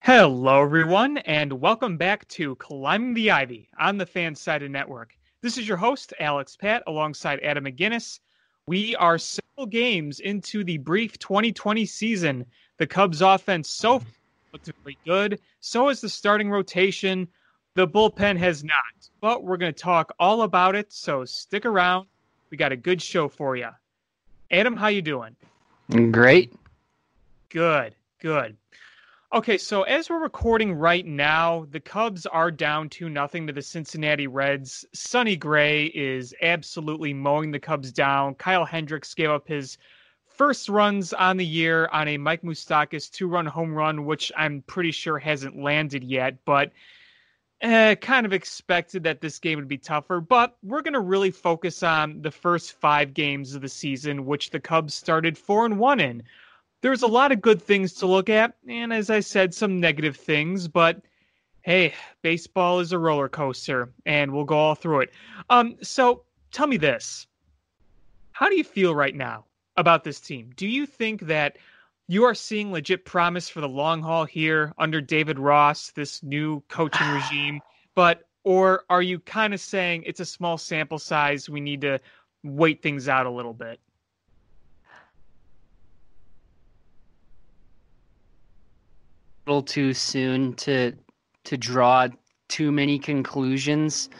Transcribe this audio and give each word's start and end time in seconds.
Hello, 0.00 0.62
everyone, 0.62 1.18
and 1.18 1.52
welcome 1.52 1.96
back 1.96 2.28
to 2.28 2.54
Climbing 2.56 3.14
the 3.14 3.30
Ivy 3.30 3.68
on 3.78 3.98
the 3.98 4.06
Fansided 4.06 4.70
Network. 4.70 5.16
This 5.40 5.58
is 5.58 5.66
your 5.66 5.76
host, 5.76 6.14
Alex 6.20 6.56
Pat, 6.56 6.82
alongside 6.86 7.40
Adam 7.40 7.64
McGinnis. 7.64 8.20
We 8.66 8.94
are 8.96 9.18
several 9.18 9.66
games 9.66 10.20
into 10.20 10.64
the 10.64 10.78
brief 10.78 11.18
2020 11.18 11.84
season. 11.86 12.46
The 12.78 12.86
Cubs' 12.86 13.22
offense 13.22 13.68
so 13.68 14.02
really 14.84 14.98
good. 15.04 15.40
So 15.60 15.88
is 15.88 16.00
the 16.00 16.08
starting 16.08 16.50
rotation. 16.50 17.28
The 17.74 17.86
bullpen 17.86 18.38
has 18.38 18.64
not, 18.64 19.10
but 19.20 19.44
we're 19.44 19.56
going 19.56 19.74
to 19.74 19.78
talk 19.78 20.14
all 20.18 20.42
about 20.42 20.74
it. 20.74 20.92
So 20.92 21.24
stick 21.24 21.66
around. 21.66 22.06
We 22.50 22.56
got 22.56 22.72
a 22.72 22.76
good 22.76 23.02
show 23.02 23.28
for 23.28 23.56
you. 23.56 23.68
Adam, 24.50 24.76
how 24.76 24.88
you 24.88 25.02
doing? 25.02 25.36
Great. 25.90 26.54
Good, 27.48 27.94
good. 28.20 28.56
Okay, 29.32 29.58
so 29.58 29.82
as 29.82 30.08
we're 30.08 30.22
recording 30.22 30.72
right 30.72 31.04
now, 31.04 31.66
the 31.72 31.80
Cubs 31.80 32.26
are 32.26 32.52
down 32.52 32.88
to 32.90 33.08
nothing 33.08 33.44
to 33.48 33.52
the 33.52 33.60
Cincinnati 33.60 34.28
Reds. 34.28 34.84
Sonny 34.92 35.34
Gray 35.34 35.86
is 35.86 36.32
absolutely 36.42 37.12
mowing 37.12 37.50
the 37.50 37.58
Cubs 37.58 37.90
down. 37.90 38.36
Kyle 38.36 38.64
Hendricks 38.64 39.14
gave 39.14 39.30
up 39.30 39.48
his 39.48 39.78
first 40.28 40.68
runs 40.68 41.12
on 41.12 41.38
the 41.38 41.44
year 41.44 41.88
on 41.92 42.06
a 42.06 42.18
Mike 42.18 42.42
Moustakas 42.42 43.10
two-run 43.10 43.46
home 43.46 43.74
run, 43.74 44.04
which 44.04 44.30
I'm 44.36 44.62
pretty 44.62 44.92
sure 44.92 45.18
hasn't 45.18 45.60
landed 45.60 46.04
yet, 46.04 46.44
but 46.44 46.70
eh, 47.62 47.96
kind 47.96 48.26
of 48.26 48.32
expected 48.32 49.02
that 49.02 49.20
this 49.20 49.40
game 49.40 49.58
would 49.58 49.66
be 49.66 49.76
tougher, 49.76 50.20
but 50.20 50.56
we're 50.62 50.82
going 50.82 50.94
to 50.94 51.00
really 51.00 51.32
focus 51.32 51.82
on 51.82 52.22
the 52.22 52.30
first 52.30 52.74
five 52.74 53.12
games 53.12 53.56
of 53.56 53.62
the 53.62 53.68
season, 53.68 54.24
which 54.24 54.50
the 54.50 54.60
Cubs 54.60 54.94
started 54.94 55.36
four 55.36 55.66
and 55.66 55.80
one 55.80 55.98
in. 55.98 56.22
There's 56.82 57.02
a 57.02 57.06
lot 57.06 57.32
of 57.32 57.40
good 57.40 57.62
things 57.62 57.94
to 57.94 58.06
look 58.06 58.28
at, 58.28 58.54
and 58.68 58.92
as 58.92 59.10
I 59.10 59.20
said, 59.20 59.54
some 59.54 59.80
negative 59.80 60.16
things, 60.16 60.68
but 60.68 61.02
hey, 61.62 61.94
baseball 62.22 62.78
is 62.78 62.92
a 62.92 62.98
roller 62.98 63.28
coaster, 63.28 63.92
and 64.04 64.32
we'll 64.32 64.44
go 64.44 64.56
all 64.56 64.74
through 64.74 65.00
it. 65.00 65.12
Um, 65.50 65.76
so 65.82 66.22
tell 66.52 66.66
me 66.66 66.76
this. 66.76 67.26
How 68.30 68.48
do 68.48 68.56
you 68.56 68.64
feel 68.64 68.94
right 68.94 69.14
now 69.14 69.46
about 69.76 70.04
this 70.04 70.20
team? 70.20 70.52
Do 70.56 70.68
you 70.68 70.86
think 70.86 71.22
that 71.22 71.56
you 72.06 72.24
are 72.24 72.34
seeing 72.34 72.70
legit 72.70 73.04
promise 73.04 73.48
for 73.48 73.60
the 73.60 73.68
long 73.68 74.00
haul 74.00 74.24
here 74.24 74.72
under 74.78 75.00
David 75.00 75.38
Ross, 75.38 75.90
this 75.90 76.22
new 76.22 76.62
coaching 76.68 77.08
regime, 77.12 77.60
but 77.94 78.22
or 78.44 78.84
are 78.88 79.02
you 79.02 79.18
kind 79.18 79.52
of 79.52 79.60
saying 79.60 80.04
it's 80.06 80.20
a 80.20 80.24
small 80.24 80.56
sample 80.56 81.00
size, 81.00 81.50
we 81.50 81.60
need 81.60 81.80
to 81.80 81.98
wait 82.44 82.80
things 82.80 83.08
out 83.08 83.26
a 83.26 83.30
little 83.30 83.54
bit? 83.54 83.80
Little 89.46 89.62
too 89.62 89.94
soon 89.94 90.54
to 90.54 90.92
to 91.44 91.56
draw 91.56 92.08
too 92.48 92.72
many 92.72 92.98
conclusions. 92.98 94.10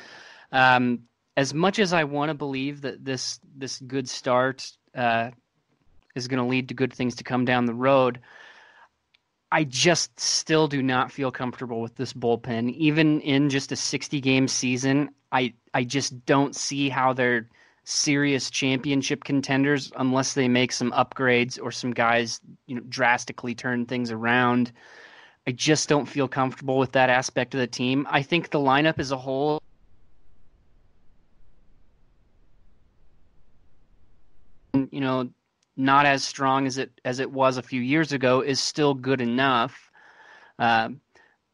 Um, 0.53 1.01
as 1.37 1.53
much 1.53 1.79
as 1.79 1.93
I 1.93 2.05
want 2.05 2.31
to 2.31 2.35
believe 2.35 2.83
that 2.83 3.05
this 3.05 3.41
this 3.57 3.81
good 3.81 4.09
start 4.09 4.71
uh, 4.95 5.31
is 6.15 6.29
going 6.29 6.43
to 6.43 6.49
lead 6.49 6.69
to 6.69 6.75
good 6.75 6.93
things 6.93 7.17
to 7.17 7.25
come 7.25 7.45
down 7.45 7.67
the 7.67 7.75
road, 7.75 8.21
I 9.51 9.65
just 9.65 10.19
still 10.19 10.69
do 10.69 10.83
not 10.83 11.11
feel 11.11 11.33
comfortable 11.33 11.81
with 11.81 11.97
this 11.97 12.13
bullpen. 12.13 12.73
Even 12.75 13.21
in 13.21 13.51
just 13.51 13.73
a 13.73 13.77
60 13.77 14.21
game 14.21 14.47
season, 14.49 15.11
I 15.33 15.55
I 15.75 15.85
just 15.85 16.25
don't 16.25 16.55
see 16.55 16.89
how 16.89 17.13
they're 17.13 17.49
serious 17.83 18.51
championship 18.51 19.25
contenders 19.25 19.93
unless 19.97 20.35
they 20.35 20.49
make 20.49 20.73
some 20.73 20.91
upgrades 20.93 21.59
or 21.63 21.71
some 21.71 21.93
guys, 21.93 22.41
you 22.67 22.77
know, 22.77 22.83
drastically 22.89 23.55
turn 23.55 23.87
things 23.87 24.11
around. 24.11 24.73
I 25.47 25.53
just 25.53 25.89
don't 25.89 26.07
feel 26.07 26.27
comfortable 26.27 26.79
with 26.79 26.93
that 26.93 27.09
aspect 27.09 27.55
of 27.55 27.61
the 27.61 27.67
team. 27.67 28.07
I 28.11 28.23
think 28.23 28.51
the 28.51 28.59
lineup 28.59 28.99
as 28.99 29.13
a 29.13 29.17
whole 29.17 29.63
you 34.91 35.01
know, 35.01 35.29
not 35.77 36.07
as 36.07 36.25
strong 36.25 36.67
as 36.67 36.79
it 36.79 36.91
as 37.05 37.21
it 37.21 37.31
was 37.31 37.57
a 37.57 37.63
few 37.63 37.81
years 37.81 38.13
ago 38.13 38.41
is 38.41 38.61
still 38.61 38.95
good 38.95 39.21
enough. 39.21 39.91
Uh, 40.59 40.91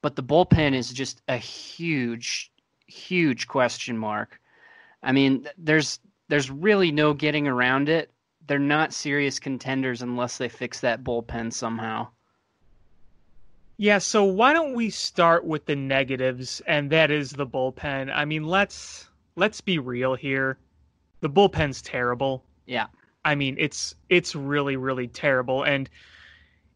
but 0.01 0.17
the 0.17 0.23
bullpen 0.23 0.75
is 0.75 0.93
just 0.93 1.23
a 1.29 1.37
huge, 1.37 2.51
huge 2.87 3.47
question 3.49 3.97
mark. 3.99 4.41
I 5.03 5.13
mean, 5.13 5.49
there's 5.59 5.99
there's 6.29 6.51
really 6.51 6.93
no 6.93 7.15
getting 7.15 7.47
around 7.49 7.89
it. 7.89 8.11
They're 8.47 8.59
not 8.59 8.93
serious 8.93 9.39
contenders 9.39 10.03
unless 10.03 10.39
they 10.39 10.49
fix 10.49 10.81
that 10.81 11.05
bullpen 11.05 11.53
somehow. 11.53 12.09
Yeah, 13.83 13.99
so 13.99 14.23
why 14.23 14.53
don't 14.53 14.75
we 14.75 14.91
start 14.91 15.45
with 15.45 15.67
the 15.67 15.75
negatives, 15.75 16.63
and 16.69 16.89
that 16.91 17.11
is 17.11 17.33
the 17.33 17.45
bullpen. 17.45 18.13
I 18.15 18.25
mean, 18.25 18.45
let's 18.45 19.09
let's 19.35 19.61
be 19.61 19.81
real 19.81 20.15
here. 20.15 20.57
The 21.19 21.29
bullpen's 21.29 21.83
terrible. 21.83 22.45
Yeah. 22.65 22.87
I 23.25 23.35
mean, 23.35 23.57
it's 23.59 23.97
it's 24.09 24.37
really 24.37 24.77
really 24.77 25.09
terrible, 25.09 25.65
and 25.65 25.91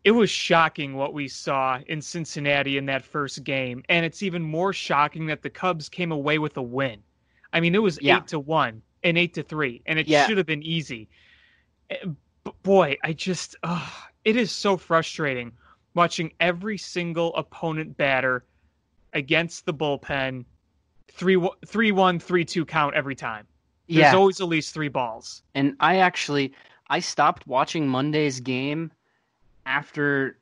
it 0.03 0.11
was 0.11 0.31
shocking 0.31 0.97
what 0.97 1.15
we 1.15 1.29
saw 1.29 1.79
in 1.87 2.03
Cincinnati 2.03 2.77
in 2.77 2.87
that 2.87 3.05
first 3.05 3.45
game, 3.45 3.85
and 3.89 4.05
it's 4.05 4.25
even 4.25 4.43
more 4.43 4.73
shocking 4.73 5.27
that 5.27 5.43
the 5.43 5.51
Cubs 5.51 5.89
came 5.89 6.11
away 6.11 6.41
with 6.41 6.57
a 6.57 6.63
win. 6.63 7.05
I 7.53 7.61
mean, 7.61 7.77
it 7.77 7.83
was 7.83 8.01
Yeah. 8.03 8.17
eight 8.17 8.27
to 8.31 8.41
one 8.41 8.83
and 9.05 9.17
eight 9.17 9.35
to 9.35 9.45
three, 9.45 9.81
and 9.87 10.01
it 10.01 10.09
Yeah. 10.09 10.27
should 10.27 10.39
have 10.39 10.47
been 10.47 10.65
easy. 10.65 11.09
Eh, 11.89 12.05
b- 12.43 12.51
Boy, 12.65 12.97
I 13.05 13.13
just, 13.13 13.55
ugh, 13.63 13.93
it 14.25 14.35
is 14.35 14.51
so 14.51 14.77
frustrating 14.77 15.53
watching 15.97 16.33
every 16.39 16.79
single 16.79 17.35
opponent 17.35 17.97
batter 17.97 18.45
against 19.15 19.65
the 19.65 19.75
bullpen 19.75 20.45
three 21.09 21.43
three 21.67 21.91
one 21.91 22.21
three 22.21 22.45
two 22.45 22.65
count 22.65 22.95
every 22.95 23.17
time. 23.17 23.47
There's 23.89 24.13
yeah. 24.13 24.15
always 24.15 24.41
at 24.41 24.49
least 24.49 24.75
three 24.75 24.89
balls. 24.89 25.43
And 25.55 25.75
I 25.81 25.97
actually 25.97 26.53
I 26.89 27.01
stopped 27.01 27.47
watching 27.47 27.89
Monday's 27.89 28.41
game 28.41 28.93
after 29.65 30.39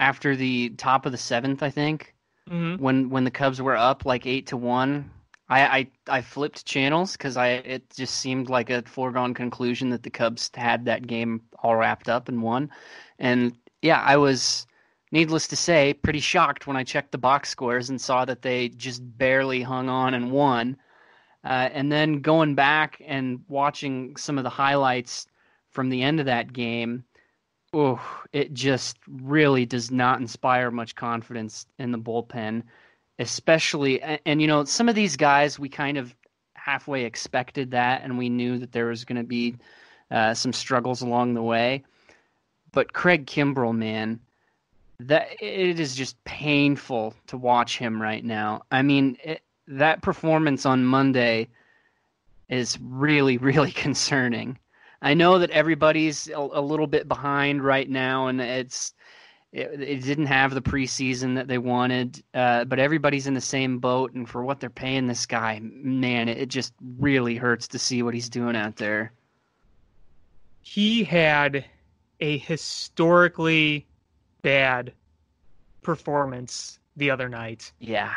after 0.00 0.36
the 0.36 0.70
top 0.70 1.06
of 1.06 1.12
the 1.12 1.18
seventh, 1.18 1.62
I 1.62 1.70
think, 1.70 2.14
hmm 2.48 2.74
when 2.76 3.08
when 3.08 3.24
the 3.24 3.30
Cubs 3.30 3.62
were 3.62 3.76
up 3.76 4.04
like 4.04 4.26
eight 4.26 4.48
to 4.48 4.56
one. 4.56 5.10
I 5.48 5.62
I, 5.62 5.86
I 6.08 6.20
flipped 6.22 6.66
channels 6.66 7.12
because 7.12 7.36
I 7.36 7.48
it 7.48 7.88
just 7.90 8.16
seemed 8.16 8.50
like 8.50 8.70
a 8.70 8.82
foregone 8.82 9.34
conclusion 9.34 9.90
that 9.90 10.02
the 10.02 10.10
Cubs 10.10 10.50
had 10.54 10.84
that 10.86 11.06
game 11.06 11.42
all 11.62 11.76
wrapped 11.76 12.08
up 12.08 12.28
and 12.28 12.42
won. 12.42 12.70
And 13.20 13.56
yeah, 13.82 14.00
I 14.00 14.16
was 14.16 14.66
needless 15.12 15.48
to 15.48 15.56
say 15.56 15.94
pretty 15.94 16.20
shocked 16.20 16.66
when 16.66 16.76
I 16.76 16.84
checked 16.84 17.12
the 17.12 17.18
box 17.18 17.48
scores 17.48 17.90
and 17.90 18.00
saw 18.00 18.24
that 18.24 18.42
they 18.42 18.68
just 18.68 19.00
barely 19.18 19.62
hung 19.62 19.88
on 19.88 20.14
and 20.14 20.32
won. 20.32 20.76
Uh, 21.44 21.68
and 21.72 21.92
then 21.92 22.20
going 22.20 22.54
back 22.54 23.00
and 23.06 23.40
watching 23.48 24.16
some 24.16 24.36
of 24.36 24.44
the 24.44 24.50
highlights 24.50 25.26
from 25.70 25.90
the 25.90 26.02
end 26.02 26.18
of 26.18 26.26
that 26.26 26.52
game, 26.52 27.04
oh, 27.72 28.00
it 28.32 28.52
just 28.52 28.98
really 29.06 29.66
does 29.66 29.90
not 29.90 30.20
inspire 30.20 30.70
much 30.70 30.96
confidence 30.96 31.66
in 31.78 31.92
the 31.92 31.98
bullpen, 31.98 32.62
especially. 33.18 34.00
And, 34.02 34.20
and 34.26 34.40
you 34.40 34.48
know, 34.48 34.64
some 34.64 34.88
of 34.88 34.94
these 34.94 35.16
guys 35.16 35.58
we 35.58 35.68
kind 35.68 35.98
of 35.98 36.14
halfway 36.54 37.04
expected 37.04 37.70
that, 37.70 38.02
and 38.02 38.18
we 38.18 38.28
knew 38.28 38.58
that 38.58 38.72
there 38.72 38.86
was 38.86 39.04
going 39.04 39.20
to 39.20 39.26
be 39.26 39.56
uh, 40.10 40.34
some 40.34 40.52
struggles 40.52 41.00
along 41.00 41.34
the 41.34 41.42
way. 41.42 41.84
But 42.72 42.92
Craig 42.92 43.26
Kimbrel, 43.26 43.76
man, 43.76 44.20
that 45.00 45.28
it 45.40 45.78
is 45.80 45.94
just 45.94 46.22
painful 46.24 47.14
to 47.26 47.36
watch 47.36 47.78
him 47.78 48.00
right 48.00 48.24
now. 48.24 48.62
I 48.70 48.82
mean, 48.82 49.18
it, 49.22 49.42
that 49.68 50.02
performance 50.02 50.64
on 50.64 50.84
Monday 50.84 51.48
is 52.48 52.78
really, 52.80 53.36
really 53.38 53.72
concerning. 53.72 54.58
I 55.02 55.14
know 55.14 55.38
that 55.38 55.50
everybody's 55.50 56.28
a, 56.28 56.38
a 56.38 56.60
little 56.60 56.86
bit 56.86 57.08
behind 57.08 57.62
right 57.62 57.88
now, 57.88 58.28
and 58.28 58.40
it's 58.40 58.94
it, 59.52 59.80
it 59.80 60.02
didn't 60.02 60.26
have 60.26 60.54
the 60.54 60.62
preseason 60.62 61.34
that 61.36 61.48
they 61.48 61.58
wanted, 61.58 62.22
uh, 62.34 62.64
but 62.64 62.78
everybody's 62.78 63.26
in 63.26 63.34
the 63.34 63.40
same 63.40 63.78
boat. 63.78 64.12
And 64.14 64.28
for 64.28 64.44
what 64.44 64.60
they're 64.60 64.70
paying 64.70 65.06
this 65.06 65.26
guy, 65.26 65.60
man, 65.62 66.28
it, 66.28 66.38
it 66.38 66.48
just 66.48 66.72
really 66.98 67.36
hurts 67.36 67.68
to 67.68 67.78
see 67.78 68.02
what 68.02 68.14
he's 68.14 68.28
doing 68.28 68.56
out 68.56 68.76
there. 68.76 69.12
He 70.62 71.04
had 71.04 71.64
a 72.20 72.38
historically 72.38 73.86
bad 74.46 74.92
performance 75.82 76.78
the 76.96 77.10
other 77.10 77.28
night. 77.28 77.72
Yeah, 77.80 78.14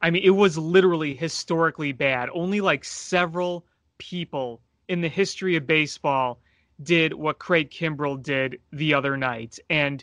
I 0.00 0.10
mean, 0.10 0.24
it 0.24 0.30
was 0.30 0.58
literally 0.58 1.14
historically 1.14 1.92
bad. 1.92 2.28
Only 2.34 2.60
like 2.60 2.84
several 2.84 3.64
people 3.98 4.60
in 4.88 5.00
the 5.00 5.08
history 5.08 5.54
of 5.54 5.64
baseball 5.64 6.40
did 6.82 7.14
what 7.14 7.38
Craig 7.38 7.70
Kimbrel 7.70 8.20
did 8.20 8.58
the 8.72 8.94
other 8.94 9.16
night. 9.16 9.60
And 9.70 10.02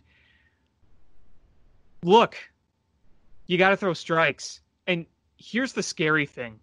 look, 2.02 2.38
you 3.48 3.58
got 3.58 3.72
to 3.72 3.78
throw 3.78 3.94
strikes. 3.94 4.62
And 4.88 5.06
here's 5.36 5.74
the 5.74 5.84
scary 5.84 6.28
thing 6.28 6.62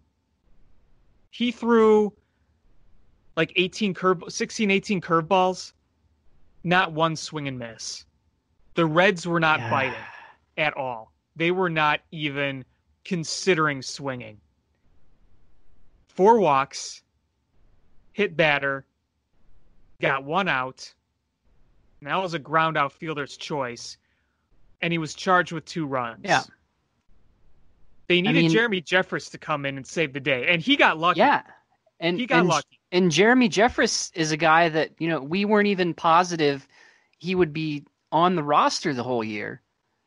he 1.29 1.51
threw 1.51 2.11
like 3.37 3.53
18 3.55 3.93
curve 3.93 4.23
16 4.27 4.71
18 4.71 4.99
curveballs 4.99 5.73
not 6.63 6.91
one 6.91 7.15
swing 7.15 7.47
and 7.47 7.59
miss 7.59 8.03
the 8.75 8.85
reds 8.85 9.27
were 9.27 9.39
not 9.39 9.59
Yeah. 9.59 9.69
biting 9.69 10.05
at 10.57 10.75
all. 10.77 11.11
They 11.35 11.51
were 11.51 11.69
not 11.69 12.01
even 12.11 12.65
considering 13.03 13.81
swinging. 13.81 14.39
Four 16.07 16.39
walks, 16.39 17.01
hit 18.13 18.35
batter, 18.35 18.85
got 20.01 20.23
one 20.23 20.47
out. 20.47 20.93
And 21.99 22.09
that 22.09 22.15
was 22.21 22.33
a 22.33 22.39
ground 22.39 22.77
out 22.77 22.93
fielder's 22.93 23.37
choice. 23.37 23.97
And 24.81 24.93
he 24.93 24.97
was 24.97 25.13
charged 25.13 25.51
with 25.51 25.65
two 25.65 25.85
runs. 25.85 26.21
Yeah. 26.23 26.43
They 28.07 28.21
needed 28.21 28.41
mean- 28.41 28.51
Jeremy 28.51 28.81
Jeffress 28.81 29.29
to 29.31 29.37
come 29.37 29.65
in 29.65 29.77
and 29.77 29.85
save 29.85 30.13
the 30.13 30.19
day. 30.19 30.47
And 30.47 30.61
he 30.61 30.75
got 30.75 30.97
lucky. 30.97 31.19
Yeah. 31.19 31.43
And 31.99 32.17
He 32.17 32.25
got 32.25 32.39
and, 32.39 32.47
lucky. 32.47 32.79
And 32.93 33.11
Jeremy 33.11 33.49
Jeffress 33.49 34.09
is 34.15 34.31
a 34.31 34.37
guy 34.37 34.69
that, 34.69 34.91
you 34.99 35.09
know, 35.09 35.21
we 35.21 35.43
weren't 35.43 35.67
even 35.67 35.93
positive 35.93 36.65
he 37.17 37.35
would 37.35 37.51
be 37.51 37.83
on 38.11 38.35
the 38.35 38.43
roster 38.43 38.93
the 38.93 39.03
whole 39.03 39.23
year. 39.23 39.61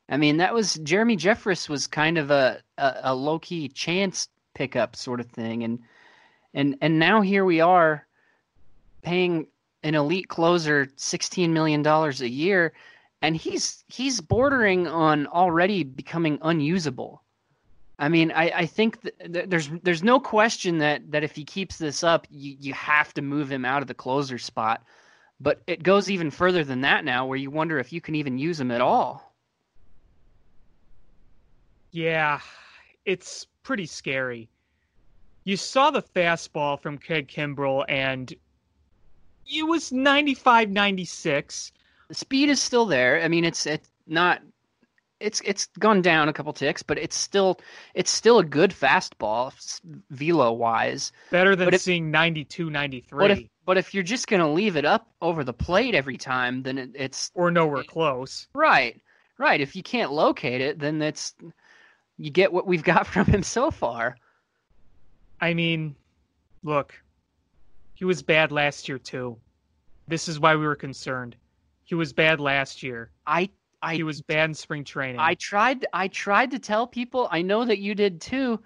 I 0.08 0.16
mean, 0.16 0.38
that 0.38 0.54
was 0.54 0.75
Jeremy 0.75 1.16
Jeffress 1.16 1.69
was 1.69 1.87
kind 1.87 2.19
of 2.19 2.31
a, 2.31 2.62
a, 2.78 2.94
a 3.04 3.14
low 3.14 3.38
key 3.38 3.69
chance 3.69 4.28
pickup 4.54 4.96
sort 4.96 5.20
of 5.20 5.26
thing. 5.31 5.62
And 5.62 5.78
and 6.54 6.76
and 6.81 6.99
now 6.99 7.20
here 7.20 7.44
we 7.44 7.60
are 7.60 8.06
paying 9.02 9.46
an 9.82 9.94
elite 9.94 10.28
closer 10.28 10.88
sixteen 10.96 11.52
million 11.52 11.82
dollars 11.82 12.20
a 12.20 12.28
year 12.28 12.72
and 13.22 13.37
he's 13.37 13.84
he's 13.87 14.20
bordering 14.20 14.87
on 14.87 15.26
already 15.28 15.84
becoming 15.84 16.38
unusable. 16.43 17.22
I 17.98 18.08
mean, 18.08 18.32
I, 18.32 18.50
I 18.50 18.66
think 18.66 19.00
th- 19.00 19.14
th- 19.32 19.48
there's 19.48 19.70
there's 19.82 20.02
no 20.02 20.19
question 20.19 20.78
that, 20.78 21.10
that 21.12 21.22
if 21.22 21.37
he 21.37 21.44
keeps 21.44 21.78
this 21.78 22.02
up, 22.02 22.26
you, 22.31 22.56
you 22.58 22.75
have 22.75 23.14
to 23.14 23.22
move 23.22 23.50
him 23.50 23.64
out 23.64 23.81
of 23.81 23.88
the 23.88 23.94
closer 23.94 24.38
spot. 24.38 24.82
But 25.40 25.61
it 25.67 25.82
goes 25.82 26.11
even 26.11 26.31
further 26.31 26.62
than 26.64 26.82
that 26.82 27.05
now, 27.05 27.26
where 27.26 27.38
you 27.38 27.50
wonder 27.50 27.79
if 27.79 27.93
you 27.93 28.00
can 28.00 28.14
even 28.14 28.38
use 28.38 28.58
them 28.58 28.70
at 28.70 28.81
all. 28.81 29.32
Yeah, 31.90 32.40
it's 33.05 33.46
pretty 33.62 33.87
scary. 33.87 34.49
You 35.44 35.56
saw 35.56 35.90
the 35.90 36.02
fastball 36.02 36.81
from 36.81 36.99
Craig 36.99 37.29
Kimbrel, 37.29 37.84
and 37.88 38.32
it 39.46 39.67
was 39.67 39.93
95 39.93 40.70
96. 40.70 41.73
The 42.08 42.14
speed 42.14 42.49
is 42.49 42.61
still 42.61 42.87
there. 42.87 43.20
I 43.23 43.29
mean, 43.29 43.44
it's 43.44 43.67
it's 43.67 43.90
not 44.06 44.40
it's 45.19 45.40
it's 45.44 45.67
gone 45.79 46.02
down 46.02 46.29
a 46.29 46.32
couple 46.32 46.52
ticks, 46.52 46.82
but 46.82 46.99
it's 46.99 47.17
still 47.17 47.58
it's 47.94 48.11
still 48.11 48.38
a 48.38 48.44
good 48.44 48.70
fastball 48.70 49.52
velo 50.11 50.52
wise. 50.52 51.12
Better 51.31 51.56
than 51.56 51.67
But 51.67 51.75
if- 51.75 51.81
seeing 51.82 52.11
92 52.11 52.70
But 52.70 53.31
if 53.32 53.38
93 53.38 53.50
but 53.64 53.78
if 53.78 53.94
you're 53.94 54.02
just 54.02 54.26
gonna 54.26 54.50
leave 54.50 54.76
it 54.76 54.84
up 54.84 55.08
over 55.20 55.44
the 55.44 55.52
plate 55.52 55.94
every 55.94 56.16
time, 56.16 56.62
then 56.62 56.78
it, 56.78 56.90
it's 56.94 57.30
or 57.34 57.50
nowhere 57.50 57.84
close. 57.84 58.48
Right, 58.54 59.00
right. 59.38 59.60
If 59.60 59.76
you 59.76 59.82
can't 59.82 60.12
locate 60.12 60.60
it, 60.60 60.78
then 60.78 60.98
that's 60.98 61.34
you 62.18 62.30
get 62.30 62.52
what 62.52 62.66
we've 62.66 62.84
got 62.94 63.06
from 63.06 63.26
him 63.26 63.42
so 63.42 63.70
far. 63.70 64.16
I 65.40 65.54
mean, 65.54 65.96
look, 66.62 66.94
he 67.94 68.04
was 68.04 68.22
bad 68.22 68.52
last 68.52 68.88
year, 68.88 68.98
too. 68.98 69.36
This 70.08 70.28
is 70.28 70.40
why 70.40 70.56
we 70.56 70.64
were 70.64 70.76
concerned. 70.76 71.36
He 71.84 71.94
was 71.94 72.12
bad 72.12 72.40
last 72.40 72.82
year. 72.82 73.10
I 73.26 73.50
I 73.82 73.96
He 73.96 74.02
was 74.02 74.22
bad 74.22 74.50
in 74.50 74.54
spring 74.54 74.84
training. 74.84 75.20
I 75.20 75.34
tried 75.34 75.86
I 75.92 76.08
tried 76.08 76.52
to 76.52 76.58
tell 76.58 76.86
people. 76.86 77.28
I 77.30 77.42
know 77.42 77.64
that 77.64 77.78
you 77.78 77.94
did 77.94 78.20
too. 78.20 78.60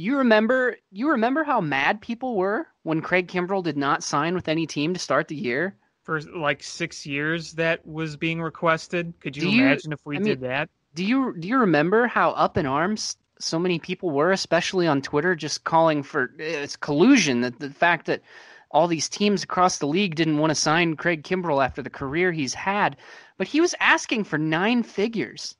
You 0.00 0.16
remember 0.16 0.76
you 0.90 1.10
remember 1.10 1.44
how 1.44 1.60
mad 1.60 2.00
people 2.00 2.34
were 2.36 2.66
when 2.84 3.02
Craig 3.02 3.28
Kimbrel 3.28 3.62
did 3.62 3.76
not 3.76 4.02
sign 4.02 4.34
with 4.34 4.48
any 4.48 4.66
team 4.66 4.94
to 4.94 5.00
start 5.00 5.28
the 5.28 5.36
year. 5.36 5.76
for 6.02 6.22
like 6.22 6.62
six 6.62 7.04
years 7.04 7.52
that 7.52 7.84
was 7.86 8.16
being 8.16 8.40
requested. 8.40 9.12
Could 9.20 9.36
you, 9.36 9.48
you- 9.50 9.62
imagine 9.66 9.92
if 9.92 10.00
we 10.06 10.16
I 10.16 10.18
mean- 10.20 10.28
did 10.28 10.40
that? 10.40 10.70
Do 10.94 11.04
you 11.04 11.34
do 11.38 11.46
you 11.46 11.58
remember 11.58 12.06
how 12.06 12.30
up 12.30 12.56
in 12.56 12.64
arms 12.64 13.18
so 13.38 13.58
many 13.58 13.78
people 13.78 14.10
were, 14.10 14.32
especially 14.32 14.86
on 14.86 15.02
Twitter, 15.02 15.36
just 15.36 15.64
calling 15.64 16.02
for 16.02 16.32
it's 16.38 16.76
collusion? 16.76 17.42
That 17.42 17.60
the 17.60 17.68
fact 17.70 18.06
that 18.06 18.22
all 18.70 18.86
these 18.88 19.08
teams 19.08 19.42
across 19.44 19.76
the 19.78 19.86
league 19.86 20.14
didn't 20.14 20.38
want 20.38 20.50
to 20.50 20.54
sign 20.54 20.96
Craig 20.96 21.24
Kimbrel 21.24 21.62
after 21.62 21.82
the 21.82 21.90
career 21.90 22.32
he's 22.32 22.54
had, 22.54 22.96
but 23.36 23.46
he 23.48 23.60
was 23.60 23.74
asking 23.80 24.24
for 24.24 24.38
nine 24.38 24.82
figures, 24.82 25.56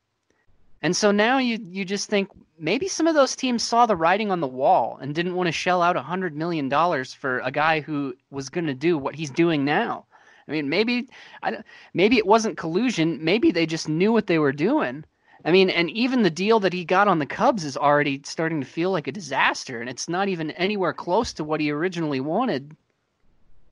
and 0.83 0.97
so 0.97 1.11
now 1.11 1.39
you 1.39 1.59
you 1.63 1.85
just 1.85 2.09
think 2.09 2.29
maybe 2.59 2.89
some 2.89 3.07
of 3.07 3.15
those 3.15 3.35
teams 3.37 3.63
saw 3.63 3.87
the 3.87 3.97
writing 3.97 4.31
on 4.31 4.41
the 4.41 4.47
wall 4.47 4.99
and 5.01 5.15
didn't 5.15 5.35
want 5.35 5.47
to 5.49 5.53
shell 5.53 5.83
out 5.83 5.97
a 5.97 6.03
hundred 6.03 6.37
million 6.37 6.69
dollars 6.69 7.15
for 7.15 7.41
a 7.41 7.51
guy 7.51 7.81
who 7.81 8.15
was 8.31 8.49
going 8.49 8.67
to 8.67 8.75
do 8.75 8.99
what 8.99 9.15
he's 9.15 9.31
doing 9.31 9.65
now. 9.65 10.05
I 10.47 10.53
mean, 10.53 10.69
maybe 10.69 11.09
I, 11.43 11.63
maybe 11.95 12.19
it 12.19 12.27
wasn't 12.27 12.59
collusion. 12.59 13.25
Maybe 13.25 13.51
they 13.51 13.67
just 13.67 13.89
knew 13.89 14.13
what 14.13 14.27
they 14.27 14.39
were 14.39 14.53
doing. 14.53 15.05
I 15.45 15.53
mean, 15.53 15.71
and 15.71 15.89
even 15.91 16.23
the 16.23 16.31
deal 16.31 16.61
that 16.61 16.73
he 16.73 16.85
got 16.85 17.09
on 17.09 17.19
the 17.19 17.27
Cubs 17.27 17.65
is 17.65 17.77
already 17.77 18.21
starting 18.25 18.61
to 18.61 18.67
feel 18.67 18.91
like 18.91 19.07
a 19.07 19.13
disaster, 19.13 19.81
and 19.81 19.89
it's 19.89 20.09
not 20.09 20.29
even 20.29 20.51
anywhere 20.53 20.93
close 20.93 21.33
to 21.35 21.45
what 21.45 21.61
he 21.61 21.71
originally 21.71 22.21
wanted. 22.21 22.77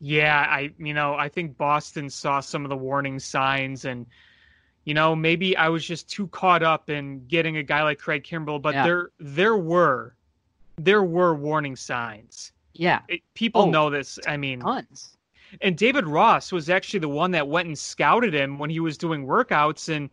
Yeah, 0.00 0.38
I 0.38 0.70
you 0.78 0.94
know 0.94 1.14
I 1.14 1.28
think 1.28 1.58
Boston 1.58 2.08
saw 2.08 2.40
some 2.40 2.64
of 2.64 2.70
the 2.70 2.76
warning 2.76 3.18
signs, 3.18 3.84
and 3.84 4.06
you 4.88 4.94
know 4.94 5.14
maybe 5.14 5.54
I 5.54 5.68
was 5.68 5.84
just 5.86 6.08
too 6.08 6.28
caught 6.28 6.62
up 6.62 6.88
in 6.88 7.26
getting 7.28 7.58
a 7.58 7.62
guy 7.62 7.82
like 7.82 7.98
Craig 7.98 8.24
Kimbrel, 8.24 8.60
but 8.60 8.72
Yeah. 8.74 8.84
there 8.84 9.10
there 9.20 9.56
were 9.58 10.14
there 10.76 11.02
were 11.04 11.34
warning 11.34 11.76
signs. 11.76 12.52
Yeah, 12.72 13.00
It, 13.08 13.20
people 13.34 13.62
Oh. 13.62 13.70
know 13.70 13.90
this. 13.90 14.18
I 14.26 14.36
mean, 14.38 14.60
tons. 14.60 15.18
and 15.60 15.76
David 15.76 16.06
Ross 16.06 16.52
was 16.52 16.70
actually 16.70 17.00
the 17.00 17.08
one 17.08 17.32
that 17.32 17.46
went 17.48 17.66
and 17.68 17.78
scouted 17.78 18.32
him 18.32 18.58
when 18.58 18.70
he 18.70 18.80
was 18.80 18.96
doing 18.96 19.26
workouts 19.26 19.94
and 19.94 20.08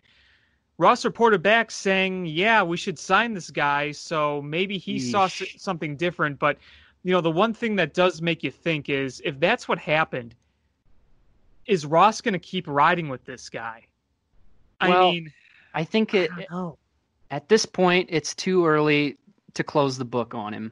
Ross 0.77 1.06
reported 1.06 1.42
back 1.42 1.72
saying, 1.72 2.25
"Yeah, 2.25 2.62
we 2.62 2.75
should 2.75 3.00
sign 3.00 3.33
this 3.33 3.50
guy." 3.50 3.92
So 3.94 4.42
maybe 4.42 4.77
he 4.77 5.00
saw 5.00 5.24
s- 5.25 5.44
something 5.57 5.95
different, 5.95 6.38
but 6.38 6.57
you 7.04 7.13
know, 7.13 7.22
the 7.22 7.31
one 7.31 7.54
thing 7.54 7.77
that 7.77 7.94
does 7.94 8.22
make 8.22 8.44
you 8.44 8.51
think 8.51 8.89
is 8.89 9.22
if 9.24 9.39
that's 9.39 9.69
what 9.69 9.77
happened, 9.77 10.36
is 11.66 11.86
Ross 11.86 12.19
going 12.19 12.33
to 12.33 12.39
keep 12.39 12.68
riding 12.68 13.07
with 13.07 13.24
this 13.24 13.48
guy? 13.50 13.86
I 14.80 14.89
Well, 14.89 15.12
mean, 15.12 15.33
I 15.74 15.83
think 15.83 16.13
I 16.13 16.18
it, 16.18 16.31
know. 16.51 16.77
at 17.31 17.50
this 17.50 17.66
point 17.66 18.10
it's 18.12 18.33
too 18.36 18.66
early 18.66 19.18
to 19.54 19.63
close 19.63 19.98
the 19.98 20.06
book 20.06 20.33
on 20.33 20.54
him. 20.54 20.72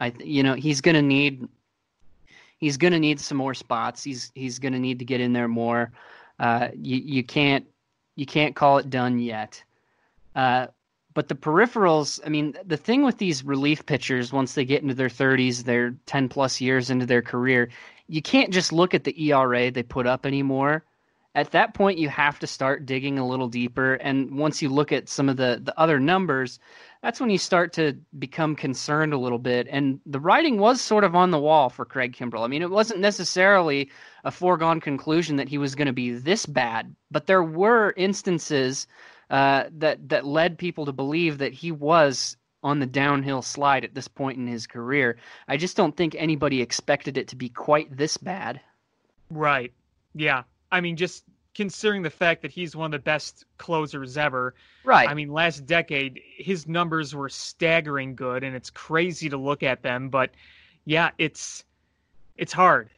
I, 0.00 0.12
you 0.18 0.42
know, 0.42 0.54
he's 0.54 0.80
gonna 0.80 1.02
need 1.02 1.46
he's 2.58 2.76
gonna 2.76 2.98
need 2.98 3.20
some 3.20 3.38
more 3.38 3.54
spots. 3.54 4.02
He's 4.02 4.32
he's 4.34 4.58
gonna 4.58 4.78
need 4.78 4.98
to 4.98 5.04
get 5.04 5.20
in 5.20 5.32
there 5.32 5.48
more. 5.48 5.92
Uh, 6.38 6.68
you 6.74 6.96
you 6.98 7.24
can't 7.24 7.66
you 8.16 8.26
can't 8.26 8.54
call 8.54 8.78
it 8.78 8.90
done 8.90 9.18
yet. 9.18 9.62
Uh, 10.34 10.66
but 11.14 11.28
the 11.28 11.34
peripherals, 11.34 12.20
I 12.26 12.28
mean, 12.28 12.54
the 12.66 12.76
thing 12.76 13.02
with 13.02 13.16
these 13.16 13.42
relief 13.42 13.86
pitchers, 13.86 14.34
once 14.34 14.52
they 14.54 14.66
get 14.66 14.82
into 14.82 14.94
their 14.94 15.08
30s, 15.08 15.64
they're 15.64 15.94
10 16.04 16.28
plus 16.28 16.60
years 16.60 16.90
into 16.90 17.06
their 17.06 17.22
career, 17.22 17.70
you 18.06 18.20
can't 18.20 18.52
just 18.52 18.70
look 18.70 18.92
at 18.92 19.04
the 19.04 19.18
ERA 19.30 19.70
they 19.70 19.82
put 19.82 20.06
up 20.06 20.26
anymore. 20.26 20.84
At 21.36 21.50
that 21.50 21.74
point, 21.74 21.98
you 21.98 22.08
have 22.08 22.38
to 22.38 22.46
start 22.46 22.86
digging 22.86 23.18
a 23.18 23.26
little 23.26 23.48
deeper. 23.48 23.94
And 23.94 24.38
once 24.38 24.62
you 24.62 24.70
look 24.70 24.90
at 24.90 25.06
some 25.06 25.28
of 25.28 25.36
the, 25.36 25.60
the 25.62 25.78
other 25.78 26.00
numbers, 26.00 26.58
that's 27.02 27.20
when 27.20 27.28
you 27.28 27.36
start 27.36 27.74
to 27.74 27.92
become 28.18 28.56
concerned 28.56 29.12
a 29.12 29.18
little 29.18 29.38
bit. 29.38 29.68
And 29.70 30.00
the 30.06 30.18
writing 30.18 30.58
was 30.58 30.80
sort 30.80 31.04
of 31.04 31.14
on 31.14 31.32
the 31.32 31.38
wall 31.38 31.68
for 31.68 31.84
Craig 31.84 32.16
Kimbrel. 32.16 32.42
I 32.42 32.46
mean, 32.46 32.62
it 32.62 32.70
wasn't 32.70 33.00
necessarily 33.00 33.90
a 34.24 34.30
foregone 34.30 34.80
conclusion 34.80 35.36
that 35.36 35.50
he 35.50 35.58
was 35.58 35.74
going 35.74 35.86
to 35.86 35.92
be 35.92 36.10
this 36.12 36.46
bad, 36.46 36.96
but 37.10 37.26
there 37.26 37.44
were 37.44 37.92
instances 37.98 38.86
uh, 39.28 39.64
that 39.76 40.08
that 40.08 40.24
led 40.24 40.56
people 40.56 40.86
to 40.86 40.92
believe 40.92 41.36
that 41.38 41.52
he 41.52 41.70
was 41.70 42.38
on 42.62 42.78
the 42.78 42.86
downhill 42.86 43.42
slide 43.42 43.84
at 43.84 43.94
this 43.94 44.08
point 44.08 44.38
in 44.38 44.46
his 44.46 44.66
career. 44.66 45.18
I 45.48 45.58
just 45.58 45.76
don't 45.76 45.96
think 45.96 46.16
anybody 46.16 46.62
expected 46.62 47.18
it 47.18 47.28
to 47.28 47.36
be 47.36 47.50
quite 47.50 47.94
this 47.94 48.16
bad. 48.16 48.60
Right. 49.30 49.72
Yeah. 50.14 50.44
I 50.76 50.80
mean, 50.82 50.96
just 50.96 51.24
considering 51.54 52.02
the 52.02 52.10
fact 52.10 52.42
that 52.42 52.50
he's 52.50 52.76
one 52.76 52.92
of 52.92 52.92
the 52.92 53.02
best 53.02 53.46
closers 53.56 54.18
ever. 54.18 54.54
Right. 54.84 55.08
I 55.08 55.14
mean, 55.14 55.32
last 55.32 55.64
decade, 55.64 56.20
his 56.36 56.68
numbers 56.68 57.14
were 57.14 57.30
staggering 57.30 58.14
good, 58.14 58.44
and 58.44 58.54
it's 58.54 58.68
crazy 58.68 59.30
to 59.30 59.38
look 59.38 59.62
at 59.62 59.82
them. 59.82 60.10
But 60.10 60.32
yeah, 60.84 61.12
it's 61.16 61.64
it's 62.36 62.52
hard. 62.52 62.90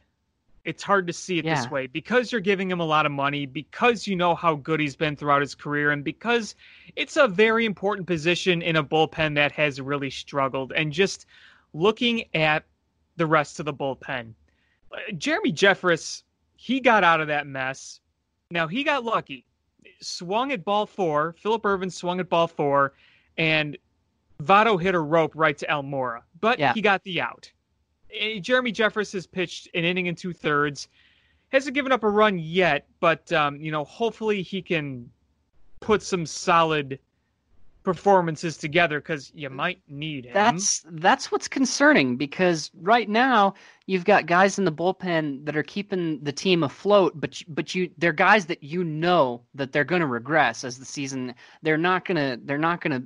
It's 0.65 0.83
hard 0.83 1.07
to 1.07 1.13
see 1.13 1.39
it 1.39 1.45
Yeah. 1.45 1.55
this 1.55 1.71
way 1.71 1.87
because 1.87 2.33
you're 2.33 2.41
giving 2.41 2.69
him 2.69 2.81
a 2.81 2.85
lot 2.85 3.05
of 3.05 3.13
money, 3.13 3.45
because 3.45 4.05
you 4.05 4.17
know 4.17 4.35
how 4.35 4.55
good 4.55 4.81
he's 4.81 4.97
been 4.97 5.15
throughout 5.15 5.39
his 5.39 5.55
career, 5.55 5.91
and 5.91 6.03
because 6.03 6.55
it's 6.97 7.15
a 7.15 7.29
very 7.29 7.63
important 7.65 8.07
position 8.07 8.61
in 8.61 8.75
a 8.75 8.83
bullpen 8.83 9.35
that 9.35 9.53
has 9.53 9.79
really 9.79 10.09
struggled. 10.09 10.73
And 10.73 10.91
just 10.91 11.25
looking 11.73 12.25
at 12.35 12.65
the 13.15 13.25
rest 13.25 13.61
of 13.61 13.65
the 13.65 13.73
bullpen, 13.73 14.33
uh, 14.91 14.97
Jeremy 15.17 15.53
Jeffress, 15.53 16.23
he 16.61 16.81
got 16.81 17.05
out 17.05 17.21
of 17.21 17.27
that 17.27 17.47
mess. 17.47 18.01
Now 18.51 18.67
he 18.67 18.83
got 18.83 19.05
lucky 19.05 19.45
swung 20.01 20.51
at 20.51 20.65
ball 20.65 20.85
four. 20.85 21.33
Phillip 21.39 21.65
Ervin 21.65 21.89
swung 21.89 22.19
at 22.19 22.27
ball 22.27 22.47
four, 22.47 22.93
and 23.37 23.77
Votto 24.43 24.81
hit 24.81 24.93
a 24.93 24.99
rope 24.99 25.31
right 25.35 25.57
to 25.57 25.65
Almora, 25.67 26.21
but 26.41 26.59
Yeah. 26.59 26.73
he 26.73 26.81
got 26.81 27.01
the 27.03 27.21
out. 27.21 27.49
Eh, 28.11 28.39
Jeremy 28.39 28.73
Jeffress 28.73 29.13
has 29.13 29.25
pitched 29.25 29.69
an 29.73 29.85
inning 29.85 30.09
and 30.09 30.17
two 30.17 30.33
thirds, 30.33 30.89
hasn't 31.49 31.75
given 31.75 31.91
up 31.93 32.03
a 32.03 32.09
run 32.09 32.37
yet, 32.37 32.87
but 32.99 33.31
um, 33.31 33.59
you 33.61 33.71
know, 33.71 33.85
hopefully 33.85 34.41
he 34.41 34.61
can 34.61 35.09
put 35.79 36.01
some 36.03 36.25
solid 36.25 36.99
performances 37.83 38.57
together 38.57 38.99
because 38.99 39.31
you 39.33 39.49
mm. 39.49 39.53
might 39.53 39.81
need 39.87 40.25
him. 40.25 40.33
That's 40.33 40.85
that's 40.91 41.31
what's 41.31 41.47
concerning 41.47 42.17
because 42.17 42.71
right 42.79 43.07
now 43.07 43.53
you've 43.85 44.05
got 44.05 44.25
guys 44.25 44.59
in 44.59 44.65
the 44.65 44.71
bullpen 44.71 45.45
that 45.45 45.55
are 45.55 45.63
keeping 45.63 46.19
the 46.21 46.31
team 46.31 46.63
afloat, 46.63 47.13
but 47.15 47.41
but 47.47 47.73
you 47.73 47.89
they're 47.97 48.13
guys 48.13 48.47
that 48.47 48.63
you 48.63 48.83
know 48.83 49.43
that 49.55 49.71
they're 49.71 49.83
going 49.83 50.01
to 50.01 50.07
regress 50.07 50.63
as 50.63 50.77
the 50.77 50.85
season. 50.85 51.33
They're 51.61 51.77
not 51.77 52.05
gonna 52.05 52.37
they're 52.43 52.57
not 52.57 52.81
gonna 52.81 53.01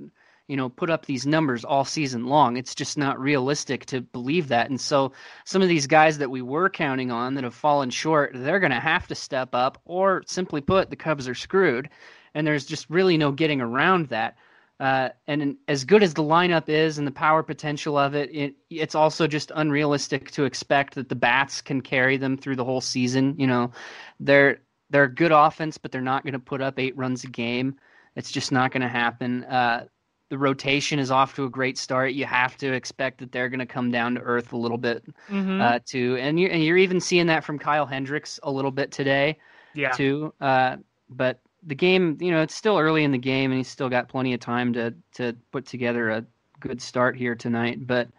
you 0.48 0.58
know 0.58 0.70
put 0.70 0.89
up 0.89 1.06
these 1.06 1.25
numbers 1.25 1.63
all 1.63 1.86
season 1.86 2.25
long. 2.25 2.58
It's 2.58 2.75
just 2.75 2.98
not 2.98 3.20
realistic 3.20 3.86
to 3.88 4.01
believe 4.01 4.48
that. 4.48 4.70
And 4.70 4.82
so 4.82 5.13
some 5.46 5.62
of 5.62 5.70
these 5.70 5.88
guys 5.88 6.18
that 6.18 6.32
we 6.32 6.42
were 6.42 6.70
counting 6.70 7.12
on 7.12 7.36
that 7.36 7.44
have 7.44 7.56
fallen 7.56 7.89
short, 7.89 8.32
they're 8.34 8.60
going 8.60 8.72
to 8.72 8.80
have 8.80 9.08
to 9.08 9.15
step 9.15 9.53
up, 9.53 9.80
or 9.86 10.24
simply 10.25 10.62
put, 10.62 10.89
the 10.89 10.96
Cubs 10.96 11.27
are 11.27 11.36
screwed. 11.36 11.89
And 12.36 12.48
there's 12.48 12.65
just 12.65 12.89
really 12.89 13.15
no 13.15 13.32
getting 13.32 13.62
around 13.62 14.08
that. 14.08 14.36
Uh, 14.84 15.08
and 15.28 15.56
as 15.70 15.86
good 15.86 16.04
as 16.04 16.13
the 16.13 16.22
lineup 16.22 16.68
is 16.68 16.98
and 16.98 17.08
the 17.08 17.12
power 17.12 17.42
potential 17.42 17.98
of 17.98 18.16
it, 18.16 18.30
it, 18.36 18.54
it's 18.70 18.96
also 18.96 19.28
just 19.28 19.50
unrealistic 19.56 20.30
to 20.30 20.44
expect 20.44 20.96
that 20.96 21.08
the 21.08 21.16
bats 21.16 21.62
can 21.62 21.80
carry 21.80 22.18
them 22.18 22.36
through 22.36 22.58
the 22.58 22.66
whole 22.66 22.82
season. 22.82 23.34
You 23.38 23.48
know, 23.48 23.72
they're 24.20 24.58
they're 24.90 25.06
a 25.06 25.13
good 25.13 25.32
offense, 25.32 25.78
but 25.78 25.94
they're 25.94 26.02
not 26.02 26.24
going 26.24 26.34
to 26.34 26.40
put 26.40 26.62
up 26.62 26.80
eight 26.80 26.98
runs 26.98 27.24
a 27.24 27.28
game. 27.28 27.78
It's 28.18 28.30
just 28.30 28.52
not 28.52 28.74
going 28.74 28.82
to 28.82 28.90
happen. 28.90 29.46
Uh, 29.46 29.86
the 30.30 30.38
rotation 30.38 31.00
is 31.00 31.12
off 31.12 31.34
to 31.36 31.46
a 31.46 31.50
great 31.50 31.78
start. 31.78 32.12
You 32.12 32.25
have 32.25 32.58
to 32.58 32.74
expect 32.74 33.20
that 33.20 33.32
they're 33.32 33.48
going 33.48 33.62
to 33.62 33.66
come 33.66 33.90
down 33.90 34.16
to 34.16 34.20
earth 34.20 34.52
a 34.52 34.58
little 34.58 34.78
bit 34.78 35.06
mm-hmm. 35.30 35.62
uh, 35.62 35.80
too, 35.86 36.18
and 36.20 36.38
you're 36.38 36.52
and 36.52 36.62
you're 36.62 36.78
even 36.78 37.00
seeing 37.00 37.28
that 37.28 37.46
from 37.46 37.58
Kyle 37.58 37.86
Hendricks 37.86 38.38
a 38.44 38.52
little 38.52 38.72
bit 38.72 38.92
today, 38.92 39.38
yeah. 39.75 39.92
too. 39.92 40.34
Uh, 40.42 40.75
but 41.08 41.40
the 41.65 41.75
game, 41.75 42.17
you 42.20 42.32
know, 42.32 42.41
it's 42.41 42.55
still 42.55 42.77
early 42.77 43.03
in 43.03 43.12
the 43.12 43.17
game, 43.17 43.51
and 43.51 43.58
he's 43.58 43.67
still 43.67 43.89
got 43.89 44.10
plenty 44.10 44.34
of 44.34 44.39
time 44.39 44.74
to 44.74 44.93
to 45.15 45.34
put 45.51 45.65
together 45.65 46.10
a 46.10 46.25
good 46.60 46.82
start 46.82 47.15
here 47.15 47.36
tonight. 47.36 47.86
But 47.86 48.10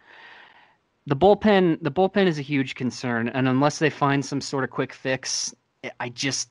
the 1.07 1.15
bullpen, 1.15 1.81
the 1.81 1.91
bullpen 1.91 2.27
is 2.27 2.39
a 2.39 2.43
huge 2.43 2.75
concern, 2.75 3.29
and 3.29 3.47
unless 3.47 3.79
they 3.79 3.89
find 3.89 4.25
some 4.25 4.41
sort 4.41 4.63
of 4.63 4.69
quick 4.69 4.93
fix, 4.93 5.53
I 5.99 6.09
just 6.09 6.49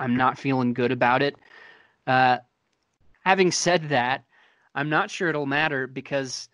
I'm 0.00 0.16
not 0.16 0.38
feeling 0.38 0.74
good 0.74 0.92
about 0.92 1.22
it. 1.22 1.36
Uh, 2.06 2.38
having 3.24 3.50
said 3.50 3.88
that, 3.88 4.24
I'm 4.74 4.88
not 4.88 5.10
sure 5.10 5.28
it'll 5.28 5.46
matter 5.46 5.86
because 5.86 6.48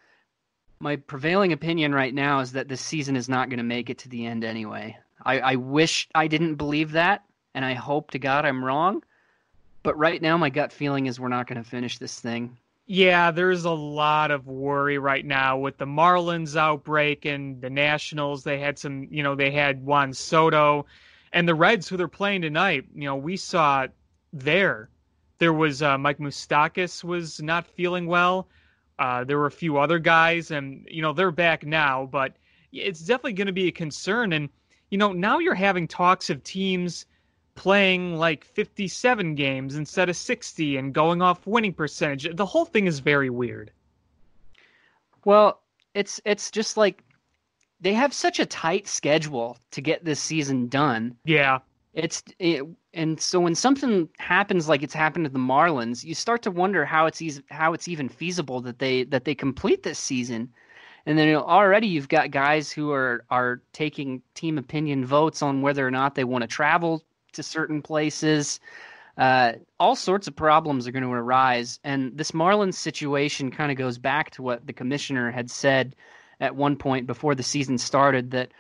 my 0.81 0.97
prevailing 0.97 1.53
opinion 1.53 1.95
right 1.95 2.15
now 2.15 2.41
is 2.41 2.53
that 2.53 2.69
this 2.69 2.81
season 2.81 3.17
is 3.17 3.29
not 3.29 3.49
going 3.49 3.59
to 3.59 3.65
make 3.65 3.91
it 3.91 3.99
to 3.99 4.09
the 4.09 4.27
end 4.27 4.45
anyway. 4.45 4.97
I, 5.25 5.39
I 5.41 5.55
wish 5.57 6.09
I 6.15 6.27
didn't 6.27 6.57
believe 6.57 6.93
that, 6.93 7.25
and 7.55 7.65
I 7.65 7.75
hope 7.75 8.11
to 8.11 8.19
God 8.19 8.45
I'm 8.45 8.65
wrong 8.65 9.03
but 9.85 9.97
right 9.97 10.21
now, 10.21 10.37
my 10.37 10.51
gut 10.51 10.73
feeling 10.73 11.07
is 11.07 11.21
we're 11.21 11.29
not 11.29 11.47
going 11.47 11.63
to 11.63 11.69
finish 11.69 11.99
this 11.99 12.19
thing. 12.19 12.57
Yeah, 12.87 13.31
there's 13.31 13.65
a 13.65 13.71
lot 13.71 14.31
of 14.31 14.47
worry 14.47 14.99
right 14.99 15.25
now 15.25 15.59
with 15.59 15.79
the 15.79 15.87
Marlins 15.87 16.57
outbreak 16.57 17.25
and 17.27 17.61
the 17.61 17.71
Nationals. 17.71 18.43
They 18.43 18.59
had 18.59 18.79
some, 18.79 19.07
you 19.11 19.23
know, 19.23 19.35
they 19.35 19.51
had 19.51 19.85
Juan 19.85 20.13
Soto 20.13 20.87
and 21.33 21.47
the 21.47 21.55
Reds 21.55 21.89
who 21.89 21.97
they're 21.97 22.09
playing 22.09 22.43
tonight. 22.43 22.87
You 22.95 23.05
know, 23.05 23.17
we 23.17 23.37
saw 23.37 23.87
there. 24.33 24.89
There 25.39 25.53
was 25.53 25.83
uh, 25.83 25.99
Mike 25.99 26.19
Moustakas 26.19 27.05
was 27.05 27.41
not 27.43 27.67
feeling 27.67 28.07
well. 28.07 28.49
Uh, 28.99 29.25
there 29.25 29.39
were 29.39 29.47
a 29.47 29.51
few 29.51 29.79
other 29.79 29.99
guys, 29.99 30.51
and 30.51 30.87
you 30.91 31.03
know 31.03 31.13
they're 31.13 31.31
back 31.31 31.67
now, 31.67 32.09
but 32.11 32.37
it's 32.73 33.01
definitely 33.01 33.33
going 33.33 33.49
to 33.49 33.53
be 33.53 33.69
a 33.69 33.73
concern. 33.73 34.33
And 34.33 34.49
you 34.91 34.99
know 34.99 35.13
now 35.13 35.41
you're 35.41 35.55
having 35.55 35.89
talks 35.89 36.31
of 36.31 36.43
teams 36.45 37.07
playing 37.55 38.17
like 38.17 38.45
57 38.45 39.35
games 39.35 39.77
instead 39.77 40.09
of 40.09 40.17
60 40.17 40.77
and 40.77 40.93
going 40.93 41.23
off 41.23 41.47
winning 41.47 41.73
percentage. 41.73 42.35
The 42.35 42.47
whole 42.47 42.65
thing 42.65 42.87
is 42.87 42.99
very 42.99 43.31
weird. 43.31 43.71
Well, 45.25 45.61
it's 45.95 46.21
it's 46.25 46.51
just 46.51 46.77
like 46.77 47.03
they 47.81 47.95
have 47.95 48.13
such 48.13 48.41
a 48.41 48.47
tight 48.47 48.89
schedule 48.89 49.59
to 49.71 49.81
get 49.81 50.05
this 50.05 50.21
season 50.21 50.69
done. 50.69 51.17
Yeah. 51.25 51.61
It's 51.95 52.23
it, 52.41 52.65
and 52.93 53.21
so 53.21 53.39
when 53.39 53.55
something 53.55 54.09
happens 54.19 54.69
like 54.69 54.83
it's 54.83 54.95
happened 54.95 55.27
to 55.27 55.31
the 55.31 55.39
Marlins, 55.39 56.05
you 56.05 56.15
start 56.15 56.43
to 56.43 56.51
wonder 56.51 56.85
how 56.85 57.07
it's 57.07 57.23
easy, 57.23 57.43
how 57.51 57.73
it's 57.73 57.87
even 57.87 58.09
feasible 58.09 58.61
that 58.63 58.81
they 58.81 59.05
that 59.05 59.25
they 59.25 59.35
complete 59.35 59.85
this 59.85 59.99
season. 59.99 60.53
And 61.07 61.19
then 61.19 61.29
you 61.29 61.35
know, 61.35 61.45
already 61.45 61.87
you've 61.87 62.09
got 62.09 62.33
guys 62.33 62.73
who 62.73 62.91
are 62.91 63.25
are 63.31 63.63
taking 63.73 64.23
team 64.35 64.59
opinion 64.59 65.05
votes 65.05 65.41
on 65.41 65.63
whether 65.63 65.87
or 65.87 65.91
not 65.91 66.17
they 66.17 66.25
want 66.25 66.43
to 66.43 66.49
travel 66.49 67.03
to 67.35 67.43
certain 67.43 67.83
places. 67.83 68.61
Uh, 69.17 69.53
all 69.79 69.95
sorts 69.95 70.27
of 70.27 70.35
problems 70.35 70.87
are 70.87 70.93
going 70.93 71.05
to 71.05 71.13
arise. 71.13 71.79
And 71.85 72.17
this 72.17 72.33
Marlins 72.33 72.75
situation 72.75 73.51
kind 73.51 73.71
of 73.71 73.79
goes 73.79 73.99
back 73.99 74.31
to 74.33 74.43
what 74.43 74.67
the 74.67 74.73
commissioner 74.73 75.31
had 75.31 75.51
said 75.51 75.95
at 76.41 76.57
one 76.57 76.77
point 76.77 77.07
before 77.07 77.35
the 77.35 77.43
season 77.43 77.79
started 77.79 78.33
that 78.33 78.51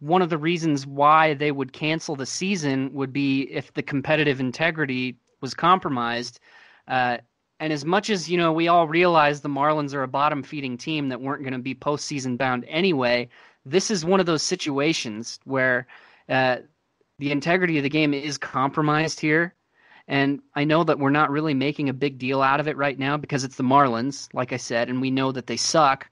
one 0.00 0.20
of 0.20 0.30
the 0.30 0.38
reasons 0.38 0.86
why 0.86 1.32
they 1.34 1.52
would 1.52 1.72
cancel 1.72 2.16
the 2.16 2.26
season 2.26 2.92
would 2.92 3.12
be 3.12 3.42
if 3.42 3.72
the 3.72 3.82
competitive 3.82 4.40
integrity 4.40 5.16
was 5.40 5.54
compromised. 5.54 6.40
Uh, 6.88 7.18
and 7.60 7.72
as 7.72 7.84
much 7.84 8.10
as 8.10 8.28
you 8.28 8.36
know, 8.36 8.52
we 8.52 8.66
all 8.66 8.88
realize 8.88 9.40
the 9.40 9.48
Marlins 9.48 9.94
are 9.94 10.02
a 10.02 10.08
bottom-feeding 10.08 10.76
team 10.76 11.08
that 11.08 11.20
weren't 11.20 11.42
going 11.42 11.52
to 11.52 11.58
be 11.60 11.74
postseason 11.74 12.36
bound 12.36 12.64
anyway. 12.66 13.28
This 13.64 13.90
is 13.90 14.04
one 14.04 14.18
of 14.18 14.26
those 14.26 14.42
situations 14.42 15.38
where 15.44 15.86
uh, 16.28 16.56
the 17.22 17.30
integrity 17.30 17.76
of 17.76 17.84
the 17.84 17.88
game 17.88 18.14
is 18.14 18.36
compromised 18.36 19.20
here. 19.20 19.54
And 20.08 20.40
I 20.56 20.64
know 20.64 20.82
that 20.82 20.98
we're 20.98 21.10
not 21.10 21.30
really 21.30 21.54
making 21.54 21.88
a 21.88 21.92
big 21.92 22.18
deal 22.18 22.42
out 22.42 22.58
of 22.58 22.66
it 22.66 22.76
right 22.76 22.98
now 22.98 23.16
because 23.16 23.44
it's 23.44 23.54
the 23.54 23.62
Marlins, 23.62 24.26
like 24.34 24.52
I 24.52 24.56
said, 24.56 24.88
and 24.88 25.00
we 25.00 25.12
know 25.12 25.30
that 25.30 25.46
they 25.46 25.56
suck. 25.56 26.10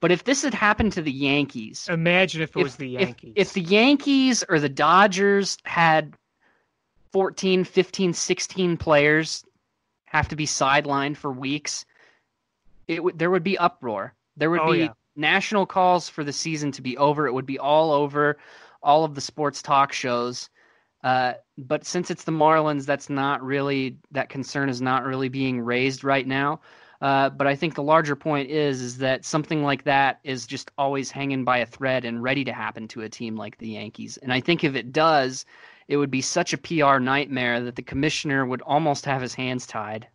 But 0.00 0.12
if 0.12 0.24
this 0.24 0.42
had 0.42 0.52
happened 0.52 0.92
to 0.92 1.00
the 1.00 1.10
Yankees, 1.10 1.88
imagine 1.88 2.42
if 2.42 2.54
it 2.54 2.60
if, 2.60 2.64
was 2.64 2.76
the 2.76 2.90
Yankees. 2.90 3.32
If, 3.34 3.48
if 3.48 3.52
the 3.54 3.62
Yankees 3.62 4.44
or 4.46 4.60
the 4.60 4.68
Dodgers 4.68 5.56
had 5.64 6.12
14, 7.12 7.64
15, 7.64 8.12
16 8.12 8.76
players 8.76 9.46
have 10.04 10.28
to 10.28 10.36
be 10.36 10.44
sidelined 10.44 11.16
for 11.16 11.32
weeks, 11.32 11.86
it 12.88 12.96
w- 12.96 13.16
there 13.16 13.30
would 13.30 13.44
be 13.44 13.56
uproar. 13.56 14.12
There 14.36 14.50
would 14.50 14.60
oh, 14.60 14.72
be 14.72 14.78
yeah. 14.80 14.88
national 15.16 15.64
calls 15.64 16.10
for 16.10 16.24
the 16.24 16.32
season 16.34 16.72
to 16.72 16.82
be 16.82 16.98
over. 16.98 17.26
It 17.26 17.32
would 17.32 17.46
be 17.46 17.58
all 17.58 17.90
over 17.90 18.36
all 18.82 19.04
of 19.04 19.14
the 19.14 19.20
sports 19.20 19.62
talk 19.62 19.92
shows. 19.92 20.50
Uh, 21.02 21.34
but 21.58 21.84
since 21.84 22.10
it's 22.10 22.24
the 22.24 22.32
Marlins, 22.32 22.86
that's 22.86 23.10
not 23.10 23.42
really 23.42 23.98
that 24.12 24.28
concern 24.28 24.68
is 24.68 24.80
not 24.80 25.04
really 25.04 25.28
being 25.28 25.60
raised 25.60 26.04
right 26.04 26.26
now. 26.26 26.60
Uh, 27.00 27.28
but 27.28 27.48
I 27.48 27.56
think 27.56 27.74
the 27.74 27.82
larger 27.82 28.14
point 28.14 28.48
is 28.48 28.80
is 28.80 28.98
that 28.98 29.24
something 29.24 29.64
like 29.64 29.82
that 29.84 30.20
is 30.22 30.46
just 30.46 30.70
always 30.78 31.10
hanging 31.10 31.42
by 31.42 31.58
a 31.58 31.66
thread 31.66 32.04
and 32.04 32.22
ready 32.22 32.44
to 32.44 32.52
happen 32.52 32.86
to 32.88 33.02
a 33.02 33.08
team 33.08 33.34
like 33.36 33.58
the 33.58 33.70
Yankees. 33.70 34.18
And 34.18 34.32
I 34.32 34.40
think 34.40 34.62
if 34.62 34.76
it 34.76 34.92
does, 34.92 35.44
it 35.88 35.96
would 35.96 36.12
be 36.12 36.20
such 36.20 36.52
a 36.52 36.58
PR 36.58 36.98
nightmare 36.98 37.60
that 37.60 37.74
the 37.74 37.82
commissioner 37.82 38.46
would 38.46 38.62
almost 38.62 39.04
have 39.06 39.20
his 39.20 39.34
hands 39.34 39.66
tied. 39.66 40.06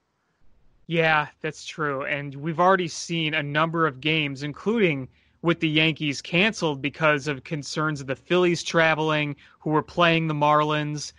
Yeah, 0.88 1.28
that's 1.42 1.66
true. 1.66 2.06
And 2.06 2.34
we've 2.34 2.62
already 2.62 2.88
seen 2.88 3.34
a 3.34 3.44
number 3.44 3.86
of 3.86 4.00
games, 4.00 4.44
including 4.44 5.10
with 5.48 5.62
the 5.62 5.70
Yankees 5.70 6.22
canceled 6.22 6.82
because 6.82 7.30
of 7.30 7.46
concerns 7.46 8.02
of 8.02 8.08
the 8.08 8.18
Phillies 8.18 8.62
traveling, 8.62 9.34
who 9.60 9.70
were 9.70 9.82
playing 9.82 10.28
the 10.28 10.34
Marlins. 10.34 11.14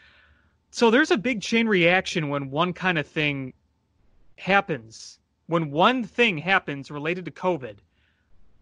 So 0.70 0.90
there's 0.90 1.11
a 1.11 1.16
big 1.16 1.40
chain 1.40 1.66
reaction 1.66 2.28
when 2.28 2.50
one 2.50 2.75
kind 2.75 2.99
of 2.99 3.06
thing 3.06 3.54
happens. 4.37 5.18
When 5.47 5.70
one 5.70 6.04
thing 6.04 6.37
happens 6.37 6.90
related 6.90 7.25
to 7.25 7.30
COVID, 7.30 7.78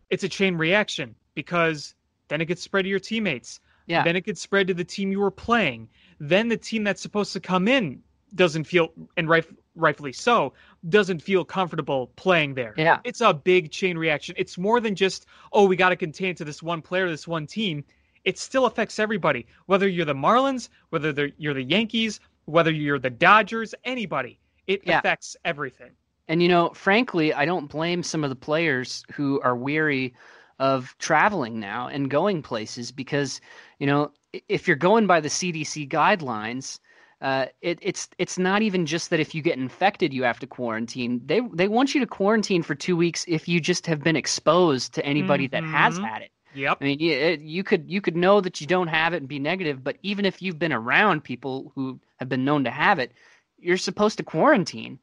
it's 0.08 0.22
a 0.22 0.28
chain 0.28 0.54
reaction 0.54 1.16
because 1.34 1.96
then 2.28 2.40
it 2.40 2.44
gets 2.44 2.62
spread 2.62 2.84
to 2.84 2.88
your 2.88 3.00
teammates. 3.00 3.58
Yeah. 3.86 4.04
Then 4.04 4.14
it 4.14 4.24
gets 4.24 4.40
spread 4.40 4.68
to 4.68 4.74
the 4.74 4.84
team 4.84 5.10
you 5.10 5.18
were 5.18 5.32
playing. 5.32 5.88
Then 6.20 6.46
the 6.46 6.56
team 6.56 6.84
that's 6.84 7.02
supposed 7.02 7.32
to 7.32 7.40
come 7.40 7.66
in 7.66 8.04
doesn't 8.36 8.64
feel, 8.68 8.92
and 9.16 9.28
right, 9.28 9.44
rightfully 9.76 10.12
so, 10.12 10.52
doesn't 10.88 11.20
feel 11.20 11.44
comfortable 11.44 12.08
playing 12.16 12.54
there. 12.54 12.74
Yeah. 12.76 12.98
It's 13.04 13.20
a 13.20 13.32
big 13.32 13.70
chain 13.70 13.96
reaction. 13.96 14.34
It's 14.38 14.58
more 14.58 14.80
than 14.80 14.94
just, 14.94 15.26
oh, 15.52 15.66
we 15.66 15.76
got 15.76 15.90
to 15.90 15.96
contain 15.96 16.34
to 16.36 16.44
this 16.44 16.62
one 16.62 16.82
player, 16.82 17.08
this 17.08 17.28
one 17.28 17.46
team. 17.46 17.84
It 18.24 18.38
still 18.38 18.66
affects 18.66 18.98
everybody, 18.98 19.46
whether 19.66 19.86
you're 19.86 20.04
the 20.04 20.14
Marlins, 20.14 20.68
whether 20.90 21.30
you're 21.38 21.54
the 21.54 21.62
Yankees, 21.62 22.18
whether 22.46 22.72
you're 22.72 22.98
the 22.98 23.10
Dodgers, 23.10 23.74
anybody. 23.84 24.38
It 24.66 24.82
yeah. 24.84 24.98
affects 24.98 25.36
everything. 25.44 25.92
And, 26.28 26.42
you 26.42 26.48
know, 26.48 26.70
frankly, 26.70 27.32
I 27.32 27.44
don't 27.44 27.68
blame 27.68 28.02
some 28.02 28.24
of 28.24 28.30
the 28.30 28.36
players 28.36 29.04
who 29.12 29.40
are 29.42 29.54
weary 29.54 30.14
of 30.58 30.96
traveling 30.98 31.60
now 31.60 31.86
and 31.86 32.10
going 32.10 32.42
places 32.42 32.90
because, 32.90 33.40
you 33.78 33.86
know, 33.86 34.10
if 34.48 34.66
you're 34.66 34.76
going 34.76 35.06
by 35.06 35.20
the 35.20 35.28
CDC 35.28 35.88
guidelines, 35.88 36.80
uh, 37.20 37.46
it, 37.62 37.78
it's 37.80 38.08
it's 38.18 38.38
not 38.38 38.62
even 38.62 38.84
just 38.84 39.10
that 39.10 39.20
if 39.20 39.34
you 39.34 39.40
get 39.40 39.56
infected 39.58 40.12
you 40.12 40.22
have 40.24 40.38
to 40.40 40.46
quarantine. 40.46 41.20
They 41.24 41.40
they 41.52 41.68
want 41.68 41.94
you 41.94 42.00
to 42.00 42.06
quarantine 42.06 42.62
for 42.62 42.74
two 42.74 42.96
weeks 42.96 43.24
if 43.26 43.48
you 43.48 43.60
just 43.60 43.86
have 43.86 44.02
been 44.02 44.16
exposed 44.16 44.94
to 44.94 45.04
anybody 45.04 45.48
mm-hmm. 45.48 45.66
that 45.66 45.78
has 45.78 45.94
mm-hmm. 45.94 46.04
had 46.04 46.22
it. 46.22 46.30
Yep. 46.54 46.78
I 46.80 46.84
mean, 46.84 46.98
you, 47.00 47.12
it, 47.12 47.40
you 47.40 47.64
could 47.64 47.90
you 47.90 48.00
could 48.00 48.16
know 48.16 48.40
that 48.40 48.60
you 48.60 48.66
don't 48.66 48.88
have 48.88 49.14
it 49.14 49.18
and 49.18 49.28
be 49.28 49.38
negative, 49.38 49.82
but 49.82 49.96
even 50.02 50.24
if 50.24 50.42
you've 50.42 50.58
been 50.58 50.72
around 50.72 51.24
people 51.24 51.72
who 51.74 52.00
have 52.18 52.28
been 52.28 52.44
known 52.44 52.64
to 52.64 52.70
have 52.70 52.98
it, 52.98 53.12
you're 53.58 53.76
supposed 53.76 54.18
to 54.18 54.24
quarantine. 54.24 54.98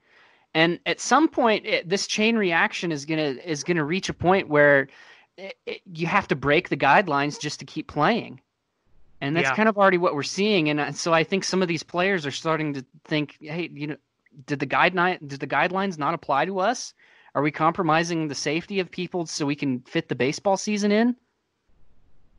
And 0.55 0.79
at 0.85 0.99
some 0.99 1.27
point, 1.27 1.65
it, 1.65 1.89
this 1.89 2.05
chain 2.05 2.35
reaction 2.37 2.91
is 2.91 3.05
gonna 3.05 3.37
is 3.43 3.63
gonna 3.63 3.83
reach 3.83 4.09
a 4.09 4.13
point 4.13 4.49
where 4.49 4.87
it, 5.37 5.81
you 5.91 6.07
have 6.07 6.27
to 6.27 6.35
break 6.35 6.69
the 6.69 6.77
guidelines 6.77 7.39
just 7.39 7.59
to 7.59 7.65
keep 7.65 7.87
playing. 7.87 8.39
And 9.23 9.37
that's 9.37 9.49
Yeah. 9.49 9.55
kind 9.55 9.69
of 9.69 9.77
already 9.77 9.97
what 9.97 10.15
we're 10.15 10.23
seeing. 10.23 10.69
And 10.69 10.79
uh, 10.81 10.91
so 10.91 11.13
I 11.13 11.23
think 11.23 11.45
some 11.45 11.61
of 11.61 11.69
these 11.69 11.81
players 11.81 12.25
are 12.25 12.31
starting 12.31 12.73
to 12.73 12.85
think, 13.05 13.37
hey, 13.39 13.69
you 13.73 13.87
know, 13.87 13.95
did 14.45 14.59
the 14.59 14.67
guideline 14.67 15.25
did 15.25 15.39
the 15.39 15.47
guidelines 15.47 15.97
not 15.97 16.13
apply 16.13 16.45
to 16.45 16.59
us? 16.59 16.93
Are 17.33 17.41
we 17.41 17.49
compromising 17.49 18.27
the 18.27 18.35
safety 18.35 18.79
of 18.81 18.91
people 18.91 19.25
so 19.25 19.45
we 19.45 19.55
can 19.55 19.79
fit 19.81 20.09
the 20.09 20.15
baseball 20.15 20.57
season 20.57 20.91
in? 20.91 21.15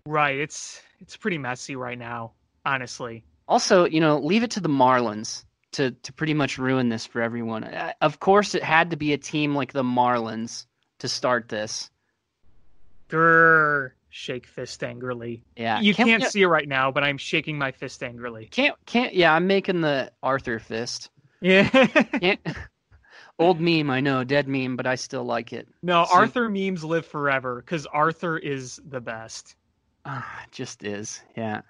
Right. 0.06 0.36
It's 0.38 0.82
it's 1.00 1.16
pretty 1.16 1.38
messy 1.38 1.74
right 1.74 1.98
now, 1.98 2.32
honestly. 2.66 3.24
Also, 3.48 3.86
you 3.86 4.00
know, 4.00 4.18
leave 4.18 4.42
it 4.42 4.50
to 4.52 4.60
the 4.60 4.68
Marlins 4.68 5.44
to 5.72 5.92
to 5.92 6.12
pretty 6.12 6.34
much 6.34 6.58
ruin 6.58 6.90
this 6.90 7.06
for 7.06 7.22
everyone. 7.22 7.64
Uh, 7.64 7.92
Of 8.02 8.20
course, 8.20 8.54
it 8.54 8.62
had 8.62 8.90
to 8.90 8.96
be 8.96 9.14
a 9.14 9.18
team 9.18 9.54
like 9.54 9.72
the 9.72 9.82
Marlins 9.82 10.66
to 10.98 11.08
start 11.08 11.48
this. 11.48 11.90
Grr. 13.08 13.92
Shake 14.16 14.46
fist 14.46 14.84
angrily. 14.84 15.42
Yeah, 15.56 15.80
you 15.80 15.92
can't, 15.92 16.22
we- 16.22 16.28
see 16.28 16.42
it 16.42 16.46
right 16.46 16.68
now, 16.68 16.92
but 16.92 17.02
I'm 17.02 17.18
shaking 17.18 17.58
my 17.58 17.72
fist 17.72 18.00
angrily. 18.00 18.46
Can't 18.46 18.76
can't. 18.86 19.12
Yeah, 19.12 19.34
I'm 19.34 19.48
making 19.48 19.80
the 19.80 20.12
Arthur 20.22 20.60
fist. 20.60 21.10
Yeah. 21.40 21.68
Can't. 22.20 22.38
Old 23.40 23.60
meme, 23.60 23.90
I 23.90 23.98
know, 24.00 24.22
dead 24.22 24.46
meme, 24.46 24.76
but 24.76 24.86
I 24.86 24.94
still 24.94 25.24
like 25.24 25.52
it. 25.52 25.66
no, 25.82 26.04
So- 26.04 26.14
Arthur 26.14 26.48
memes 26.48 26.84
live 26.84 27.04
forever 27.04 27.56
because 27.56 27.86
Arthur 27.86 28.38
is 28.38 28.80
the 28.88 29.00
best. 29.00 29.56
Ah, 30.04 30.44
just 30.52 30.84
is. 30.84 31.20
Yeah. 31.36 31.62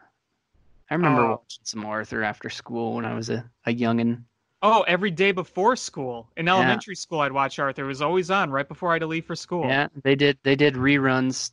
I 0.91 0.95
remember 0.95 1.23
Oh. 1.23 1.31
watching 1.31 1.65
some 1.65 1.87
Arthur 1.87 2.23
after 2.23 2.51
school 2.51 2.93
when 2.97 3.07
I 3.07 3.15
was 3.15 3.31
a, 3.31 3.51
a 3.65 3.75
youngin. 3.75 4.25
Oh, 4.61 4.83
every 4.83 5.11
day 5.11 5.33
before 5.33 5.77
school. 5.77 6.29
In 6.37 6.45
Yeah. 6.45 6.57
elementary 6.57 6.95
school, 6.95 7.21
I'd 7.21 7.33
watch 7.33 7.59
Arthur. 7.59 7.85
It 7.85 7.89
was 7.89 8.03
always 8.03 8.31
on 8.31 8.51
right 8.51 8.69
before 8.69 8.91
I 8.91 8.97
had 8.97 9.01
to 9.01 9.07
leave 9.07 9.25
for 9.25 9.35
school. 9.35 9.67
Yeah, 9.67 9.89
they 10.03 10.15
did 10.15 10.37
they 10.43 10.57
did 10.57 10.75
reruns 10.75 11.53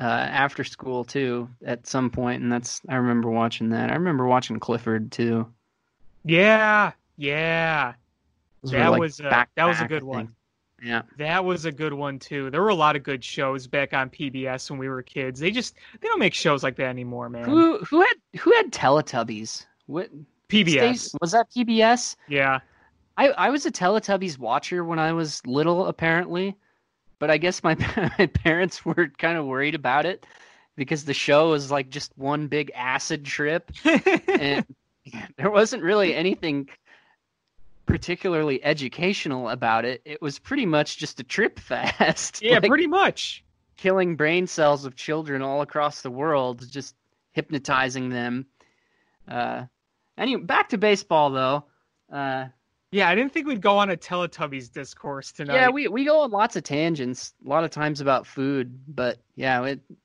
uh, 0.00 0.04
after 0.04 0.64
school 0.64 1.04
too 1.04 1.48
at 1.64 1.86
some 1.86 2.10
point, 2.10 2.42
and 2.42 2.52
that's 2.52 2.80
I 2.88 2.96
remember 2.96 3.30
watching 3.30 3.70
that. 3.70 3.90
I 3.90 3.94
remember 3.94 4.26
watching 4.26 4.58
Clifford 4.60 5.10
too. 5.12 5.46
Yeah. 6.24 6.92
Yeah. 7.16 7.94
Those 8.62 8.72
were, 8.72 8.78
That 8.78 8.90
like, 8.90 9.00
was 9.00 9.20
a, 9.20 9.24
back 9.24 9.50
that 9.56 9.64
was 9.64 9.80
a 9.80 9.86
good 9.86 10.02
one. 10.02 10.34
Yeah, 10.80 11.02
That 11.16 11.44
was 11.44 11.64
a 11.64 11.72
good 11.72 11.92
one 11.92 12.20
too. 12.20 12.50
There 12.50 12.62
were 12.62 12.68
a 12.68 12.74
lot 12.74 12.94
of 12.94 13.02
good 13.02 13.24
shows 13.24 13.66
back 13.66 13.92
on 13.92 14.10
PBS 14.10 14.70
when 14.70 14.78
we 14.78 14.88
were 14.88 15.02
kids. 15.02 15.40
They 15.40 15.50
just 15.50 15.74
they 16.00 16.06
don't 16.06 16.20
make 16.20 16.34
shows 16.34 16.62
like 16.62 16.76
that 16.76 16.86
anymore, 16.86 17.28
man. 17.28 17.44
who 17.44 17.78
who 17.78 18.00
had 18.00 18.14
who 18.38 18.52
had 18.52 18.70
Teletubbies? 18.70 19.66
What 19.86 20.08
PBS. 20.48 20.70
Stace- 20.70 21.14
was 21.20 21.32
that 21.32 21.50
PBS? 21.50 22.14
Yeah. 22.28 22.60
I 23.16 23.28
I 23.30 23.50
was 23.50 23.66
a 23.66 23.72
Teletubbies 23.72 24.38
watcher 24.38 24.84
when 24.84 25.00
I 25.00 25.12
was 25.12 25.44
little, 25.44 25.86
apparently, 25.86 26.56
but 27.18 27.30
I 27.30 27.38
guess 27.38 27.62
my 27.62 27.74
my 28.18 28.26
parents 28.26 28.84
were 28.84 29.08
kind 29.18 29.38
of 29.38 29.46
worried 29.46 29.74
about 29.74 30.06
it 30.06 30.26
because 30.76 31.04
the 31.04 31.14
show 31.14 31.50
was 31.50 31.70
like 31.70 31.90
just 31.90 32.12
one 32.16 32.46
big 32.46 32.70
acid 32.74 33.24
trip, 33.24 33.70
and 33.84 34.64
there 35.36 35.50
wasn't 35.50 35.82
really 35.82 36.14
anything 36.14 36.68
particularly 37.86 38.62
educational 38.62 39.48
about 39.48 39.84
it. 39.84 40.02
It 40.04 40.22
was 40.22 40.38
pretty 40.38 40.66
much 40.66 40.98
just 40.98 41.20
a 41.20 41.24
trip 41.24 41.58
fest. 41.58 42.40
yeah, 42.42 42.58
like, 42.58 42.68
pretty 42.68 42.86
much. 42.86 43.44
killing 43.76 44.14
brain 44.16 44.46
cells 44.46 44.84
of 44.84 44.94
children 44.94 45.42
all 45.42 45.62
across 45.62 46.02
the 46.02 46.10
world, 46.10 46.64
just 46.70 46.94
hypnotizing 47.32 48.10
them. 48.10 48.46
Uh, 49.26 49.64
anyway, 50.16 50.42
back 50.42 50.68
to 50.70 50.78
baseball 50.78 51.30
though. 51.30 51.64
Uh, 52.12 52.46
Yeah, 52.90 53.08
I 53.08 53.14
didn't 53.14 53.32
think 53.32 53.46
we'd 53.46 53.60
go 53.60 53.76
on 53.76 53.90
a 53.90 53.96
Teletubbies 53.96 54.72
discourse 54.72 55.30
tonight. 55.32 55.54
yeah, 55.54 55.68
we 55.68 55.88
we 55.88 56.04
go 56.04 56.20
on 56.20 56.30
lots 56.30 56.56
of 56.56 56.62
tangents, 56.62 57.34
a 57.44 57.48
lot 57.48 57.64
of 57.64 57.70
times 57.70 58.00
about 58.00 58.26
food, 58.26 58.78
but 58.88 59.18
yeah, 59.36 59.62
it 59.64 59.80
it, 59.90 59.96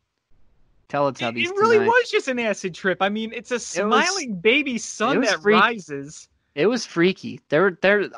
Teletubbies. 0.90 1.46
it 1.46 1.50
really 1.52 1.78
tonight. 1.78 1.88
was 1.88 2.10
just 2.12 2.28
an 2.28 2.40
acid 2.40 2.76
trip. 2.76 2.98
I 3.02 3.10
mean, 3.10 3.32
it's 3.34 3.52
a 3.52 3.60
smiling 3.60 4.36
baby 4.36 4.78
sun 4.78 5.16
it 5.16 5.20
was 5.20 5.30
that 5.30 5.42
freaky. 5.42 5.60
rises. 5.60 6.28
It 6.56 6.68
was 6.68 6.86
freaky. 6.86 7.40
There, 7.50 7.78
there. 7.82 8.10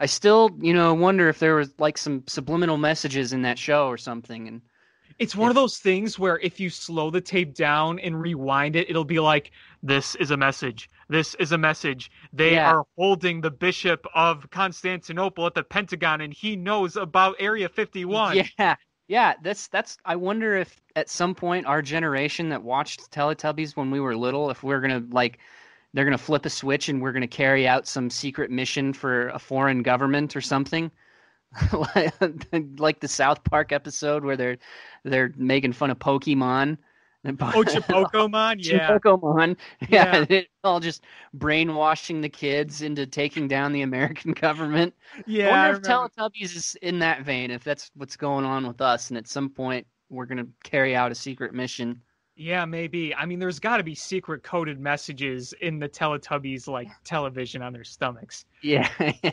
I 0.00 0.06
still, 0.06 0.50
you 0.60 0.74
know, 0.74 0.92
wonder 0.94 1.28
if 1.28 1.38
there 1.38 1.54
was 1.54 1.72
like 1.78 1.96
some 1.96 2.24
subliminal 2.26 2.78
messages 2.78 3.32
in 3.32 3.42
that 3.42 3.58
show 3.58 3.86
or 3.86 3.96
something. 3.96 4.48
And 4.48 4.60
It's 5.18 5.36
one 5.36 5.50
of 5.50 5.54
those 5.54 5.78
things 5.78 6.18
where 6.18 6.38
if 6.40 6.58
you 6.58 6.68
slow 6.68 7.10
the 7.10 7.20
tape 7.20 7.54
down 7.54 7.98
and 8.00 8.20
rewind 8.20 8.76
it, 8.76 8.90
it'll 8.90 9.04
be 9.04 9.20
like, 9.20 9.52
this 9.82 10.14
is 10.16 10.30
a 10.32 10.36
message. 10.36 10.90
This 11.08 11.34
is 11.36 11.52
a 11.52 11.58
message. 11.58 12.10
They 12.32 12.54
Yeah. 12.54 12.72
are 12.72 12.84
holding 12.96 13.40
the 13.40 13.50
bishop 13.50 14.06
of 14.14 14.50
Constantinople 14.50 15.46
at 15.46 15.54
the 15.54 15.62
Pentagon 15.62 16.20
and 16.20 16.32
he 16.32 16.56
knows 16.56 16.96
about 16.96 17.36
Area 17.38 17.68
51. 17.68 18.36
yeah, 18.58 18.74
yeah. 19.08 19.34
That's 19.42 19.68
that's. 19.68 19.98
I 20.04 20.16
wonder 20.16 20.56
if 20.56 20.80
at 20.96 21.08
some 21.08 21.34
point 21.34 21.66
our 21.66 21.82
generation 21.82 22.48
that 22.48 22.62
watched 22.62 23.10
Teletubbies 23.12 23.76
when 23.76 23.90
we 23.90 24.00
were 24.00 24.16
little, 24.16 24.50
if 24.50 24.62
we're 24.64 24.80
gonna 24.80 25.04
like, 25.10 25.38
they're 25.94 26.04
gonna 26.04 26.18
flip 26.18 26.44
a 26.44 26.50
switch 26.50 26.88
and 26.88 27.00
we're 27.00 27.12
gonna 27.12 27.28
carry 27.28 27.68
out 27.68 27.86
some 27.86 28.10
secret 28.10 28.50
mission 28.50 28.92
for 28.92 29.28
a 29.28 29.38
foreign 29.38 29.82
government 29.82 30.34
or 30.34 30.40
something. 30.40 30.90
like, 31.94 32.12
like 32.78 33.00
the 33.00 33.08
South 33.08 33.42
Park 33.44 33.72
episode 33.72 34.24
where 34.24 34.36
they're 34.36 34.58
they're 35.04 35.32
making 35.36 35.72
fun 35.72 35.90
of 35.90 35.98
Pokemon. 35.98 36.76
Oh, 37.40 37.62
Chipokemon? 37.64 38.56
Yeah. 38.64 38.98
Pokemon. 38.98 39.56
Yeah, 39.88 40.16
Yeah. 40.18 40.24
it's 40.28 40.48
all 40.64 40.80
just 40.80 41.02
brainwashing 41.34 42.20
the 42.20 42.28
kids 42.28 42.82
into 42.82 43.06
taking 43.06 43.48
down 43.48 43.72
the 43.72 43.82
American 43.82 44.32
government. 44.46 44.94
Yeah. 45.26 45.48
I 45.48 45.68
I 45.68 45.72
wonder 45.72 45.78
if. 45.80 45.82
Teletubbies 46.16 46.56
is 46.56 46.76
in 46.82 46.98
that 47.00 47.22
vein, 47.22 47.50
if 47.50 47.64
that's 47.64 47.90
what's 47.94 48.16
going 48.16 48.44
on 48.44 48.66
with 48.66 48.80
us, 48.80 49.10
and 49.10 49.18
at 49.18 49.26
some 49.28 49.48
point 49.50 49.86
we're 50.10 50.26
gonna 50.26 50.46
carry 50.64 50.94
out 50.96 51.10
a 51.12 51.14
secret 51.14 51.52
mission. 51.54 52.00
Yeah, 52.38 52.66
maybe. 52.66 53.14
I 53.14 53.24
mean, 53.24 53.38
there's 53.38 53.58
got 53.58 53.78
to 53.78 53.82
be 53.82 53.94
secret 53.94 54.42
coded 54.42 54.78
messages 54.78 55.54
in 55.62 55.78
the 55.78 55.88
Teletubbies 55.88 56.68
like 56.68 56.88
television 57.02 57.62
on 57.62 57.72
their 57.72 57.82
stomachs. 57.82 58.44
Yeah, 58.62 58.86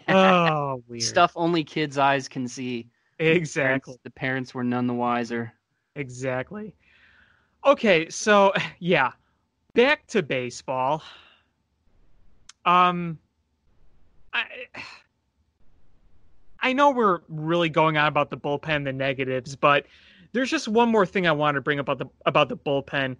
Oh, 0.07 0.81
weird. 0.87 1.03
stuff 1.03 1.33
only 1.35 1.65
kids' 1.65 1.97
eyes 1.97 2.29
can 2.29 2.47
see. 2.47 2.87
Exactly. 3.19 3.91
Parents- 3.91 4.03
the 4.05 4.09
parents 4.09 4.53
were 4.53 4.63
none 4.63 4.87
the 4.87 4.93
wiser. 4.93 5.51
Exactly. 5.97 6.73
Okay, 7.65 8.09
so 8.09 8.53
yeah, 8.79 9.11
back 9.73 10.07
to 10.07 10.23
baseball. 10.23 11.03
Um, 12.65 13.19
I 14.33 14.45
I 16.65 16.71
know 16.71 16.91
we're 16.91 17.19
really 17.27 17.67
going 17.67 17.97
on 17.97 18.07
about 18.07 18.29
the 18.29 18.37
bullpen, 18.37 18.85
the 18.85 18.93
negatives, 18.93 19.53
but 19.53 19.85
there's 20.31 20.49
just 20.49 20.69
one 20.69 20.89
more 20.89 21.05
thing 21.05 21.27
I 21.27 21.33
want 21.33 21.55
to 21.55 21.61
bring 21.61 21.79
about 21.79 21.99
the 21.99 22.05
about 22.25 22.47
the 22.47 22.55
bullpen. 22.55 23.17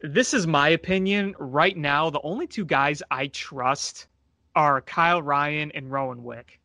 This 0.00 0.34
is 0.34 0.46
my 0.46 0.70
opinion. 0.70 1.36
Right 1.38 1.76
now, 1.76 2.10
the 2.10 2.20
only 2.22 2.48
two 2.48 2.64
guys 2.64 3.00
I 3.12 3.28
trust 3.28 4.08
are 4.56 4.80
Kyle 4.80 5.22
Ryan 5.22 5.70
and 5.70 5.90
Rowan 5.90 6.24
Wick. 6.24 6.60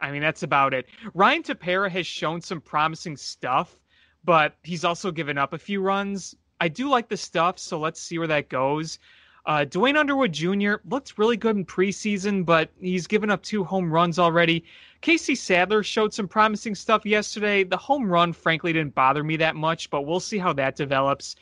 I 0.00 0.10
mean, 0.10 0.22
that's 0.22 0.42
about 0.42 0.72
it. 0.72 0.86
Ryan 1.12 1.42
Tepera 1.42 1.90
has 1.90 2.06
shown 2.06 2.40
some 2.40 2.60
promising 2.60 3.16
stuff, 3.16 3.76
but 4.24 4.56
he's 4.62 4.84
also 4.84 5.10
given 5.10 5.38
up 5.38 5.52
a 5.52 5.58
few 5.58 5.80
runs. 5.80 6.34
I 6.60 6.68
do 6.68 6.88
like 6.88 7.08
the 7.08 7.16
stuff, 7.16 7.58
so 7.58 7.78
let's 7.78 8.00
see 8.00 8.18
where 8.18 8.28
that 8.28 8.48
goes. 8.48 8.98
Uh, 9.46 9.64
Duane 9.64 9.96
Underwood 9.96 10.32
Jr. 10.32 10.76
looked 10.88 11.18
really 11.18 11.36
good 11.36 11.56
in 11.56 11.66
preseason, 11.66 12.46
but 12.46 12.70
he's 12.80 13.06
given 13.06 13.30
up 13.30 13.42
two 13.42 13.62
home 13.62 13.92
runs 13.92 14.18
already. 14.18 14.64
Casey 15.02 15.34
Sadler 15.34 15.82
showed 15.82 16.14
some 16.14 16.26
promising 16.26 16.74
stuff 16.74 17.04
yesterday. 17.04 17.62
The 17.62 17.76
home 17.76 18.10
run, 18.10 18.32
frankly, 18.32 18.72
didn't 18.72 18.94
bother 18.94 19.22
me 19.22 19.36
that 19.36 19.54
much, 19.54 19.90
but 19.90 20.02
we'll 20.02 20.20
see 20.20 20.38
how 20.38 20.54
that 20.54 20.76
develops. 20.76 21.36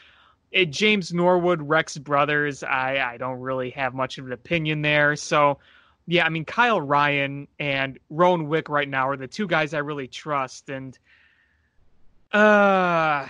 Uh, 0.56 0.64
James 0.64 1.12
Norwood, 1.12 1.62
Rex 1.62 1.96
Brothers, 1.96 2.64
I, 2.64 3.12
I 3.12 3.16
don't 3.18 3.38
really 3.38 3.70
have 3.70 3.94
much 3.94 4.18
of 4.18 4.26
an 4.26 4.32
opinion 4.32 4.82
there. 4.82 5.14
So, 5.14 5.60
yeah, 6.08 6.26
I 6.26 6.28
mean, 6.28 6.44
Kyle 6.44 6.80
Ryan 6.80 7.46
and 7.60 8.00
Rowan 8.10 8.48
Wick 8.48 8.68
right 8.68 8.88
now 8.88 9.08
are 9.08 9.16
the 9.16 9.28
two 9.28 9.46
guys 9.46 9.74
I 9.74 9.78
really 9.78 10.08
trust. 10.08 10.68
And 10.68 10.98
uh, 12.32 13.26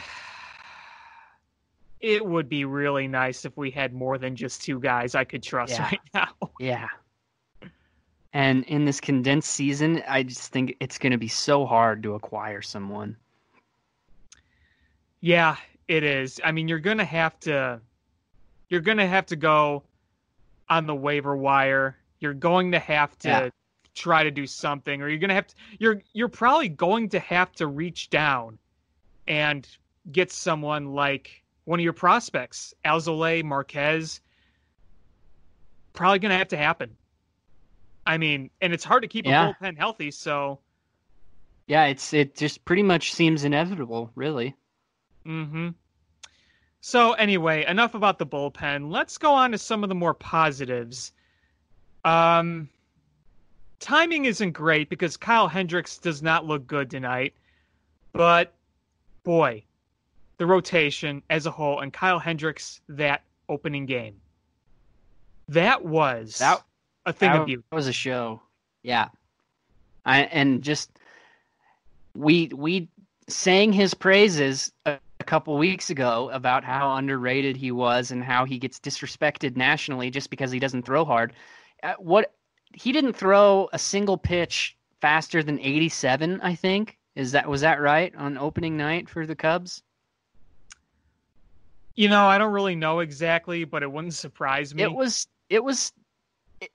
it 2.00 2.24
would 2.24 2.48
be 2.48 2.64
really 2.64 3.06
nice 3.08 3.44
if 3.44 3.56
we 3.56 3.70
had 3.70 3.92
more 3.92 4.18
than 4.18 4.34
just 4.36 4.62
two 4.62 4.80
guys 4.80 5.14
I 5.14 5.24
could 5.24 5.42
trust 5.42 5.78
Yeah. 5.78 5.82
right 5.84 6.00
now. 6.14 6.28
Yeah. 6.58 6.88
And 8.34 8.64
in 8.64 8.84
this 8.86 8.98
condensed 9.00 9.50
season, 9.50 10.02
I 10.08 10.22
just 10.22 10.52
think 10.52 10.76
it's 10.80 10.96
going 10.96 11.12
to 11.12 11.18
be 11.18 11.28
so 11.28 11.66
hard 11.66 12.02
to 12.04 12.14
acquire 12.14 12.62
someone. 12.62 13.16
Yeah, 15.20 15.56
it 15.88 16.02
is. 16.02 16.40
I 16.42 16.50
mean, 16.52 16.66
you're 16.66 16.78
gonna 16.78 17.04
have 17.04 17.38
to, 17.40 17.80
you're 18.68 18.80
gonna 18.80 19.06
have 19.06 19.26
to 19.26 19.36
go 19.36 19.82
on 20.68 20.86
the 20.86 20.94
waiver 20.94 21.36
wire. 21.36 21.96
You're 22.20 22.34
going 22.34 22.72
to 22.72 22.78
have 22.78 23.18
to 23.20 23.28
Yeah. 23.28 23.50
try 23.94 24.24
to 24.24 24.30
do 24.30 24.46
something, 24.46 25.02
or 25.02 25.08
you're 25.08 25.18
gonna 25.18 25.34
have 25.34 25.48
to. 25.48 25.54
You're 25.78 26.02
you're 26.12 26.28
probably 26.28 26.68
going 26.70 27.08
to 27.10 27.18
have 27.20 27.52
to 27.52 27.66
reach 27.66 28.08
down 28.10 28.58
and 29.26 29.66
get 30.10 30.30
someone 30.32 30.94
like 30.94 31.44
one 31.64 31.78
of 31.80 31.84
your 31.84 31.92
prospects, 31.92 32.74
Alzolay 32.84 33.42
Marquez. 33.44 34.20
Probably 35.92 36.18
gonna 36.18 36.38
have 36.38 36.48
to 36.48 36.56
happen. 36.56 36.96
I 38.06 38.18
mean, 38.18 38.50
and 38.60 38.72
it's 38.72 38.84
hard 38.84 39.02
to 39.02 39.08
keep 39.08 39.26
Yeah. 39.26 39.28
a 39.28 39.32
bullpen 39.32 39.78
healthy. 39.78 40.10
So, 40.10 40.60
Yeah, 41.66 41.84
it's 41.86 42.12
it 42.12 42.36
just 42.36 42.64
pretty 42.64 42.82
much 42.82 43.12
seems 43.12 43.44
inevitable, 43.44 44.10
really. 44.14 44.56
hmm 45.24 45.68
So 46.80 47.12
anyway, 47.12 47.64
enough 47.66 47.94
about 47.94 48.18
the 48.18 48.26
bullpen. 48.26 48.90
Let's 48.90 49.18
go 49.18 49.32
on 49.34 49.52
to 49.52 49.58
some 49.58 49.82
of 49.82 49.88
the 49.88 49.94
more 49.94 50.14
positives. 50.14 51.12
Um, 52.04 52.70
timing 53.80 54.24
isn't 54.24 54.52
great 54.52 54.88
because 54.88 55.16
Kyle 55.16 55.48
Hendricks 55.48 55.98
does 55.98 56.22
not 56.22 56.46
look 56.46 56.66
good 56.66 56.90
tonight, 56.90 57.34
but 58.12 58.54
boy, 59.24 59.64
the 60.38 60.46
rotation 60.46 61.22
as 61.30 61.46
a 61.46 61.50
whole 61.50 61.80
and 61.80 61.92
Kyle 61.92 62.18
Hendricks 62.18 62.80
that 62.88 63.22
opening 63.48 63.86
game. 63.86 64.20
That 65.48 65.84
was 65.84 66.38
That 66.38 66.62
a 67.06 67.12
thing 67.12 67.30
that 67.32 67.40
of 67.40 67.46
beauty. 67.46 67.62
was 67.72 67.88
a 67.88 67.92
show. 67.92 68.40
Yeah. 68.82 69.08
I 70.04 70.22
and 70.22 70.62
just 70.62 70.90
we 72.14 72.50
we 72.54 72.88
sang 73.28 73.72
his 73.72 73.94
praises 73.94 74.72
a, 74.86 74.98
a 75.20 75.24
couple 75.24 75.56
weeks 75.56 75.90
ago 75.90 76.28
about 76.32 76.64
how 76.64 76.96
underrated 76.96 77.56
he 77.56 77.70
was 77.70 78.10
and 78.10 78.22
how 78.24 78.44
he 78.44 78.58
gets 78.58 78.80
disrespected 78.80 79.56
nationally 79.56 80.10
just 80.10 80.30
because 80.30 80.50
he 80.50 80.58
doesn't 80.58 80.82
throw 80.84 81.04
hard. 81.04 81.32
Uh, 81.82 81.94
what 81.98 82.32
he 82.74 82.90
didn't 82.92 83.12
throw 83.14 83.68
a 83.72 83.78
single 83.78 84.16
pitch 84.16 84.76
faster 85.00 85.42
than 85.42 85.58
87, 85.60 86.40
I 86.40 86.54
think. 86.54 86.98
Is 87.14 87.32
that 87.32 87.48
was 87.48 87.60
that 87.60 87.80
right 87.80 88.14
on 88.16 88.38
opening 88.38 88.76
night 88.76 89.08
for 89.08 89.26
the 89.26 89.36
Cubs? 89.36 89.82
You 91.94 92.08
know, 92.08 92.26
I 92.26 92.38
don't 92.38 92.52
really 92.52 92.74
know 92.74 93.00
exactly, 93.00 93.64
but 93.64 93.82
it 93.82 93.92
wouldn't 93.92 94.14
surprise 94.14 94.74
me. 94.74 94.82
It 94.82 94.92
was 94.92 95.26
it 95.50 95.62
was 95.62 95.92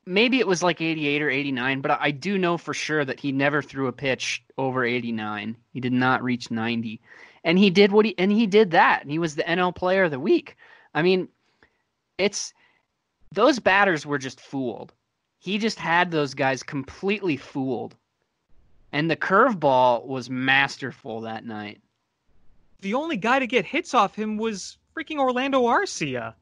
maybe 0.06 0.39
it 0.39 0.47
was 0.47 0.62
like 0.62 0.82
88 0.82 1.21
or 1.21 1.30
89, 1.30 1.82
but 1.82 1.97
I 2.00 2.12
do 2.12 2.38
know 2.38 2.58
for 2.58 2.73
sure 2.73 3.04
that 3.06 3.19
he 3.19 3.32
never 3.32 3.62
threw 3.62 3.88
a 3.88 3.93
pitch 3.93 4.43
over 4.58 4.84
89. 4.84 5.58
He 5.71 5.80
did 5.80 5.93
not 5.93 6.23
reach 6.23 6.52
90. 6.52 7.02
And 7.43 7.58
he 7.58 7.69
did 7.69 7.91
what 7.91 8.06
he 8.06 8.13
and 8.17 8.32
he 8.32 8.45
did 8.45 8.71
that. 8.71 9.02
And 9.02 9.12
he 9.12 9.19
was 9.19 9.36
the 9.36 9.43
NL 9.43 9.76
player 9.76 10.04
of 10.04 10.12
the 10.12 10.19
week. 10.19 10.58
I 10.93 11.02
mean, 11.02 11.30
it's 12.17 12.54
those 13.34 13.60
batters 13.60 14.06
were 14.06 14.17
just 14.17 14.39
fooled. 14.39 14.93
He 15.39 15.58
just 15.58 15.80
had 15.80 16.12
those 16.12 16.34
guys 16.34 16.63
completely 16.63 17.38
fooled. 17.38 17.95
And 18.93 19.10
the 19.12 19.15
curveball 19.15 20.06
was 20.06 20.30
masterful 20.30 21.21
that 21.21 21.45
night. 21.45 21.82
the 22.82 22.93
only 22.93 23.17
guy 23.17 23.39
to 23.39 23.47
get 23.47 23.65
hits 23.65 23.93
off 23.93 24.15
him 24.15 24.38
was 24.38 24.78
freaking 24.95 25.17
Orlando 25.19 25.63
Arcia. 25.63 26.34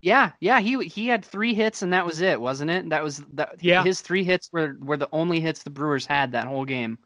Yeah, 0.00 0.32
yeah, 0.40 0.58
he 0.60 0.84
he 0.88 1.06
had 1.06 1.24
three 1.24 1.54
hits 1.54 1.82
and 1.82 1.92
that 1.92 2.04
was 2.06 2.20
it, 2.20 2.40
wasn't 2.40 2.70
it? 2.70 2.88
That 2.90 3.04
was 3.04 3.18
that. 3.34 3.56
Yeah. 3.60 3.84
his 3.84 4.00
three 4.00 4.24
hits 4.24 4.48
were 4.52 4.76
were 4.80 4.96
the 4.96 5.08
only 5.12 5.38
hits 5.40 5.62
the 5.62 5.70
Brewers 5.70 6.06
had 6.06 6.32
that 6.32 6.46
whole 6.48 6.64
game, 6.64 6.98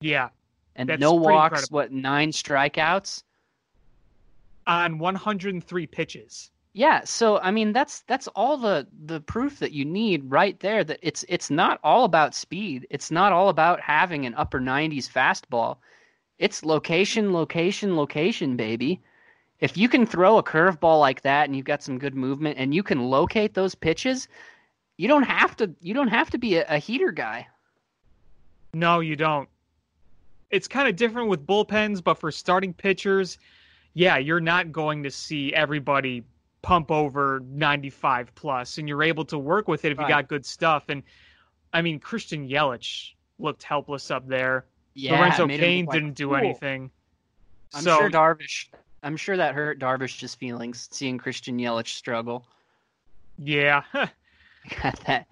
Yeah, 0.00 0.28
and 0.76 0.88
no 0.98 1.12
walks. 1.14 1.52
incredible. 1.62 1.74
What 1.76 1.92
nine 1.92 2.30
strikeouts? 2.30 3.22
on 4.66 4.98
103 4.98 5.86
pitches. 5.88 6.50
Yeah, 6.72 7.02
so 7.04 7.38
I 7.38 7.50
mean 7.50 7.72
that's 7.72 8.02
that's 8.02 8.28
all 8.28 8.56
the 8.56 8.86
the 9.04 9.20
proof 9.20 9.58
that 9.58 9.72
you 9.72 9.84
need 9.84 10.30
right 10.30 10.58
there. 10.60 10.84
That 10.84 11.00
it's 11.02 11.24
it's 11.28 11.50
not 11.50 11.80
all 11.82 12.04
about 12.04 12.34
speed. 12.34 12.86
It's 12.90 13.10
not 13.10 13.32
all 13.32 13.48
about 13.48 13.80
having 13.80 14.24
an 14.24 14.34
upper 14.34 14.60
90s 14.60 15.10
fastball. 15.10 15.78
It's 16.38 16.64
location, 16.64 17.32
location, 17.32 17.96
location, 17.96 18.56
baby. 18.56 19.00
If 19.58 19.76
you 19.76 19.88
can 19.88 20.06
throw 20.06 20.38
a 20.38 20.42
curveball 20.42 21.00
like 21.00 21.22
that 21.22 21.44
and 21.44 21.56
you've 21.56 21.66
got 21.66 21.82
some 21.82 21.98
good 21.98 22.14
movement 22.14 22.56
and 22.56 22.72
you 22.72 22.82
can 22.82 23.10
locate 23.10 23.52
those 23.52 23.74
pitches, 23.74 24.28
you 24.96 25.08
don't 25.08 25.24
have 25.24 25.56
to 25.56 25.74
you 25.80 25.92
don't 25.92 26.08
have 26.08 26.30
to 26.30 26.38
be 26.38 26.56
a, 26.56 26.66
a 26.68 26.78
heater 26.78 27.10
guy. 27.10 27.48
No, 28.72 29.00
you 29.00 29.16
don't. 29.16 29.48
It's 30.50 30.68
kind 30.68 30.88
of 30.88 30.94
different 30.94 31.28
with 31.28 31.46
bullpens, 31.46 32.02
but 32.02 32.14
for 32.14 32.30
starting 32.30 32.72
pitchers, 32.72 33.38
yeah, 33.94 34.18
you're 34.18 34.40
not 34.40 34.70
going 34.70 35.02
to 35.02 35.10
see 35.10 35.52
everybody 35.52 36.24
pump 36.62 36.90
over 36.90 37.40
95 37.46 38.34
plus, 38.34 38.78
and 38.78 38.88
you're 38.88 39.02
able 39.02 39.24
to 39.26 39.38
work 39.38 39.66
with 39.68 39.84
it 39.84 39.92
if 39.92 39.98
Right. 39.98 40.04
you 40.08 40.14
got 40.14 40.28
good 40.28 40.44
stuff. 40.44 40.84
And 40.88 41.02
I 41.72 41.82
mean, 41.82 41.98
Christian 42.00 42.48
Yelich 42.48 43.12
looked 43.38 43.62
helpless 43.62 44.10
up 44.10 44.26
there. 44.26 44.64
Yeah, 44.94 45.18
Lorenzo 45.18 45.46
Cain 45.46 45.86
like 45.86 45.94
didn't 45.94 46.14
do 46.14 46.26
fool. 46.28 46.36
anything. 46.36 46.90
I'm 47.74 47.82
so 47.82 47.96
sure 47.98 48.10
Darvish. 48.10 48.66
I'm 49.02 49.16
sure 49.16 49.36
that 49.36 49.54
hurt 49.54 49.78
Darvish's 49.78 50.34
feelings 50.34 50.88
seeing 50.90 51.16
Christian 51.16 51.58
Yelich 51.58 51.88
struggle. 51.88 52.44
yeah, 53.38 53.82
Got 54.82 55.00
that. 55.06 55.26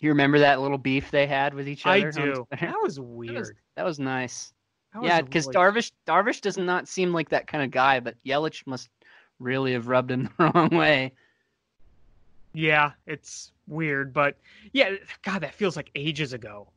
You 0.00 0.10
remember 0.10 0.38
that 0.38 0.60
little 0.60 0.78
beef 0.78 1.10
they 1.10 1.26
had 1.26 1.52
with 1.54 1.68
each 1.68 1.84
other? 1.86 2.06
on 2.08 2.12
do. 2.12 2.46
That 2.60 2.60
was 2.60 2.60
That 2.60 2.82
was, 2.82 3.00
weird. 3.00 3.56
that 3.76 3.84
was 3.84 3.98
nice. 3.98 4.52
That 4.92 5.02
was 5.02 5.08
yeah, 5.08 5.20
because 5.22 5.46
really- 5.46 5.56
Darvish 5.56 5.92
Darvish 6.06 6.40
does 6.40 6.56
not 6.58 6.88
seem 6.88 7.12
like 7.12 7.28
that 7.30 7.46
kind 7.46 7.64
of 7.64 7.70
guy, 7.70 8.00
but 8.00 8.16
Yelich 8.24 8.66
must 8.66 8.88
really 9.40 9.72
have 9.72 9.88
rubbed 9.88 10.10
him 10.10 10.30
the 10.38 10.52
wrong 10.54 10.68
way. 10.70 11.12
Yeah, 12.52 12.92
it's 13.06 13.52
weird, 13.66 14.12
but 14.12 14.36
yeah, 14.72 14.92
God, 15.22 15.40
that 15.40 15.54
feels 15.54 15.76
like 15.76 15.90
ages 15.94 16.32
ago. 16.32 16.68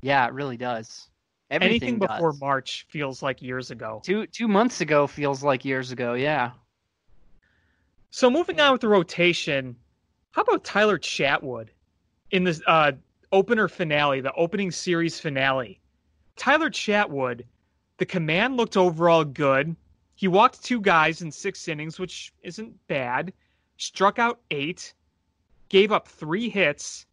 Yeah, 0.00 0.26
it 0.26 0.32
really 0.32 0.56
does. 0.56 1.08
Everything 1.50 1.70
Anything 1.70 1.98
before 1.98 2.32
does. 2.32 2.40
March 2.40 2.86
feels 2.88 3.22
like 3.22 3.42
years 3.42 3.70
ago. 3.70 4.00
two 4.04 4.26
two 4.26 4.48
months 4.48 4.80
ago 4.80 5.06
feels 5.06 5.42
like 5.44 5.64
years 5.64 5.92
ago. 5.92 6.14
Yeah. 6.14 6.52
So 8.10 8.30
moving 8.30 8.60
on 8.60 8.72
with 8.72 8.80
the 8.80 8.88
rotation, 8.88 9.76
how 10.32 10.42
about 10.42 10.64
Tyler 10.64 10.98
Chatwood 10.98 11.68
in 12.30 12.44
the 12.44 12.60
uh, 12.66 12.92
opener 13.32 13.68
finale, 13.68 14.20
the 14.20 14.32
opening 14.34 14.70
series 14.70 15.20
finale? 15.20 15.78
Tyler 16.36 16.70
Chatwood, 16.70 17.42
the 17.98 18.06
command 18.06 18.56
looked 18.56 18.76
overall 18.76 19.24
good. 19.24 19.76
He 20.14 20.28
walked 20.28 20.62
two 20.62 20.80
guys 20.80 21.22
in 21.22 21.32
six 21.32 21.66
innings, 21.68 21.98
which 21.98 22.32
isn't 22.42 22.86
bad. 22.86 23.32
Struck 23.76 24.18
out 24.18 24.40
eight, 24.50 24.94
gave 25.68 25.90
up 25.90 26.06
three 26.06 26.48
hits, 26.48 27.06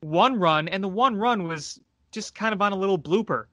one 0.00 0.38
run, 0.38 0.68
and 0.68 0.82
the 0.82 0.88
one 0.88 1.16
run 1.16 1.48
was 1.48 1.80
just 2.12 2.34
kind 2.34 2.54
of 2.54 2.62
on 2.62 2.72
a 2.72 2.76
little 2.76 2.98
blooper. 2.98 3.46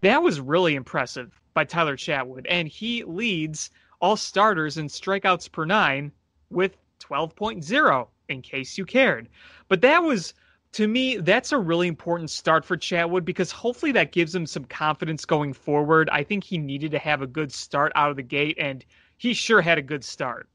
That 0.00 0.22
was 0.22 0.40
really 0.40 0.74
impressive 0.74 1.40
by 1.54 1.64
Tyler 1.64 1.96
Chatwood, 1.96 2.46
and 2.48 2.68
he 2.68 3.04
leads 3.04 3.70
all 4.00 4.16
starters 4.16 4.76
in 4.76 4.88
strikeouts 4.88 5.50
per 5.50 5.64
nine 5.64 6.12
with 6.50 6.76
12.0 7.00 8.08
in 8.28 8.42
case 8.42 8.76
you 8.76 8.84
cared. 8.84 9.28
But 9.68 9.80
that 9.82 10.02
was 10.02 10.34
to 10.74 10.88
me 10.88 11.16
that's 11.18 11.52
a 11.52 11.58
really 11.58 11.86
important 11.86 12.30
start 12.30 12.64
for 12.64 12.76
Chatwood 12.76 13.24
because 13.24 13.52
hopefully 13.52 13.92
that 13.92 14.10
gives 14.10 14.34
him 14.34 14.44
some 14.44 14.64
confidence 14.64 15.24
going 15.24 15.52
forward. 15.52 16.10
I 16.10 16.24
think 16.24 16.42
he 16.42 16.58
needed 16.58 16.90
to 16.90 16.98
have 16.98 17.22
a 17.22 17.28
good 17.28 17.52
start 17.52 17.92
out 17.94 18.10
of 18.10 18.16
the 18.16 18.22
gate 18.22 18.56
and 18.58 18.84
he 19.16 19.34
sure 19.34 19.62
had 19.62 19.78
a 19.78 19.82
good 19.82 20.02
start. 20.02 20.48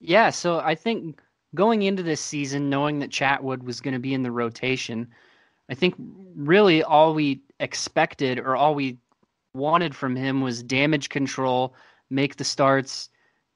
Yeah, 0.00 0.30
so 0.30 0.60
I 0.60 0.76
think 0.76 1.20
going 1.56 1.82
into 1.82 2.04
this 2.04 2.20
season, 2.20 2.70
knowing 2.70 3.00
that 3.00 3.10
Chatwood 3.10 3.64
was 3.64 3.80
going 3.80 3.94
to 3.94 4.00
be 4.00 4.14
in 4.14 4.22
the 4.22 4.30
rotation, 4.30 5.08
I 5.68 5.74
think 5.74 5.96
really 6.36 6.84
all 6.84 7.12
we 7.12 7.40
expected 7.58 8.38
or 8.38 8.54
all 8.54 8.76
we 8.76 8.98
wanted 9.54 9.96
from 9.96 10.14
him 10.14 10.40
was 10.40 10.62
damage 10.62 11.08
control, 11.08 11.74
make 12.10 12.36
the 12.36 12.44
starts, 12.44 13.08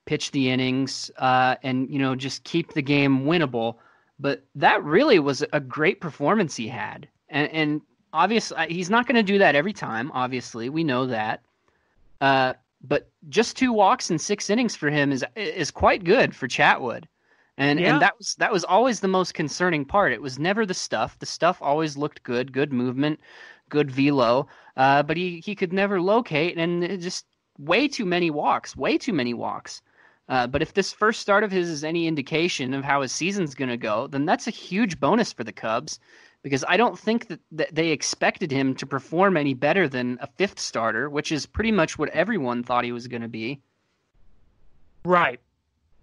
pitch 0.04 0.32
the 0.32 0.50
innings, 0.50 1.12
uh, 1.18 1.54
and 1.62 1.88
you 1.90 2.00
know 2.00 2.16
just 2.16 2.42
keep 2.42 2.72
the 2.72 2.82
game 2.82 3.24
winnable. 3.24 3.76
But 4.18 4.44
that 4.56 4.82
really 4.82 5.18
was 5.18 5.44
a 5.52 5.60
great 5.60 6.00
performance 6.00 6.56
he 6.56 6.68
had, 6.68 7.08
and, 7.28 7.50
and 7.52 7.80
obviously 8.12 8.66
he's 8.68 8.90
not 8.90 9.06
going 9.06 9.16
to 9.16 9.22
do 9.22 9.38
that 9.38 9.54
every 9.54 9.72
time. 9.72 10.10
Obviously, 10.12 10.68
we 10.68 10.82
know 10.84 11.06
that. 11.06 11.42
Uh, 12.20 12.54
but 12.82 13.10
just 13.28 13.56
two 13.56 13.72
walks 13.72 14.10
and 14.10 14.20
six 14.20 14.50
innings 14.50 14.74
for 14.74 14.90
him 14.90 15.12
is 15.12 15.24
is 15.36 15.70
quite 15.70 16.04
good 16.04 16.34
for 16.34 16.48
Chatwood. 16.48 17.04
And 17.56 17.80
Yeah. 17.80 17.92
and 17.92 18.02
that 18.02 18.16
was 18.18 18.34
that 18.36 18.52
was 18.52 18.64
always 18.64 19.00
the 19.00 19.08
most 19.08 19.34
concerning 19.34 19.84
part. 19.84 20.12
It 20.12 20.22
was 20.22 20.38
never 20.38 20.64
the 20.66 20.74
stuff. 20.74 21.18
The 21.18 21.26
stuff 21.26 21.58
always 21.60 21.96
looked 21.96 22.22
good, 22.22 22.52
good 22.52 22.72
movement, 22.72 23.20
good 23.68 23.90
velo. 23.90 24.48
Uh, 24.76 25.02
but 25.02 25.16
he 25.16 25.40
he 25.44 25.54
could 25.54 25.72
never 25.72 26.00
locate, 26.00 26.56
and 26.56 27.00
just 27.00 27.26
way 27.58 27.88
too 27.88 28.06
many 28.06 28.30
walks, 28.30 28.76
way 28.76 28.98
too 28.98 29.12
many 29.12 29.34
walks. 29.34 29.82
Uh, 30.28 30.46
but 30.46 30.60
if 30.60 30.74
this 30.74 30.92
first 30.92 31.20
start 31.20 31.42
of 31.42 31.50
his 31.50 31.68
is 31.70 31.84
any 31.84 32.06
indication 32.06 32.74
of 32.74 32.84
how 32.84 33.00
his 33.00 33.12
season's 33.12 33.54
going 33.54 33.70
to 33.70 33.76
go, 33.78 34.06
then 34.08 34.26
that's 34.26 34.46
a 34.46 34.50
huge 34.50 35.00
bonus 35.00 35.32
for 35.32 35.42
the 35.42 35.52
Cubs 35.52 35.98
because 36.42 36.64
I 36.68 36.76
don't 36.76 36.98
think 36.98 37.28
that, 37.28 37.40
that 37.52 37.74
they 37.74 37.88
expected 37.88 38.50
him 38.50 38.74
to 38.76 38.86
perform 38.86 39.36
any 39.36 39.54
better 39.54 39.88
than 39.88 40.18
a 40.20 40.26
fifth 40.26 40.58
starter, 40.60 41.08
which 41.08 41.32
is 41.32 41.46
pretty 41.46 41.72
much 41.72 41.98
what 41.98 42.10
everyone 42.10 42.62
thought 42.62 42.84
he 42.84 42.92
was 42.92 43.08
going 43.08 43.22
to 43.22 43.28
be. 43.28 43.60
Right. 45.04 45.40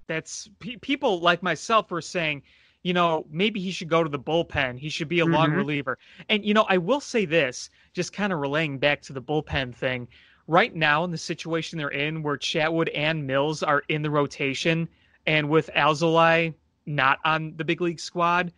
That's 0.07 0.49
pe- 0.59 0.77
people 0.77 1.19
like 1.19 1.41
myself 1.43 1.91
were 1.91 2.01
saying, 2.01 2.41
you 2.83 2.93
know, 2.93 3.25
maybe 3.31 3.59
he 3.59 3.71
should 3.71 3.89
go 3.89 4.03
to 4.03 4.09
the 4.09 4.19
bullpen. 4.19 4.77
He 4.77 4.89
should 4.89 5.07
be 5.07 5.19
a 5.19 5.25
long 5.25 5.51
Mhm. 5.51 5.57
reliever. 5.57 5.97
And 6.29 6.45
you 6.45 6.53
know, 6.53 6.65
I 6.69 6.77
will 6.77 6.99
say 6.99 7.25
this, 7.25 7.69
just 7.93 8.13
kind 8.13 8.31
of 8.33 8.39
relaying 8.39 8.79
back 8.79 9.01
to 9.03 9.13
the 9.13 9.21
bullpen 9.21 9.73
thing. 9.73 10.07
Right 10.47 10.75
now, 10.75 11.03
in 11.03 11.11
the 11.11 11.17
situation 11.17 11.77
they're 11.77 11.89
in, 11.89 12.21
where 12.21 12.37
Chatwood 12.37 12.89
and 12.93 13.25
Mills 13.25 13.63
are 13.63 13.83
in 13.89 14.01
the 14.01 14.11
rotation, 14.11 14.87
and 15.25 15.49
with 15.49 15.69
Alzolay 15.75 16.53
not 16.85 17.19
on 17.25 17.55
the 17.57 17.65
big 17.65 17.81
league 17.81 17.99
squad, 17.99 18.53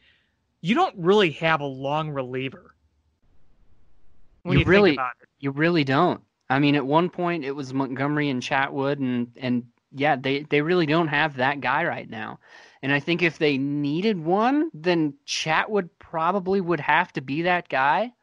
you 0.62 0.76
don't 0.76 0.96
really 0.98 1.32
have 1.32 1.62
a 1.62 1.66
long 1.66 2.10
reliever. 2.10 2.76
You 4.44 4.60
you, 4.60 4.66
really- 4.66 4.90
think 4.92 5.00
about 5.00 5.14
it. 5.22 5.30
You 5.40 5.52
really 5.52 5.84
don't. 5.84 6.22
I 6.50 6.60
mean, 6.60 6.76
at 6.76 6.86
one 6.86 7.10
point 7.10 7.44
it 7.44 7.52
was 7.52 7.74
Montgomery 7.74 8.30
and 8.30 8.42
Chatwood, 8.42 9.00
and 9.00 9.32
and 9.36 9.66
yeah, 9.92 10.16
they 10.16 10.44
they 10.44 10.62
really 10.62 10.86
don't 10.86 11.10
have 11.10 11.36
that 11.36 11.62
guy 11.62 11.86
right 11.86 12.10
now. 12.10 12.40
And 12.82 12.94
I 12.94 13.00
think 13.00 13.22
if 13.22 13.38
they 13.38 13.58
needed 13.58 14.20
one, 14.20 14.70
then 14.74 15.14
Chatwood 15.26 15.90
probably 16.00 16.62
would 16.62 16.80
have 16.80 17.12
to 17.14 17.22
be 17.22 17.42
that 17.44 17.70
guy. 17.70 18.14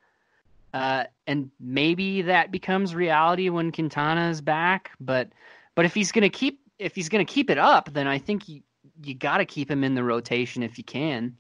Uh, 0.74 1.04
and 1.26 1.50
maybe 1.60 2.20
that 2.22 2.50
becomes 2.50 2.94
reality 2.94 3.48
when 3.48 3.72
Quintana 3.72 4.28
is 4.28 4.40
back. 4.42 4.90
But 5.00 5.28
but 5.76 5.84
if 5.87 5.94
he's 5.94 6.12
gonna 6.12 6.28
keep 6.28 6.60
if 6.78 6.94
he's 6.96 7.08
gonna 7.08 7.24
keep 7.24 7.48
it 7.48 7.58
up, 7.58 7.92
then 7.94 8.06
I 8.08 8.18
think 8.18 8.48
you 8.48 8.60
you 9.02 9.14
got 9.14 9.38
to 9.38 9.44
keep 9.46 9.70
him 9.70 9.82
in 9.84 9.94
the 9.94 10.04
rotation 10.04 10.62
if 10.62 10.76
you 10.76 10.84
can. 10.84 11.37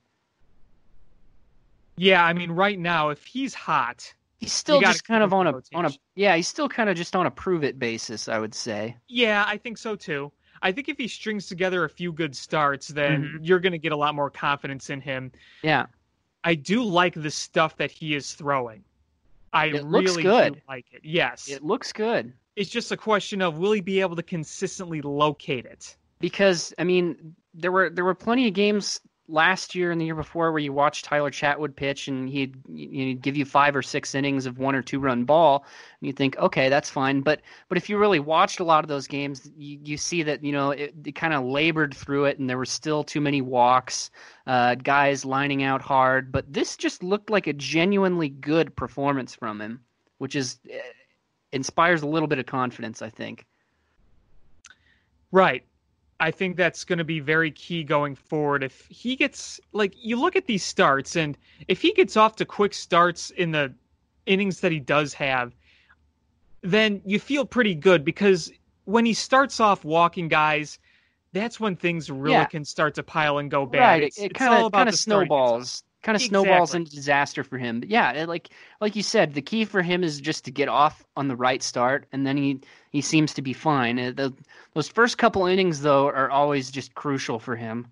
Yeah, 1.96 2.24
I 2.24 2.32
mean, 2.32 2.50
right 2.50 2.78
now, 2.78 3.10
if 3.10 3.24
he's 3.24 3.54
hot, 3.54 4.12
He's 4.38 4.52
still 4.52 4.80
just 4.80 5.04
kind 5.04 5.22
of 5.22 5.32
on 5.32 5.46
a 5.46 5.54
on 5.74 5.86
a 5.86 5.90
yeah. 6.16 6.34
He's 6.36 6.48
still 6.48 6.68
kind 6.68 6.90
of 6.90 6.96
just 6.96 7.14
on 7.16 7.26
a 7.26 7.30
prove 7.30 7.64
it 7.64 7.78
basis, 7.78 8.28
I 8.28 8.38
would 8.38 8.54
say. 8.54 8.96
yeah, 9.08 9.44
I 9.46 9.56
think 9.56 9.78
so 9.78 9.94
too. 9.96 10.32
I 10.62 10.72
think 10.72 10.88
if 10.88 10.96
he 10.98 11.08
strings 11.08 11.46
together 11.46 11.84
a 11.84 11.88
few 11.88 12.12
good 12.12 12.34
starts, 12.36 12.88
then 12.88 13.22
Mm-hmm. 13.24 13.44
you're 13.44 13.60
going 13.60 13.72
to 13.72 13.78
get 13.78 13.92
a 13.92 13.96
lot 13.96 14.14
more 14.14 14.30
confidence 14.30 14.90
in 14.90 15.00
him. 15.00 15.30
Yeah. 15.62 15.86
I 16.42 16.54
do 16.54 16.82
like 16.82 17.14
the 17.14 17.30
stuff 17.30 17.76
that 17.78 17.90
he 17.90 18.14
is 18.14 18.32
throwing. 18.32 18.84
I 19.54 19.66
It 19.66 19.84
really 19.84 20.22
good. 20.22 20.54
do 20.54 20.60
like 20.68 20.86
it. 20.92 21.00
Yes. 21.04 21.48
It 21.48 21.64
looks 21.64 21.92
good 21.92 22.32
it's 22.56 22.70
just 22.70 22.92
a 22.92 22.96
question 22.96 23.42
of 23.42 23.58
will 23.58 23.72
he 23.72 23.80
be 23.80 24.00
able 24.00 24.16
to 24.16 24.22
consistently 24.22 25.00
locate 25.02 25.66
it? 25.66 25.96
because 26.20 26.72
I 26.78 26.84
mean 26.84 27.34
there 27.52 27.72
were 27.72 27.90
there 27.90 28.04
were 28.04 28.14
plenty 28.14 28.48
of 28.48 28.54
games 28.54 29.00
last 29.26 29.74
year 29.74 29.90
and 29.90 30.00
the 30.00 30.04
year 30.04 30.14
before 30.14 30.52
where 30.52 30.60
you 30.60 30.72
watched 30.72 31.06
Tyler 31.06 31.30
Chatwood 31.30 31.74
pitch 31.74 32.08
and 32.08 32.28
he'd, 32.28 32.56
he'd 32.74 33.22
give 33.22 33.36
you 33.36 33.44
five 33.44 33.74
or 33.74 33.80
six 33.80 34.14
innings 34.14 34.44
of 34.44 34.58
one 34.58 34.74
or 34.74 34.82
two 34.82 35.00
run 35.00 35.24
ball 35.24 35.64
and 36.00 36.06
you 36.06 36.12
think 36.12 36.36
okay 36.36 36.68
that's 36.68 36.90
fine. 36.90 37.22
But 37.22 37.40
but 37.68 37.78
if 37.78 37.88
you 37.88 37.96
really 37.96 38.20
watched 38.20 38.60
a 38.60 38.64
lot 38.64 38.84
of 38.84 38.88
those 38.88 39.06
games 39.06 39.50
you, 39.56 39.78
you 39.82 39.96
see 39.96 40.22
that 40.24 40.44
you 40.44 40.52
know 40.52 40.72
it, 40.72 40.94
it 41.04 41.14
kind 41.14 41.32
of 41.32 41.44
labored 41.44 41.94
through 41.94 42.26
it 42.26 42.38
and 42.38 42.50
there 42.50 42.58
were 42.58 42.66
still 42.66 43.02
too 43.02 43.20
many 43.20 43.40
walks 43.40 44.10
uh, 44.46 44.74
guys 44.74 45.24
lining 45.24 45.62
out 45.62 45.80
hard. 45.80 46.30
But 46.30 46.52
this 46.52 46.76
just 46.76 47.02
looked 47.02 47.30
like 47.30 47.46
a 47.46 47.54
genuinely 47.54 48.28
good 48.28 48.76
performance 48.76 49.34
from 49.34 49.60
him 49.60 49.80
which 50.18 50.36
is 50.36 50.58
eh, 50.70 50.78
inspires 51.52 52.02
a 52.02 52.06
little 52.06 52.28
bit 52.28 52.38
of 52.38 52.46
confidence 52.46 53.00
I 53.00 53.08
think. 53.08 53.46
Right. 55.32 55.64
I 56.24 56.30
think 56.30 56.56
that's 56.56 56.84
going 56.84 56.96
to 56.98 57.04
be 57.04 57.20
very 57.20 57.50
key 57.50 57.84
going 57.84 58.14
forward. 58.14 58.64
If 58.64 58.86
he 58.86 59.14
gets 59.14 59.60
like 59.72 59.92
you 60.02 60.18
look 60.18 60.36
at 60.36 60.46
these 60.46 60.64
starts, 60.64 61.16
and 61.16 61.36
if 61.68 61.82
he 61.82 61.92
gets 61.92 62.16
off 62.16 62.34
to 62.36 62.46
quick 62.46 62.72
starts 62.72 63.28
in 63.28 63.50
the 63.50 63.74
innings 64.24 64.60
that 64.60 64.72
he 64.72 64.80
does 64.80 65.12
have, 65.12 65.54
then 66.62 67.02
you 67.04 67.18
feel 67.20 67.44
pretty 67.44 67.74
good 67.74 68.06
because 68.06 68.50
when 68.86 69.04
he 69.04 69.12
starts 69.12 69.60
off 69.60 69.84
walking 69.84 70.28
guys, 70.28 70.78
that's 71.34 71.60
when 71.60 71.76
things 71.76 72.10
really 72.10 72.32
Yeah. 72.36 72.46
can 72.46 72.64
start 72.64 72.94
to 72.94 73.02
pile 73.02 73.36
and 73.36 73.50
go 73.50 73.66
bad. 73.66 73.80
Right, 73.80 74.02
it, 74.02 74.06
It's- 74.06 74.18
it 74.18 74.30
it's 74.30 74.38
kind 74.38 74.54
of 74.54 74.64
about 74.64 74.88
kind 76.04 76.14
of 76.16 76.20
pitch. 76.20 76.28
snowballs, 76.28 76.46
kind 76.46 76.52
of 76.52 76.52
snowballs 76.52 76.70
Exactly. 76.70 76.80
into 76.80 76.94
disaster 76.94 77.44
for 77.44 77.58
him. 77.58 77.80
But 77.80 77.88
yeah, 77.90 78.12
it, 78.12 78.28
like 78.28 78.50
like 78.80 78.94
you 78.94 79.02
said, 79.02 79.34
the 79.34 79.42
key 79.42 79.64
for 79.64 79.82
him 79.82 80.04
is 80.04 80.20
just 80.20 80.44
to 80.44 80.52
get 80.52 80.68
off 80.68 81.04
on 81.16 81.26
the 81.28 81.36
right 81.36 81.62
start, 81.62 82.06
and 82.12 82.26
then 82.26 82.36
he 82.36 82.60
he 82.92 83.00
seems 83.00 83.34
to 83.34 83.42
be 83.42 83.52
fine. 83.52 83.98
Uh, 83.98 84.12
the, 84.14 84.34
those 84.74 84.88
first 84.88 85.18
couple 85.18 85.46
innings 85.46 85.80
though 85.80 86.06
are 86.06 86.30
always 86.30 86.70
just 86.70 86.94
crucial 86.94 87.40
for 87.40 87.56
him 87.56 87.88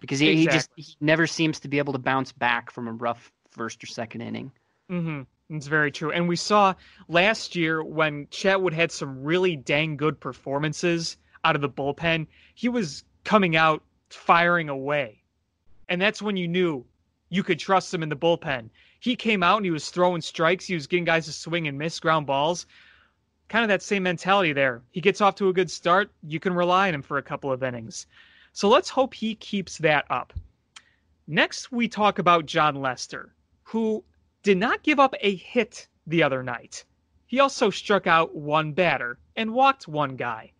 because 0.00 0.18
he, 0.18 0.36
he 0.36 0.46
just 0.46 0.70
he 0.76 0.84
never 1.00 1.26
seems 1.26 1.60
to 1.60 1.68
be 1.68 1.78
able 1.78 1.94
to 1.94 1.98
bounce 1.98 2.32
back 2.32 2.70
from 2.70 2.88
a 2.88 2.92
rough 2.92 3.32
first 3.50 3.82
or 3.82 3.86
second 3.86 4.20
inning. 4.20 4.52
Mm-hmm. 4.90 5.22
It's 5.56 5.66
very 5.66 5.92
true. 5.92 6.10
And 6.10 6.28
we 6.28 6.36
saw 6.36 6.74
last 7.08 7.54
year 7.56 7.82
when 7.82 8.26
Chatwood 8.26 8.72
had 8.72 8.92
some 8.92 9.22
really 9.22 9.56
dang 9.56 9.96
good 9.96 10.18
performances 10.20 11.16
out 11.44 11.54
of 11.54 11.62
the 11.62 11.68
bullpen, 11.68 12.26
he 12.54 12.68
was 12.68 13.04
coming 13.24 13.56
out 13.56 13.82
firing 14.10 14.68
away. 14.68 15.22
And 15.88 16.00
that's 16.00 16.22
when 16.22 16.36
you 16.36 16.48
knew 16.48 16.84
you 17.34 17.42
could 17.42 17.58
trust 17.58 17.92
him 17.92 18.04
in 18.04 18.08
the 18.08 18.16
bullpen. 18.16 18.70
He 19.00 19.16
came 19.16 19.42
out 19.42 19.56
and 19.56 19.64
he 19.64 19.72
was 19.72 19.90
throwing 19.90 20.20
strikes, 20.20 20.66
he 20.66 20.74
was 20.74 20.86
getting 20.86 21.04
guys 21.04 21.24
to 21.26 21.32
swing 21.32 21.66
and 21.66 21.76
miss 21.76 21.98
ground 21.98 22.28
balls. 22.28 22.64
Kind 23.48 23.64
of 23.64 23.68
that 23.68 23.82
same 23.82 24.04
mentality 24.04 24.52
there. 24.52 24.82
He 24.92 25.00
gets 25.00 25.20
off 25.20 25.34
to 25.36 25.48
a 25.48 25.52
good 25.52 25.68
start, 25.68 26.12
you 26.22 26.38
can 26.38 26.54
rely 26.54 26.86
on 26.86 26.94
him 26.94 27.02
for 27.02 27.18
a 27.18 27.22
couple 27.22 27.50
of 27.50 27.64
innings. 27.64 28.06
So 28.52 28.68
let's 28.68 28.88
hope 28.88 29.14
he 29.14 29.34
keeps 29.34 29.78
that 29.78 30.04
up. 30.10 30.32
Next, 31.26 31.72
we 31.72 31.88
talk 31.88 32.20
about 32.20 32.46
Jon 32.46 32.76
Lester, 32.76 33.34
who 33.64 34.04
did 34.44 34.58
not 34.58 34.84
give 34.84 35.00
up 35.00 35.16
a 35.20 35.34
hit 35.34 35.88
the 36.06 36.22
other 36.22 36.44
night. 36.44 36.84
He 37.26 37.40
also 37.40 37.68
struck 37.68 38.06
out 38.06 38.36
one 38.36 38.74
batter 38.74 39.18
and 39.34 39.52
walked 39.52 39.88
one 39.88 40.14
guy, 40.14 40.52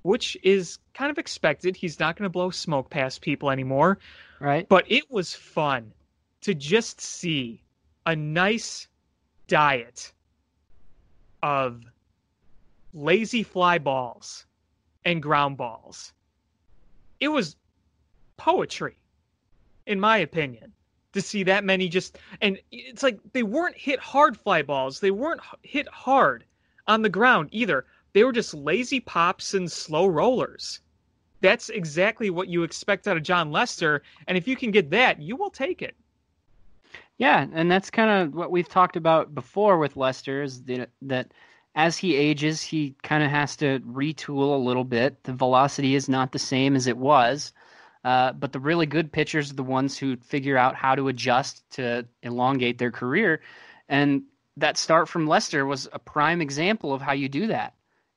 which 0.00 0.38
is 0.42 0.78
kind 0.94 1.10
of 1.10 1.18
expected. 1.18 1.76
He's 1.76 2.00
not 2.00 2.16
going 2.16 2.24
to 2.24 2.30
blow 2.30 2.48
smoke 2.48 2.88
past 2.88 3.20
people 3.20 3.50
anymore. 3.50 3.98
Right? 4.40 4.66
But 4.66 4.90
it 4.90 5.10
was 5.10 5.34
fun 5.34 5.92
to 6.44 6.54
just 6.54 7.00
see 7.00 7.62
a 8.06 8.14
nice 8.14 8.86
diet 9.48 10.12
of 11.42 11.82
lazy 12.92 13.42
fly 13.42 13.78
balls 13.78 14.46
and 15.04 15.22
ground 15.22 15.56
balls. 15.56 16.12
It 17.18 17.28
was 17.28 17.56
poetry, 18.36 18.96
in 19.86 19.98
my 19.98 20.18
opinion, 20.18 20.72
to 21.14 21.22
see 21.22 21.42
that 21.44 21.64
many 21.64 21.88
just. 21.88 22.18
And 22.40 22.58
it's 22.70 23.02
like 23.02 23.18
they 23.32 23.42
weren't 23.42 23.76
hit 23.76 23.98
hard 23.98 24.36
fly 24.36 24.62
balls, 24.62 25.00
they 25.00 25.10
weren't 25.10 25.40
hit 25.62 25.88
hard 25.88 26.44
on 26.86 27.02
the 27.02 27.08
ground 27.08 27.48
either. 27.52 27.86
They 28.12 28.22
were 28.22 28.32
just 28.32 28.54
lazy 28.54 29.00
pops 29.00 29.54
and 29.54 29.70
slow 29.72 30.06
rollers 30.06 30.80
that's 31.40 31.68
exactly 31.68 32.30
what 32.30 32.48
you 32.48 32.62
expect 32.62 33.06
out 33.06 33.18
of 33.18 33.22
Jon 33.22 33.52
Lester. 33.52 34.02
And 34.26 34.38
if 34.38 34.48
you 34.48 34.56
can 34.56 34.70
get 34.70 34.88
that, 34.90 35.20
you 35.20 35.36
will 35.36 35.50
take 35.50 35.82
it. 35.82 35.94
Yeah, 37.18 37.46
and 37.52 37.70
that's 37.70 37.90
kind 37.90 38.10
of 38.10 38.34
what 38.34 38.50
we've 38.50 38.68
talked 38.68 38.96
about 38.96 39.34
before 39.34 39.78
with 39.78 39.96
Lester 39.96 40.42
is 40.42 40.64
that, 40.64 40.90
that 41.02 41.32
as 41.74 41.96
he 41.96 42.16
ages, 42.16 42.60
he 42.62 42.96
kind 43.02 43.22
of 43.22 43.30
has 43.30 43.56
to 43.56 43.80
retool 43.80 44.54
a 44.54 44.64
little 44.64 44.84
bit. 44.84 45.22
The 45.24 45.32
velocity 45.32 45.94
is 45.94 46.08
not 46.08 46.32
the 46.32 46.38
same 46.38 46.74
as 46.74 46.86
it 46.86 46.96
was, 46.96 47.52
uh, 48.04 48.32
but 48.32 48.52
the 48.52 48.60
really 48.60 48.86
good 48.86 49.12
pitchers 49.12 49.50
are 49.50 49.54
the 49.54 49.62
ones 49.62 49.96
who 49.96 50.16
figure 50.16 50.56
out 50.56 50.74
how 50.74 50.94
to 50.94 51.08
adjust 51.08 51.68
to 51.72 52.06
elongate 52.22 52.78
their 52.78 52.90
career. 52.90 53.40
And 53.88 54.24
that 54.56 54.76
start 54.76 55.08
from 55.08 55.26
Lester 55.26 55.64
was 55.66 55.88
a 55.92 55.98
prime 55.98 56.40
example 56.40 56.92
of 56.92 57.00
how 57.02 57.12
you 57.12 57.28
do 57.28 57.48
that. 57.48 57.74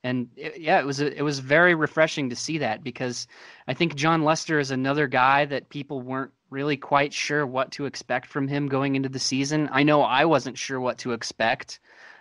And 0.08 0.30
it, 0.36 0.58
yeah, 0.58 0.80
it 0.80 0.86
was 0.86 1.00
a, 1.02 1.14
it 1.14 1.20
was 1.20 1.38
very 1.40 1.74
refreshing 1.74 2.30
to 2.30 2.36
see 2.36 2.56
that 2.58 2.82
because 2.82 3.26
I 3.66 3.74
think 3.74 3.94
Jon 3.94 4.24
Lester 4.24 4.58
is 4.58 4.70
another 4.70 5.06
guy 5.06 5.44
that 5.44 5.68
people 5.68 6.00
weren't 6.00 6.30
really 6.48 6.78
quite 6.78 7.12
sure 7.12 7.46
what 7.46 7.72
to 7.72 7.84
expect 7.84 8.28
from 8.28 8.48
him 8.48 8.68
going 8.68 8.96
into 8.96 9.10
the 9.10 9.18
season. 9.18 9.68
I 9.70 9.82
know 9.82 10.00
I 10.00 10.24
wasn't 10.24 10.56
sure 10.56 10.80
what 10.80 10.96
to 10.98 11.12
expect, 11.12 11.78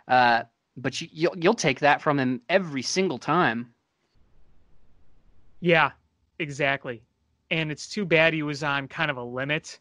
uh, 0.10 0.43
but 0.76 1.00
you, 1.00 1.08
you'll 1.13 1.38
you'll 1.38 1.54
take 1.54 1.80
that 1.80 2.02
from 2.02 2.19
him 2.19 2.41
every 2.50 2.82
single 2.82 3.19
time. 3.19 3.73
Yeah, 5.62 5.91
exactly. 6.39 7.02
And 7.50 7.71
it's 7.71 7.88
too 7.88 8.04
bad 8.04 8.34
he 8.34 8.43
was 8.43 8.63
on 8.63 8.89
kind 8.89 9.10
of 9.10 9.15
a 9.15 9.23
limit 9.23 9.80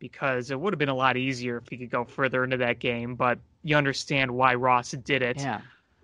because 0.00 0.50
it 0.50 0.58
would 0.58 0.72
have 0.72 0.80
been 0.80 0.88
a 0.88 0.94
lot 0.94 1.16
easier 1.16 1.58
if 1.58 1.68
he 1.68 1.76
could 1.76 1.90
go 1.90 2.04
further 2.04 2.42
into 2.42 2.56
that 2.56 2.80
game. 2.80 3.14
But 3.14 3.38
you 3.62 3.76
understand 3.76 4.32
why 4.32 4.56
Ross 4.56 4.90
did 4.90 5.22
it. 5.22 5.38
Yeah, 5.38 5.60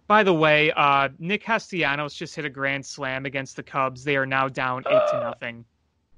By 0.09 0.23
the 0.23 0.33
way, 0.33 0.73
uh, 0.73 1.11
Nick 1.19 1.45
Castellanos 1.45 2.15
just 2.15 2.35
hit 2.35 2.47
a 2.47 2.51
grand 2.51 2.85
slam 2.85 3.27
against 3.27 3.57
the 3.57 3.63
Cubs. 3.63 4.03
They 4.03 4.17
are 4.17 4.25
now 4.25 4.49
down 4.49 4.83
eight 4.91 5.03
to 5.11 5.21
nothing. 5.21 5.67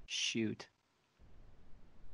shoot. 0.07 0.69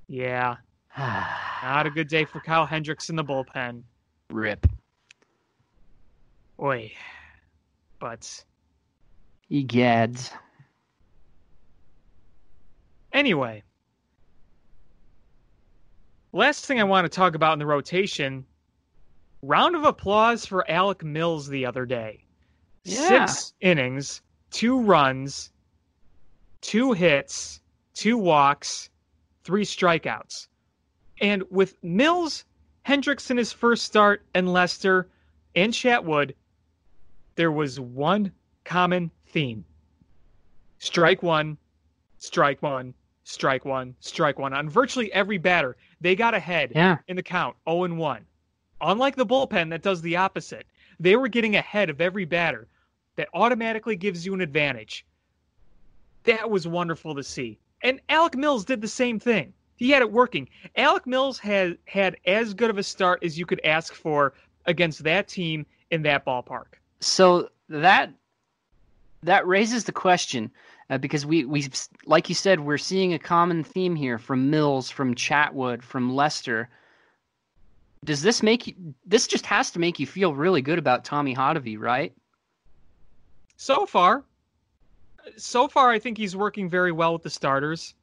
Yeah, 0.08 0.56
not 0.98 1.86
a 1.86 1.90
good 1.90 2.08
day 2.08 2.24
for 2.24 2.40
Kyle 2.40 2.64
Hendricks 2.64 3.10
in 3.10 3.16
the 3.16 3.24
bullpen. 3.24 3.82
Rip. 4.30 4.66
Oi. 6.60 6.92
But 7.98 8.44
Egads. 9.50 10.30
Anyway, 13.12 13.62
last 16.32 16.64
thing 16.64 16.80
I 16.80 16.84
want 16.84 17.04
to 17.04 17.08
talk 17.10 17.34
about 17.34 17.52
in 17.52 17.58
the 17.58 17.66
rotation 17.66 18.46
round 19.46 19.76
of 19.76 19.84
applause 19.84 20.44
for 20.46 20.68
Alec 20.70 21.04
Mills 21.04 21.48
the 21.48 21.66
other 21.66 21.86
day. 21.86 22.24
Yeah. 22.84 23.26
Six 23.26 23.52
innings, 23.60 24.22
two 24.50 24.80
runs, 24.80 25.50
two 26.60 26.92
hits, 26.92 27.60
two 27.94 28.18
walks, 28.18 28.90
three 29.44 29.64
strikeouts. 29.64 30.48
And 31.20 31.42
with 31.50 31.82
Mills, 31.82 32.44
Hendricks 32.82 33.30
in 33.30 33.36
his 33.36 33.52
first 33.52 33.84
start, 33.84 34.24
and 34.34 34.52
Lester 34.52 35.08
and 35.54 35.72
Chatwood, 35.72 36.34
there 37.34 37.50
was 37.52 37.80
one 37.80 38.32
common 38.64 39.10
theme 39.28 39.64
strike 40.78 41.22
one, 41.22 41.56
strike 42.18 42.62
one, 42.62 42.92
strike 43.24 43.64
one, 43.64 43.94
strike 44.00 44.38
one 44.38 44.52
on 44.52 44.68
virtually 44.68 45.12
every 45.12 45.38
batter. 45.38 45.76
They 46.00 46.14
got 46.14 46.34
ahead 46.34 46.72
Yeah. 46.74 46.98
in 47.08 47.16
the 47.16 47.22
count, 47.22 47.56
0 47.68 47.84
and 47.84 47.98
1. 47.98 48.24
Unlike 48.80 49.16
the 49.16 49.26
bullpen 49.26 49.70
that 49.70 49.82
does 49.82 50.02
the 50.02 50.16
opposite, 50.16 50.66
they 51.00 51.16
were 51.16 51.28
getting 51.28 51.56
ahead 51.56 51.90
of 51.90 52.00
every 52.00 52.24
batter. 52.24 52.68
That 53.16 53.28
automatically 53.32 53.96
gives 53.96 54.26
you 54.26 54.34
an 54.34 54.42
advantage. 54.42 55.06
That 56.24 56.50
was 56.50 56.68
wonderful 56.68 57.14
to 57.14 57.22
see. 57.22 57.58
And 57.82 58.00
Alec 58.10 58.36
Mills 58.36 58.64
did 58.64 58.82
the 58.82 58.88
same 58.88 59.18
thing. 59.18 59.54
He 59.76 59.90
had 59.90 60.02
it 60.02 60.12
working. 60.12 60.48
Alec 60.76 61.06
Mills 61.06 61.38
had 61.38 61.78
had 61.86 62.16
as 62.26 62.52
good 62.52 62.68
of 62.68 62.78
a 62.78 62.82
start 62.82 63.22
as 63.22 63.38
you 63.38 63.46
could 63.46 63.60
ask 63.64 63.94
for 63.94 64.34
against 64.66 65.04
that 65.04 65.28
team 65.28 65.64
in 65.90 66.02
that 66.02 66.26
ballpark. 66.26 66.74
So 67.00 67.50
that 67.68 68.10
that 69.22 69.46
raises 69.46 69.84
the 69.84 69.92
question 69.92 70.50
uh, 70.90 70.98
because 70.98 71.26
we 71.26 71.44
we 71.44 71.68
like 72.06 72.28
you 72.28 72.34
said 72.34 72.60
we're 72.60 72.78
seeing 72.78 73.12
a 73.12 73.18
common 73.18 73.64
theme 73.64 73.96
here 73.96 74.18
from 74.18 74.50
Mills, 74.50 74.90
from 74.90 75.14
Chatwood, 75.14 75.82
from 75.82 76.14
Lester. 76.14 76.68
Does 78.06 78.22
this 78.22 78.42
make 78.42 78.66
you? 78.68 78.94
This 79.04 79.26
just 79.26 79.46
has 79.46 79.70
to 79.72 79.78
make 79.80 80.00
you 80.00 80.06
feel 80.06 80.34
really 80.34 80.62
good 80.62 80.78
about 80.78 81.04
Tommy 81.04 81.34
Hottovy, 81.34 81.78
right? 81.78 82.14
So 83.56 83.86
far, 83.86 84.24
so 85.36 85.68
far, 85.68 85.90
I 85.90 85.98
think 85.98 86.18
he's 86.18 86.36
working 86.36 86.68
very 86.68 86.92
well 86.92 87.12
with 87.12 87.22
the 87.22 87.30
starters. 87.30 87.94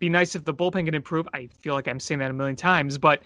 Be 0.00 0.08
nice 0.08 0.34
if 0.34 0.44
the 0.44 0.54
bullpen 0.54 0.84
can 0.86 0.94
improve. 0.94 1.28
I 1.32 1.46
feel 1.46 1.74
like 1.74 1.88
I'm 1.88 2.00
saying 2.00 2.18
that 2.20 2.30
a 2.30 2.34
million 2.34 2.56
times, 2.56 2.98
but 2.98 3.22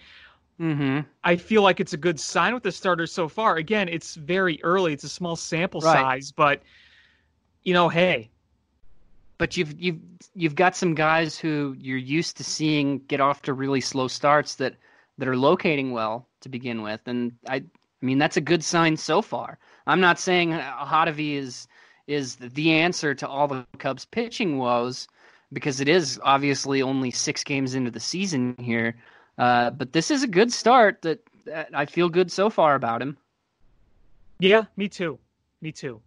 Mm-hmm. 0.59 1.01
I 1.23 1.35
feel 1.35 1.61
like 1.61 1.79
it's 1.79 1.93
a 1.93 1.97
good 1.97 2.19
sign 2.19 2.53
with 2.53 2.63
the 2.63 2.71
starters 2.71 3.11
so 3.11 3.27
far. 3.27 3.57
Again, 3.57 3.89
it's 3.89 4.15
very 4.15 4.61
early; 4.63 4.93
it's 4.93 5.03
a 5.03 5.09
small 5.09 5.35
sample 5.35 5.81
Right. 5.81 6.07
size, 6.07 6.31
but 6.31 6.63
you 7.63 7.73
know, 7.73 7.89
hey, 7.89 8.31
But 9.39 9.57
you've 9.57 9.79
you've 9.79 9.99
you've 10.33 10.55
got 10.55 10.75
some 10.75 10.95
guys 10.95 11.37
who 11.37 11.75
you're 11.79 11.97
used 11.97 12.37
to 12.37 12.43
seeing 12.43 12.99
get 13.07 13.21
off 13.21 13.43
to 13.43 13.53
really 13.53 13.81
slow 13.81 14.07
starts 14.07 14.55
that 14.55 14.77
that 15.17 15.27
are 15.27 15.37
locating 15.37 15.91
well 15.91 16.27
to 16.41 16.49
begin 16.49 16.81
with, 16.81 17.01
and 17.07 17.33
I 17.47 17.55
I 17.55 18.05
mean 18.05 18.17
that's 18.19 18.37
a 18.37 18.41
good 18.41 18.63
sign 18.63 18.97
so 18.97 19.21
far. 19.21 19.57
I'm 19.87 19.99
not 19.99 20.19
saying 20.19 20.51
Hottovy 20.51 21.35
is 21.35 21.67
is 22.07 22.35
the 22.37 22.71
answer 22.71 23.13
to 23.15 23.27
all 23.27 23.47
the 23.47 23.65
Cubs 23.79 24.05
pitching 24.05 24.57
woes 24.57 25.07
because 25.51 25.81
it 25.81 25.87
is 25.87 26.19
obviously 26.23 26.81
only 26.81 27.11
six 27.11 27.43
games 27.43 27.73
into 27.75 27.91
the 27.91 27.99
season 27.99 28.55
here. 28.59 28.95
Uh, 29.37 29.69
but 29.71 29.93
this 29.93 30.09
is 30.11 30.23
a 30.23 30.27
good 30.27 30.51
start 30.51 31.01
that, 31.01 31.19
that 31.45 31.69
I 31.73 31.85
feel 31.85 32.09
good 32.09 32.31
so 32.31 32.49
far 32.49 32.75
about 32.75 33.01
him. 33.01 33.17
yeah, 34.39 34.63
me 34.75 34.87
too, 34.87 35.19
me 35.61 35.71
too. 35.71 36.01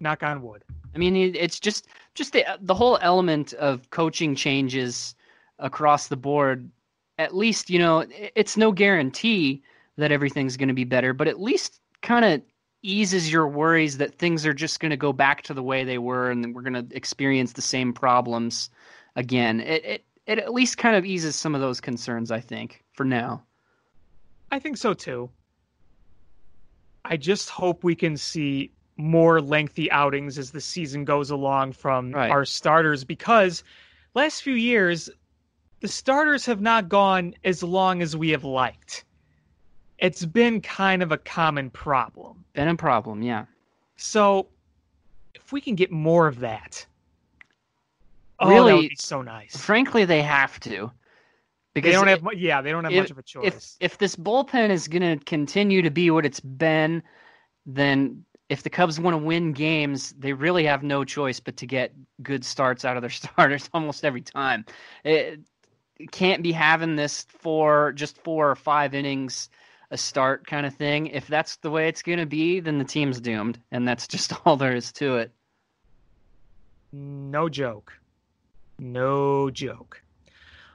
Knock 0.00 0.22
on 0.22 0.42
wood. 0.42 0.62
I 0.94 0.98
mean, 0.98 1.16
it- 1.16 1.36
it's 1.36 1.58
just 1.60 1.86
just 2.14 2.32
the 2.32 2.44
the 2.60 2.74
whole 2.74 2.98
element 3.00 3.52
of 3.54 3.90
coaching 3.90 4.34
changes 4.34 5.14
across 5.58 6.08
the 6.08 6.16
board. 6.16 6.70
At 7.18 7.34
least 7.34 7.68
you 7.70 7.78
know 7.78 8.04
it's 8.34 8.56
no 8.56 8.72
guarantee 8.72 9.62
that 9.96 10.12
everything's 10.12 10.56
going 10.56 10.68
to 10.68 10.74
be 10.74 10.84
better, 10.84 11.12
but 11.12 11.28
at 11.28 11.40
least 11.40 11.80
kind 12.02 12.24
of 12.24 12.42
eases 12.82 13.32
your 13.32 13.48
worries 13.48 13.98
that 13.98 14.14
things 14.14 14.46
are 14.46 14.54
just 14.54 14.78
going 14.78 14.90
to 14.90 14.96
go 14.96 15.12
back 15.12 15.42
to 15.42 15.52
the 15.54 15.62
way 15.62 15.82
they 15.82 15.98
were, 15.98 16.30
and 16.30 16.54
we're 16.54 16.62
going 16.62 16.88
to 16.88 16.96
experience 16.96 17.52
the 17.54 17.62
same 17.62 17.92
problems 17.92 18.70
again. 19.16 19.60
It 19.60 19.84
it 19.84 20.04
it 20.26 20.38
at 20.38 20.52
least 20.52 20.78
kind 20.78 20.94
of 20.94 21.04
eases 21.04 21.34
some 21.36 21.54
of 21.54 21.60
those 21.60 21.80
concerns. 21.80 22.30
I 22.30 22.40
think 22.40 22.84
for 22.92 23.04
now. 23.04 23.42
I 24.50 24.58
think 24.58 24.76
so 24.76 24.94
too. 24.94 25.30
I 27.04 27.16
just 27.16 27.48
hope 27.50 27.84
we 27.84 27.94
can 27.94 28.16
see 28.16 28.72
more 28.96 29.40
lengthy 29.40 29.90
outings 29.90 30.38
as 30.38 30.50
the 30.50 30.60
season 30.60 31.04
goes 31.04 31.30
along 31.30 31.72
from 31.72 32.12
Right. 32.12 32.30
our 32.30 32.44
starters 32.44 33.04
because 33.04 33.62
last 34.14 34.42
few 34.42 34.54
years 34.54 35.08
the 35.80 35.88
starters 35.88 36.44
have 36.46 36.60
not 36.60 36.88
gone 36.88 37.34
as 37.44 37.62
long 37.62 38.02
as 38.02 38.16
we 38.16 38.30
have 38.30 38.44
liked. 38.44 39.04
It's 39.98 40.24
been 40.24 40.60
kind 40.60 41.02
of 41.02 41.12
a 41.12 41.18
common 41.18 41.70
problem. 41.70 42.44
Been 42.52 42.68
a 42.68 42.76
problem, 42.76 43.22
yeah. 43.22 43.46
So 43.96 44.48
if 45.34 45.52
we 45.52 45.60
can 45.60 45.74
get 45.74 45.90
more 45.90 46.26
of 46.26 46.40
that, 46.40 46.86
oh, 48.38 48.48
that 48.48 48.54
Really, 48.54 48.90
so 48.98 49.22
nice. 49.22 49.56
Frankly, 49.56 50.04
they 50.04 50.22
have 50.22 50.60
to. 50.60 50.90
They 51.74 51.92
don't 51.92 52.08
have, 52.08 52.22
mu- 52.22 52.32
yeah, 52.34 52.60
they 52.60 52.70
don't 52.70 52.84
have 52.84 52.92
if- 52.92 53.02
much 53.04 53.10
of 53.10 53.18
a 53.18 53.22
choice. 53.22 53.76
if 53.80 53.98
this 53.98 54.16
bullpen 54.16 54.70
is 54.70 54.88
going 54.88 55.18
to 55.18 55.24
continue 55.24 55.82
to 55.82 55.90
be 55.90 56.10
what 56.10 56.26
it's 56.26 56.40
been, 56.40 57.02
then 57.66 58.24
if 58.48 58.62
the 58.62 58.70
Cubs 58.70 58.98
want 58.98 59.14
to 59.14 59.18
win 59.18 59.52
games, 59.52 60.14
they 60.18 60.32
really 60.32 60.64
have 60.64 60.82
no 60.82 61.04
choice 61.04 61.38
but 61.38 61.56
to 61.58 61.66
get 61.66 61.92
good 62.22 62.44
starts 62.44 62.84
out 62.84 62.96
of 62.96 63.02
their 63.02 63.10
starters 63.10 63.68
almost 63.74 64.04
every 64.04 64.22
time. 64.22 64.64
It, 65.04 65.10
it 65.10 65.40
can't 66.10 66.42
be 66.42 66.52
having 66.52 66.96
this 66.96 67.26
for 67.28 67.92
just 67.92 68.18
four 68.18 68.50
or 68.50 68.56
five 68.56 68.94
innings 68.94 69.50
a 69.90 69.96
start 69.96 70.46
kind 70.46 70.66
of 70.66 70.74
thing. 70.74 71.06
If 71.06 71.26
that's 71.26 71.56
the 71.56 71.70
way 71.70 71.88
it's 71.88 72.02
going 72.02 72.18
to 72.18 72.26
be, 72.26 72.60
then 72.60 72.78
the 72.78 72.84
team's 72.84 73.20
doomed, 73.20 73.58
and 73.70 73.86
that's 73.86 74.06
just 74.08 74.32
all 74.44 74.56
there 74.56 74.74
is 74.74 74.92
to 74.92 75.16
it. 75.16 75.32
No 76.92 77.48
joke. 77.48 77.92
No 78.78 79.50
joke. 79.50 80.02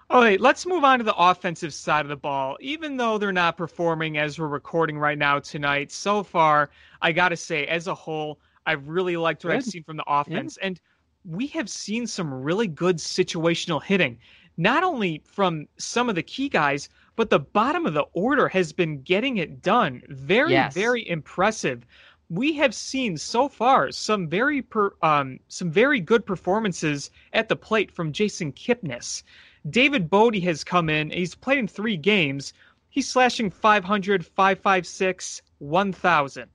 All 0.09 0.21
right, 0.21 0.39
let's 0.39 0.65
move 0.65 0.83
on 0.83 0.99
to 0.99 1.03
the 1.03 1.15
offensive 1.15 1.73
side 1.73 2.05
of 2.05 2.09
the 2.09 2.15
ball. 2.15 2.57
Even 2.59 2.97
though 2.97 3.17
they're 3.17 3.31
not 3.31 3.57
performing 3.57 4.17
as 4.17 4.37
we're 4.37 4.47
recording 4.47 4.99
right 4.99 5.17
now 5.17 5.39
tonight, 5.39 5.91
so 5.91 6.21
far, 6.21 6.69
I 7.01 7.11
got 7.11 7.29
to 7.29 7.37
say, 7.37 7.65
as 7.65 7.87
a 7.87 7.95
whole, 7.95 8.39
I've 8.65 8.87
really 8.87 9.17
liked 9.17 9.43
what 9.43 9.55
I've 9.55 9.63
seen 9.63 9.83
from 9.83 9.97
the 9.97 10.03
offense. 10.05 10.57
And 10.57 10.79
we 11.25 11.47
have 11.47 11.69
seen 11.69 12.05
some 12.05 12.33
really 12.33 12.67
good 12.67 12.97
situational 12.97 13.81
hitting, 13.81 14.19
not 14.57 14.83
only 14.83 15.21
from 15.25 15.67
some 15.77 16.09
of 16.09 16.15
the 16.15 16.23
key 16.23 16.49
guys, 16.49 16.89
but 17.15 17.29
the 17.29 17.39
bottom 17.39 17.85
of 17.85 17.93
the 17.93 18.05
order 18.13 18.47
has 18.47 18.73
been 18.73 19.01
getting 19.01 19.37
it 19.37 19.61
done. 19.61 20.01
Very, 20.09 20.51
Yes. 20.51 20.73
very 20.73 21.07
impressive. 21.07 21.85
We 22.29 22.53
have 22.53 22.73
seen 22.73 23.17
so 23.17 23.47
far 23.47 23.91
some 23.91 24.27
very 24.27 24.61
per, 24.61 24.93
um, 25.01 25.39
some 25.47 25.69
very 25.69 25.99
good 25.99 26.25
performances 26.25 27.11
at 27.33 27.49
the 27.49 27.55
plate 27.55 27.91
from 27.91 28.11
Jason 28.11 28.51
Kipnis. 28.53 29.23
David 29.69 30.09
Bote 30.09 30.35
has 30.37 30.63
come 30.63 30.89
in. 30.89 31.09
He's 31.11 31.35
played 31.35 31.59
in 31.59 31.67
three 31.67 31.97
games. 31.97 32.53
He's 32.89 33.09
slashing 33.09 33.49
500, 33.51 34.25
556, 34.25 35.41
1,000 35.59 36.49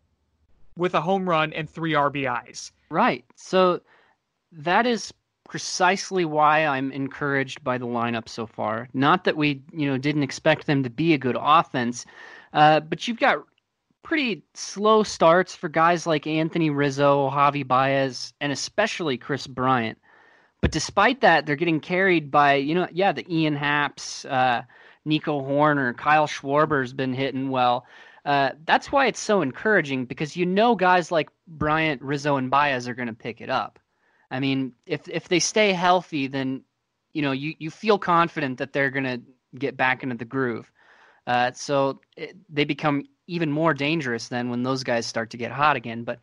with 0.77 0.95
a 0.95 1.01
home 1.01 1.29
run 1.29 1.53
and 1.53 1.69
three 1.69 1.93
RBIs. 1.93 2.71
Right. 2.91 3.25
So 3.37 3.81
that 4.53 4.87
is 4.87 5.13
precisely 5.49 6.25
why 6.25 6.67
I'm 6.67 6.93
encouraged 6.93 7.65
by 7.65 7.79
the 7.79 7.87
lineup 7.87 8.29
so 8.29 8.47
far. 8.47 8.89
Not 8.93 9.25
that 9.25 9.37
we, 9.37 9.63
you 9.73 9.91
know, 9.91 9.99
didn't 9.99 10.23
expect 10.23 10.67
them 10.67 10.83
to 10.83 10.91
be 10.91 11.15
a 11.15 11.19
good 11.19 11.37
offense, 11.41 12.05
uh, 12.53 12.81
but 12.81 13.09
you've 13.09 13.19
got 13.19 13.45
pretty 14.03 14.45
slow 14.55 15.03
starts 15.03 15.55
for 15.55 15.69
guys 15.69 16.07
like 16.07 16.27
Anthony 16.27 16.71
Rizzo, 16.71 17.31
Javi 17.31 17.67
Baez, 17.67 18.33
and 18.41 18.53
especially 18.53 19.17
Kris 19.17 19.47
Bryant. 19.47 19.99
But 20.61 20.71
despite 20.71 21.23
that, 21.23 21.47
they're 21.47 21.57
getting 21.57 21.81
carried 21.81 22.31
by, 22.31 22.55
you 22.55 22.75
know, 22.75 22.89
yeah, 22.93 23.13
the 23.13 23.25
Ian 23.33 23.57
Happs, 23.57 24.31
uh, 24.31 24.63
Nico 25.05 25.41
Hoerner, 25.41 25.97
Kyle 25.97 26.27
Schwarber's 26.27 26.93
been 26.93 27.15
hitting 27.15 27.49
well. 27.49 27.87
Uh, 28.25 28.51
that's 28.67 28.93
why 28.93 29.07
it's 29.07 29.21
so 29.21 29.41
encouraging 29.41 30.05
because 30.05 30.37
you 30.37 30.45
know 30.45 30.75
guys 30.75 31.11
like 31.11 31.31
Bryant, 31.47 32.03
Rizzo, 32.03 32.37
and 32.37 32.51
Baez 32.51 32.87
are 32.89 32.95
going 32.95 33.09
to 33.09 33.15
pick 33.15 33.41
it 33.41 33.49
up. 33.49 33.79
I 34.31 34.41
mean, 34.41 34.73
if 34.87 35.09
if 35.09 35.29
they 35.29 35.38
stay 35.38 35.73
healthy, 35.73 36.27
then 36.27 36.62
you 37.12 37.23
know 37.23 37.33
you, 37.33 37.55
you 37.59 37.71
feel 37.71 37.99
confident 37.99 38.59
that 38.59 38.73
they're 38.73 38.91
to 38.91 39.21
get 39.59 39.77
back 39.77 40.03
into 40.03 40.17
the 40.17 40.25
groove. 40.25 40.71
Uh, 41.27 41.53
so 41.53 42.01
it, 42.17 42.37
they 42.49 42.64
become 42.64 43.05
even 43.27 43.51
more 43.51 43.75
dangerous 43.75 44.29
then 44.29 44.49
when 44.49 44.62
those 44.62 44.83
guys 44.83 45.07
start 45.07 45.31
to 45.31 45.37
get 45.37 45.53
hot 45.53 45.77
again. 45.77 46.05
But 46.05 46.21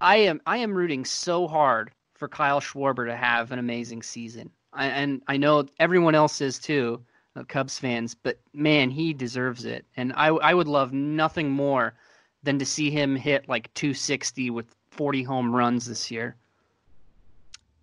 I 0.00 0.16
am 0.16 0.40
I 0.46 0.58
am 0.58 0.74
rooting 0.74 1.04
so 1.04 1.46
hard 1.46 1.90
for 2.14 2.28
Kyle 2.28 2.60
Schwarber 2.60 3.06
to 3.06 3.16
have 3.16 3.52
an 3.52 3.58
amazing 3.58 4.02
season, 4.02 4.50
I, 4.72 4.86
and 4.86 5.22
I 5.26 5.36
know 5.36 5.66
everyone 5.78 6.14
else 6.14 6.40
is 6.40 6.58
too, 6.58 7.04
uh, 7.36 7.44
Cubs 7.44 7.78
fans. 7.78 8.14
But 8.14 8.38
man, 8.52 8.90
he 8.90 9.12
deserves 9.12 9.64
it, 9.64 9.84
and 9.96 10.12
I 10.14 10.28
I 10.28 10.54
would 10.54 10.68
love 10.68 10.92
nothing 10.92 11.50
more 11.50 11.94
than 12.42 12.58
to 12.58 12.66
see 12.66 12.90
him 12.90 13.16
hit 13.16 13.48
like 13.48 13.72
260 13.74 14.50
with 14.50 14.74
40 14.90 15.22
home 15.22 15.54
runs 15.54 15.86
this 15.86 16.10
year. 16.10 16.36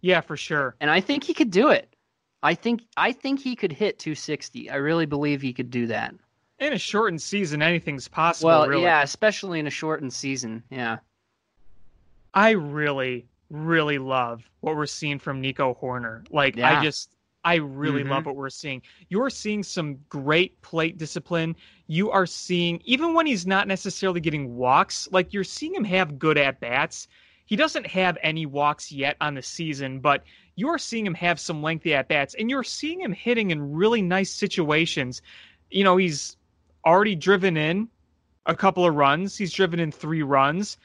Yeah, 0.05 0.21
for 0.21 0.37
sure. 0.37 0.75
And 0.79 0.91
I 0.91 1.01
think 1.01 1.23
he 1.23 1.33
could 1.33 1.49
do 1.49 1.69
it. 1.69 1.91
I 2.43 2.53
think 2.53 2.83
I 2.95 3.11
think 3.11 3.39
he 3.39 3.55
could 3.55 3.71
hit 3.71 3.97
260. 3.97 4.69
I 4.69 4.75
really 4.75 5.07
believe 5.07 5.41
he 5.41 5.51
could 5.51 5.71
do 5.71 5.87
that. 5.87 6.13
In 6.59 6.73
a 6.73 6.77
shortened 6.77 7.23
season, 7.23 7.63
anything's 7.63 8.07
possible. 8.07 8.49
well, 8.49 8.67
really. 8.67 8.83
yeah, 8.83 9.01
especially 9.01 9.59
in 9.59 9.65
a 9.65 9.71
shortened 9.71 10.13
season. 10.13 10.61
Yeah. 10.69 10.97
I 12.35 12.51
really, 12.51 13.25
really 13.49 13.97
love 13.97 14.47
what 14.59 14.75
we're 14.75 14.85
seeing 14.85 15.17
from 15.17 15.41
Nico 15.41 15.75
Hoerner. 15.81 16.25
Like, 16.29 16.55
Yeah. 16.55 16.79
I 16.79 16.83
just, 16.83 17.15
I 17.43 17.55
really 17.55 18.03
Mhm. 18.03 18.09
love 18.09 18.25
what 18.27 18.35
we're 18.35 18.49
seeing. 18.51 18.83
You're 19.09 19.29
seeing 19.31 19.63
some 19.63 19.99
great 20.09 20.61
plate 20.61 20.97
discipline. 20.99 21.55
You 21.87 22.11
are 22.11 22.25
seeing, 22.27 22.79
even 22.85 23.13
when 23.15 23.25
he's 23.25 23.47
not 23.47 23.67
necessarily 23.67 24.19
getting 24.19 24.55
walks, 24.55 25.07
like 25.11 25.33
you're 25.33 25.43
seeing 25.43 25.73
him 25.73 25.83
have 25.83 26.19
good 26.19 26.37
at 26.37 26.59
bats. 26.59 27.07
He 27.45 27.55
doesn't 27.55 27.87
have 27.87 28.17
any 28.21 28.45
walks 28.45 28.91
yet 28.91 29.17
on 29.21 29.35
the 29.35 29.41
season, 29.41 29.99
but 29.99 30.23
you're 30.55 30.79
seeing 30.79 31.05
him 31.05 31.13
have 31.13 31.39
some 31.39 31.61
lengthy 31.61 31.93
at 31.93 32.07
bats 32.07 32.35
and 32.37 32.49
you're 32.49 32.63
seeing 32.63 32.99
him 32.99 33.13
hitting 33.13 33.51
in 33.51 33.73
really 33.73 34.01
nice 34.01 34.31
situations. 34.31 35.21
You 35.69 35.83
know, 35.83 35.97
he's 35.97 36.37
already 36.85 37.15
driven 37.15 37.55
in 37.55 37.89
a 38.45 38.55
couple 38.55 38.85
of 38.85 38.95
runs, 38.95 39.37
he's 39.37 39.53
driven 39.53 39.79
in 39.79 39.91
three 39.91 40.23
runs. 40.23 40.77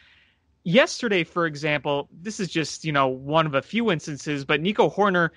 Yesterday, 0.63 1.25
for 1.25 1.47
example, 1.47 2.09
this 2.13 2.39
is 2.41 2.49
just, 2.49 2.85
you 2.85 2.93
know, 2.93 3.09
one 3.09 3.47
of 3.47 3.55
a 3.55 3.63
few 3.63 3.91
instances, 3.91 4.45
but 4.45 4.61
Nico 4.61 4.91
Hoerner, 4.91 5.31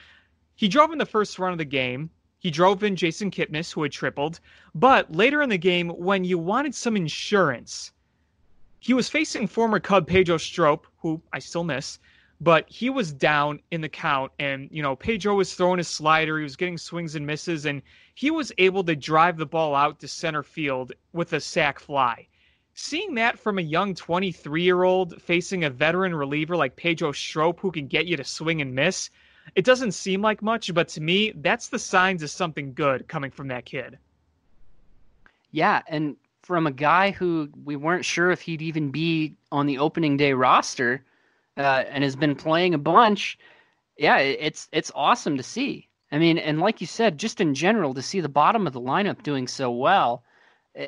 he 0.55 0.67
drove 0.67 0.91
in 0.91 0.97
the 0.97 1.05
first 1.05 1.39
run 1.39 1.53
of 1.53 1.57
the 1.57 1.65
game. 1.65 2.09
He 2.39 2.51
drove 2.51 2.83
in 2.83 2.97
Jason 2.97 3.31
Kipnis, 3.31 3.71
who 3.71 3.83
had 3.83 3.93
tripled. 3.93 4.41
But 4.75 5.15
later 5.15 5.41
in 5.41 5.49
the 5.49 5.57
game, 5.57 5.89
when 5.89 6.25
you 6.25 6.37
wanted 6.37 6.75
some 6.75 6.97
insurance, 6.97 7.93
he 8.83 8.93
was 8.93 9.07
facing 9.07 9.47
former 9.47 9.79
Cub 9.79 10.05
Pedro 10.05 10.35
Strop, 10.35 10.85
who 10.97 11.21
I 11.31 11.39
still 11.39 11.63
miss, 11.63 11.99
but 12.41 12.69
he 12.69 12.89
was 12.89 13.13
down 13.13 13.61
in 13.71 13.79
the 13.79 13.87
count. 13.87 14.33
And, 14.39 14.67
you 14.73 14.83
know, 14.83 14.93
Pedro 14.93 15.35
was 15.35 15.53
throwing 15.53 15.77
his 15.77 15.87
slider, 15.87 16.37
he 16.37 16.43
was 16.43 16.57
getting 16.57 16.77
swings 16.77 17.15
and 17.15 17.25
misses, 17.25 17.65
and 17.65 17.81
he 18.13 18.29
was 18.29 18.51
able 18.57 18.83
to 18.83 18.93
drive 18.93 19.37
the 19.37 19.45
ball 19.45 19.73
out 19.73 20.01
to 20.01 20.09
center 20.09 20.43
field 20.43 20.91
with 21.13 21.31
a 21.31 21.39
sac 21.39 21.79
fly. 21.79 22.27
Seeing 22.73 23.15
that 23.15 23.39
from 23.39 23.57
a 23.57 23.61
young 23.61 23.95
23 23.95 24.61
year 24.61 24.83
old 24.83 25.21
facing 25.21 25.63
a 25.63 25.69
veteran 25.69 26.13
reliever 26.13 26.57
like 26.57 26.75
Pedro 26.75 27.13
Strop, 27.13 27.61
who 27.61 27.71
can 27.71 27.87
get 27.87 28.05
you 28.05 28.17
to 28.17 28.25
swing 28.25 28.59
and 28.59 28.75
miss, 28.75 29.09
it 29.55 29.63
doesn't 29.63 29.93
seem 29.93 30.21
like 30.21 30.41
much, 30.41 30.73
but 30.73 30.89
to 30.89 30.99
me, 30.99 31.31
that's 31.37 31.69
the 31.69 31.79
signs 31.79 32.21
of 32.21 32.29
something 32.31 32.73
good 32.73 33.07
coming 33.07 33.31
from 33.31 33.47
that 33.47 33.63
kid. 33.63 33.97
Yeah, 35.51 35.83
and 35.87 36.17
from 36.43 36.67
a 36.67 36.71
guy 36.71 37.11
who 37.11 37.49
we 37.63 37.75
weren't 37.75 38.05
sure 38.05 38.29
if 38.29 38.41
he'd 38.41 38.61
even 38.61 38.91
be 38.91 39.35
on 39.51 39.65
the 39.65 39.79
opening 39.79 40.17
day 40.17 40.33
roster, 40.33 41.03
uh, 41.57 41.83
and 41.89 42.03
has 42.03 42.15
been 42.15 42.35
playing 42.35 42.73
a 42.73 42.77
bunch. 42.77 43.37
Yeah, 43.97 44.17
it's 44.17 44.67
it's 44.71 44.91
awesome 44.93 45.37
to 45.37 45.43
see. 45.43 45.89
I 46.11 46.19
mean, 46.19 46.37
and 46.37 46.59
like 46.59 46.81
you 46.81 46.87
said, 46.87 47.17
just 47.17 47.41
in 47.41 47.55
general, 47.55 47.93
to 47.95 48.01
see 48.01 48.19
the 48.19 48.29
bottom 48.29 48.67
of 48.67 48.73
the 48.73 48.81
lineup 48.81 49.23
doing 49.23 49.47
so 49.47 49.71
well 49.71 50.23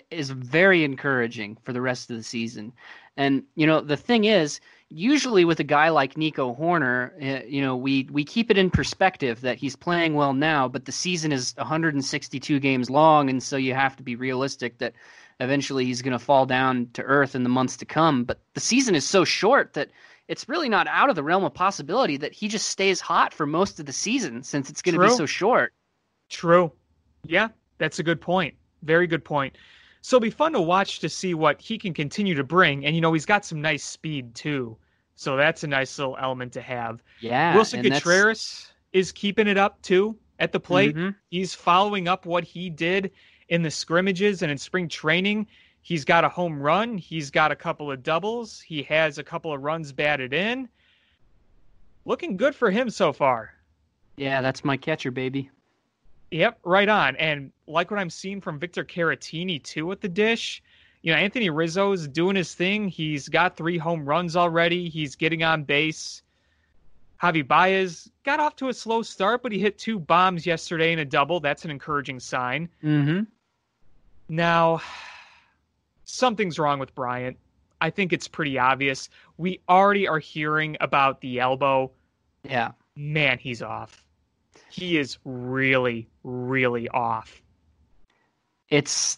is 0.10 0.32
very 0.32 0.84
encouraging 0.84 1.58
for 1.64 1.74
the 1.74 1.82
rest 1.82 2.10
of 2.10 2.18
the 2.18 2.24
season. 2.24 2.74
And 3.18 3.44
you 3.56 3.66
know, 3.66 3.82
the 3.82 3.98
thing 3.98 4.26
is, 4.26 4.60
usually 4.90 5.46
with 5.46 5.60
a 5.60 5.64
guy 5.64 5.90
like 5.90 6.18
Nico 6.18 6.54
Hoerner, 6.56 7.12
uh, 7.22 7.46
you 7.46 7.62
know, 7.62 7.76
we 7.76 8.08
we 8.12 8.24
keep 8.24 8.52
it 8.52 8.58
in 8.58 8.70
perspective 8.70 9.42
that 9.42 9.58
he's 9.58 9.76
playing 9.76 10.16
well 10.16 10.34
now, 10.34 10.68
but 10.68 10.86
the 10.86 10.92
season 10.92 11.32
is 11.32 11.54
162 11.58 12.60
games 12.60 12.90
long, 12.90 13.30
and 13.30 13.42
so 13.42 13.58
you 13.58 13.74
have 13.74 13.96
to 13.96 14.04
be 14.04 14.16
realistic 14.16 14.80
that 14.80 14.94
eventually 15.40 15.86
he's 15.86 16.02
going 16.02 16.18
to 16.18 16.20
fall 16.20 16.46
down 16.46 16.90
to 16.94 17.04
earth 17.04 17.36
in 17.36 17.44
the 17.44 17.50
months 17.50 17.78
to 17.78 17.86
come. 17.86 18.24
But 18.24 18.40
the 18.54 18.60
season 18.60 18.96
is 18.96 19.06
so 19.06 19.24
short 19.24 19.74
that 19.74 19.90
it's 20.28 20.50
really 20.50 20.70
not 20.70 20.88
out 20.88 21.10
of 21.10 21.16
the 21.16 21.24
realm 21.24 21.44
of 21.44 21.54
possibility 21.54 22.18
that 22.18 22.34
he 22.34 22.48
just 22.48 22.68
stays 22.68 23.00
hot 23.00 23.34
for 23.34 23.46
most 23.46 23.80
of 23.80 23.86
the 23.86 23.94
season 23.94 24.44
since 24.44 24.70
it's 24.70 24.82
going 24.82 24.96
to 24.96 25.02
be 25.02 25.14
so 25.14 25.26
short. 25.26 25.74
True. 26.30 26.72
Yeah, 27.24 27.50
that's 27.78 28.00
a 28.00 28.04
good 28.04 28.22
point. 28.22 28.56
Very 28.82 29.08
good 29.08 29.24
point. 29.24 29.58
So 30.02 30.18
it'll 30.18 30.24
be 30.24 30.30
fun 30.30 30.54
to 30.54 30.62
watch 30.62 31.00
to 31.00 31.10
see 31.10 31.34
what 31.34 31.60
he 31.60 31.78
can 31.78 31.94
continue 31.94 32.36
to 32.36 32.44
bring. 32.44 32.86
And, 32.86 32.96
you 32.96 33.02
know, 33.02 33.12
he's 33.12 33.26
got 33.26 33.44
some 33.44 33.62
nice 33.62 33.84
speed, 33.84 34.36
too. 34.36 34.78
So 35.16 35.36
that's 35.36 35.64
a 35.64 35.68
nice 35.68 35.98
little 35.98 36.18
element 36.20 36.54
to 36.54 36.62
have. 36.62 37.02
Yeah. 37.22 37.56
Willson 37.56 37.82
Contreras 37.82 38.72
that's... 38.94 39.08
is 39.08 39.12
keeping 39.12 39.48
it 39.48 39.58
up, 39.58 39.82
too, 39.82 40.16
at 40.38 40.52
the 40.52 40.60
plate. 40.60 40.96
Mm-hmm. 40.96 41.10
He's 41.30 41.56
following 41.56 42.08
up 42.08 42.26
what 42.26 42.44
he 42.44 42.70
did 42.70 43.12
in 43.50 43.62
the 43.62 43.72
scrimmages 43.72 44.42
and 44.42 44.52
in 44.52 44.58
spring 44.58 44.88
training. 44.88 45.48
He's 45.82 46.04
got 46.04 46.24
a 46.24 46.30
home 46.30 46.60
run. 46.60 46.98
He's 46.98 47.30
got 47.30 47.52
a 47.52 47.56
couple 47.56 47.92
of 47.92 48.02
doubles. 48.02 48.60
He 48.60 48.82
has 48.84 49.18
a 49.18 49.24
couple 49.24 49.54
of 49.54 49.62
runs 49.62 49.92
batted 49.92 50.34
in. 50.34 50.68
Looking 52.06 52.38
good 52.38 52.56
for 52.56 52.72
him 52.72 52.90
so 52.90 53.14
far. 53.14 53.54
Yeah, 54.18 54.42
that's 54.42 54.64
my 54.64 54.78
catcher, 54.78 55.12
baby. 55.12 55.50
Yep, 56.32 56.60
right 56.64 56.90
on. 56.90 57.16
And 57.18 57.52
like 57.68 57.92
what 57.92 58.00
I'm 58.00 58.10
seeing 58.10 58.42
from 58.42 58.60
Victor 58.60 58.84
Caratini 58.84 59.62
too 59.62 59.92
at 59.92 60.02
the 60.02 60.10
dish. 60.10 60.64
You 61.02 61.12
know, 61.12 61.20
Anthony 61.20 61.52
Rizzo 61.52 61.92
is 61.92 62.08
doing 62.08 62.36
his 62.36 62.56
thing. 62.56 62.88
He's 62.88 63.30
got 63.30 63.56
three 63.56 63.78
home 63.78 64.06
runs 64.06 64.36
already. 64.36 64.90
He's 64.90 65.16
getting 65.16 65.44
on 65.44 65.64
base. 65.64 66.24
Javi 67.22 67.48
Baez 67.48 68.10
got 68.24 68.40
off 68.40 68.56
to 68.58 68.70
a 68.70 68.74
slow 68.74 69.02
start, 69.02 69.44
but 69.44 69.52
he 69.52 69.60
hit 69.60 69.78
two 69.78 70.00
bombs 70.00 70.46
yesterday 70.46 70.92
in 70.94 71.00
a 71.00 71.06
double. 71.06 71.40
That's 71.40 71.64
an 71.64 71.72
encouraging 71.72 72.20
sign. 72.20 72.70
Mm-hmm. 72.84 73.24
Now, 74.28 74.82
something's 76.04 76.58
wrong 76.58 76.80
with 76.80 76.96
Bryant. 76.96 77.38
I 77.82 77.90
think 77.90 78.14
it's 78.14 78.28
pretty 78.28 78.58
obvious. 78.58 79.10
We 79.38 79.62
already 79.70 80.08
are 80.08 80.20
hearing 80.20 80.78
about 80.82 81.22
the 81.22 81.40
elbow. 81.40 81.92
Yeah. 82.44 82.72
Man, 82.96 83.38
he's 83.38 83.62
off 83.62 84.06
he 84.76 84.98
is 84.98 85.18
really, 85.24 86.08
really 86.24 86.90
off. 86.90 87.42
It's 88.70 89.18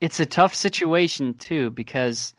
it's 0.00 0.20
a 0.20 0.26
tough 0.26 0.54
situation 0.54 1.34
too 1.34 1.70
because 1.70 2.34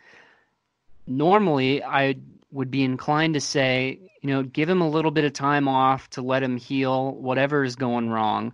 normally 1.05 1.83
I 1.83 2.15
would 2.51 2.71
be 2.71 2.83
inclined 2.83 3.35
to 3.35 3.41
say, 3.41 3.99
you 4.21 4.29
know, 4.29 4.43
give 4.43 4.69
him 4.69 4.81
a 4.81 4.89
little 4.89 5.11
bit 5.11 5.25
of 5.25 5.33
time 5.33 5.67
off 5.67 6.09
to 6.11 6.21
let 6.21 6.41
him 6.41 6.57
heal 6.57 7.13
whatever 7.13 7.63
is 7.63 7.75
going 7.75 8.09
wrong. 8.09 8.53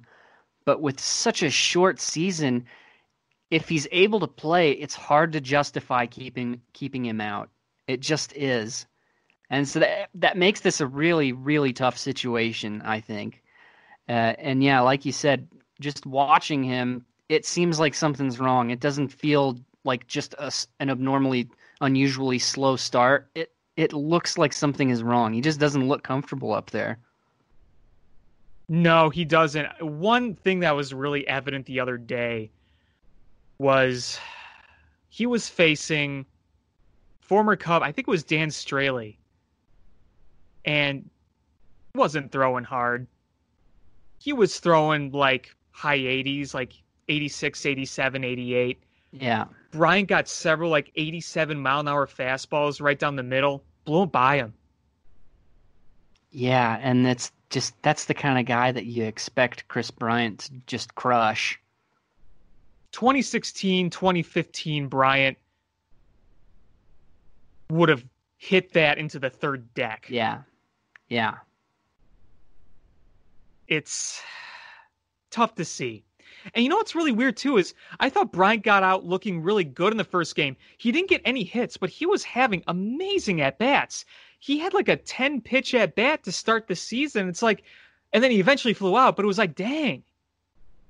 But 0.65 0.81
with 0.81 0.99
such 0.99 1.41
a 1.41 1.49
short 1.49 1.99
season, 2.01 2.65
if 3.51 3.67
he's 3.67 3.87
able 3.91 4.21
to 4.21 4.27
play, 4.27 4.71
it's 4.71 4.95
hard 4.95 5.33
to 5.33 5.41
justify 5.41 6.05
keeping 6.07 6.61
keeping 6.73 7.05
him 7.05 7.21
out. 7.21 7.49
It 7.85 7.99
just 7.99 8.35
is. 8.35 8.87
And 9.49 9.67
so 9.67 9.81
that 9.81 10.09
that 10.15 10.37
makes 10.37 10.61
this 10.61 10.79
a 10.79 10.87
really 10.87 11.33
really 11.33 11.73
tough 11.73 11.97
situation, 11.97 12.81
I 12.83 13.01
think. 13.01 13.43
Uh, 14.09 14.33
and 14.39 14.63
yeah, 14.63 14.79
like 14.79 15.05
you 15.05 15.11
said, 15.11 15.47
just 15.79 16.05
watching 16.05 16.63
him, 16.63 17.05
it 17.29 17.45
seems 17.45 17.79
like 17.79 17.93
something's 17.93 18.39
wrong. 18.39 18.71
It 18.71 18.79
doesn't 18.79 19.09
feel 19.09 19.59
like 19.83 20.07
just 20.07 20.33
a, 20.37 20.51
an 20.79 20.89
abnormally, 20.89 21.49
unusually 21.81 22.39
slow 22.39 22.77
start. 22.77 23.29
It 23.35 23.51
it 23.75 23.93
looks 23.93 24.37
like 24.37 24.53
something 24.53 24.89
is 24.89 25.03
wrong. 25.03 25.33
He 25.33 25.41
just 25.41 25.59
doesn't 25.59 25.87
look 25.87 26.03
comfortable 26.03 26.53
up 26.53 26.71
there. 26.71 26.99
No, 28.69 29.09
he 29.09 29.25
doesn't. 29.25 29.81
One 29.81 30.35
thing 30.35 30.61
that 30.61 30.75
was 30.77 30.93
really 30.93 31.27
evident 31.27 31.65
the 31.65 31.81
other 31.81 31.97
day 31.97 32.51
was 33.61 34.19
he 35.09 35.25
was 35.25 35.47
facing 35.47 36.25
former 37.19 37.55
Cub, 37.55 37.83
I 37.83 37.91
think 37.91 38.07
it 38.07 38.11
was 38.11 38.23
Dan 38.23 38.49
Straily, 38.49 39.17
and 40.65 41.09
wasn't 41.95 42.31
throwing 42.31 42.63
hard 42.63 43.07
he 44.21 44.33
was 44.33 44.59
throwing 44.59 45.11
like 45.11 45.55
high 45.71 45.97
80s, 45.97 46.53
like 46.53 46.73
86, 47.09 47.65
87, 47.65 48.23
88. 48.23 48.83
Yeah. 49.13 49.45
Bryant 49.71 50.07
got 50.07 50.27
several 50.27 50.69
like 50.69 50.91
87 50.95 51.59
mile 51.59 51.79
an 51.79 51.87
hour 51.87 52.05
fastballs 52.05 52.79
right 52.79 52.99
down 52.99 53.15
the 53.15 53.23
middle, 53.23 53.63
blew 53.83 54.05
by 54.05 54.35
him. 54.35 54.53
Yeah, 56.29 56.77
and 56.81 57.03
that's 57.03 57.31
just 57.49 57.73
that's 57.81 58.05
the 58.05 58.13
kind 58.13 58.37
of 58.37 58.45
guy 58.45 58.71
that 58.71 58.85
you 58.85 59.03
expect 59.05 59.67
Kris 59.67 59.89
Bryant 59.89 60.41
to 60.41 60.51
just 60.67 60.93
crush. 60.93 61.59
2016, 62.91 63.89
2015 63.89 64.87
Bryant 64.87 65.37
would 67.69 67.89
have 67.89 68.03
hit 68.37 68.73
that 68.73 68.97
into 68.97 69.19
the 69.19 69.29
third 69.29 69.73
deck. 69.73 70.07
Yeah. 70.09 70.41
Yeah 71.07 71.37
it's 73.71 74.21
tough 75.31 75.55
to 75.55 75.65
see. 75.65 76.03
And 76.53 76.63
you 76.63 76.69
know 76.69 76.75
what's 76.75 76.93
really 76.93 77.13
weird 77.13 77.37
too 77.37 77.57
is 77.57 77.73
I 78.01 78.09
thought 78.09 78.33
Bryant 78.33 78.63
got 78.63 78.83
out 78.83 79.05
looking 79.05 79.41
really 79.41 79.63
good 79.63 79.93
in 79.93 79.97
the 79.97 80.03
first 80.03 80.35
game. 80.35 80.57
He 80.77 80.91
didn't 80.91 81.09
get 81.09 81.21
any 81.23 81.43
hits, 81.43 81.77
but 81.77 81.89
he 81.89 82.05
was 82.05 82.23
having 82.23 82.63
amazing 82.67 83.39
at 83.39 83.57
bats. 83.57 84.03
He 84.39 84.59
had 84.59 84.73
like 84.73 84.89
a 84.89 84.97
10 84.97 85.39
pitch 85.39 85.73
at 85.73 85.95
bat 85.95 86.23
to 86.23 86.33
start 86.33 86.67
the 86.67 86.75
season. 86.75 87.29
It's 87.29 87.41
like, 87.41 87.63
and 88.11 88.21
then 88.21 88.31
he 88.31 88.41
eventually 88.41 88.73
flew 88.73 88.97
out, 88.97 89.15
but 89.15 89.23
it 89.23 89.27
was 89.27 89.37
like, 89.37 89.55
dang, 89.55 90.03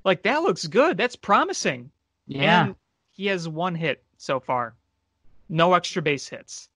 like 0.03 0.23
that 0.23 0.41
looks 0.43 0.67
good. 0.67 0.97
That's 0.97 1.15
promising. 1.15 1.91
Yeah. 2.27 2.65
And 2.65 2.75
he 3.11 3.27
has 3.27 3.47
one 3.47 3.75
hit 3.75 4.03
so 4.17 4.39
far, 4.39 4.75
no 5.49 5.73
extra 5.73 6.01
base 6.01 6.27
hits. 6.27 6.69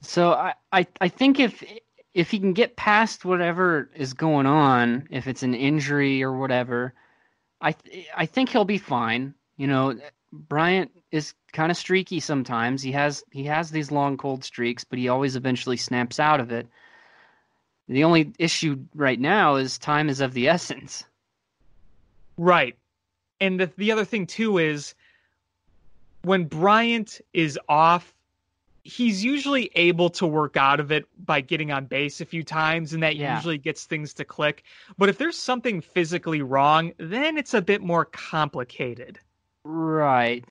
So 0.00 0.32
I, 0.32 0.54
I, 0.72 0.86
I 1.00 1.08
think 1.08 1.38
if 1.38 1.62
if 2.14 2.30
he 2.30 2.38
can 2.38 2.52
get 2.52 2.76
past 2.76 3.24
whatever 3.24 3.88
is 3.94 4.12
going 4.12 4.46
on, 4.46 5.06
if 5.10 5.26
it's 5.26 5.42
an 5.42 5.54
injury 5.54 6.22
or 6.22 6.36
whatever, 6.36 6.92
I 7.60 7.72
th- 7.72 8.06
I 8.16 8.26
think 8.26 8.50
he'll 8.50 8.64
be 8.64 8.78
fine. 8.78 9.34
You 9.56 9.66
know, 9.68 9.98
Bryant 10.32 10.90
is 11.10 11.34
kind 11.52 11.70
of 11.70 11.76
streaky 11.76 12.20
sometimes. 12.20 12.82
He 12.82 12.92
has 12.92 13.22
he 13.30 13.44
has 13.44 13.70
these 13.70 13.92
long 13.92 14.16
cold 14.16 14.44
streaks, 14.44 14.84
but 14.84 14.98
he 14.98 15.08
always 15.08 15.36
eventually 15.36 15.76
snaps 15.76 16.18
out 16.18 16.40
of 16.40 16.50
it. 16.50 16.66
The 17.88 18.04
only 18.04 18.32
issue 18.38 18.84
right 18.94 19.20
now 19.20 19.56
is 19.56 19.78
time 19.78 20.08
is 20.08 20.20
of 20.20 20.34
the 20.34 20.48
essence. 20.56 21.04
Right. 22.36 22.76
And 23.40 23.60
the 23.60 23.70
the 23.76 23.92
other 23.92 24.04
thing 24.04 24.26
too 24.26 24.58
is 24.58 24.94
when 26.22 26.44
Bryant 26.44 27.20
is 27.32 27.58
off 27.68 28.14
he's 28.84 29.22
usually 29.24 29.70
able 29.76 30.10
to 30.10 30.26
work 30.26 30.56
out 30.56 30.80
of 30.80 30.90
it 30.90 31.04
by 31.24 31.40
getting 31.40 31.70
on 31.70 31.86
base 31.86 32.20
a 32.20 32.24
few 32.24 32.42
times, 32.42 32.92
and 32.92 33.02
that 33.02 33.14
Yeah. 33.16 33.36
usually 33.36 33.58
gets 33.58 33.84
things 33.84 34.12
to 34.14 34.24
click. 34.24 34.64
But 34.98 35.08
if 35.08 35.18
there's 35.18 35.38
something 35.38 35.80
physically 35.80 36.42
wrong, 36.42 36.92
then 36.98 37.38
it's 37.38 37.54
a 37.54 37.62
bit 37.62 37.80
more 37.80 38.04
complicated. 38.06 39.20
Right. 39.64 40.44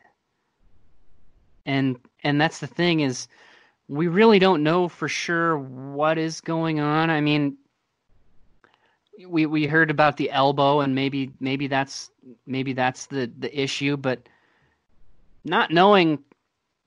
And 1.66 2.00
and 2.24 2.40
that's 2.40 2.60
the 2.60 2.68
thing 2.68 3.02
is 3.02 3.28
we 3.88 4.08
really 4.08 4.40
don't 4.40 4.64
know 4.64 4.88
for 4.88 5.10
sure 5.10 5.58
what 5.58 6.18
is 6.18 6.40
going 6.42 6.80
on. 6.80 7.10
I 7.10 7.20
mean 7.22 7.58
we 9.26 9.46
we 9.46 9.66
heard 9.66 9.92
about 9.92 10.18
the 10.18 10.32
elbow 10.32 10.80
and 10.82 10.96
maybe 10.96 11.32
maybe 11.40 11.68
that's 11.68 12.12
maybe 12.46 12.74
that's 12.74 13.08
the 13.08 13.32
the 13.38 13.60
issue, 13.60 13.98
but 13.98 14.28
not 15.44 15.72
knowing 15.72 16.20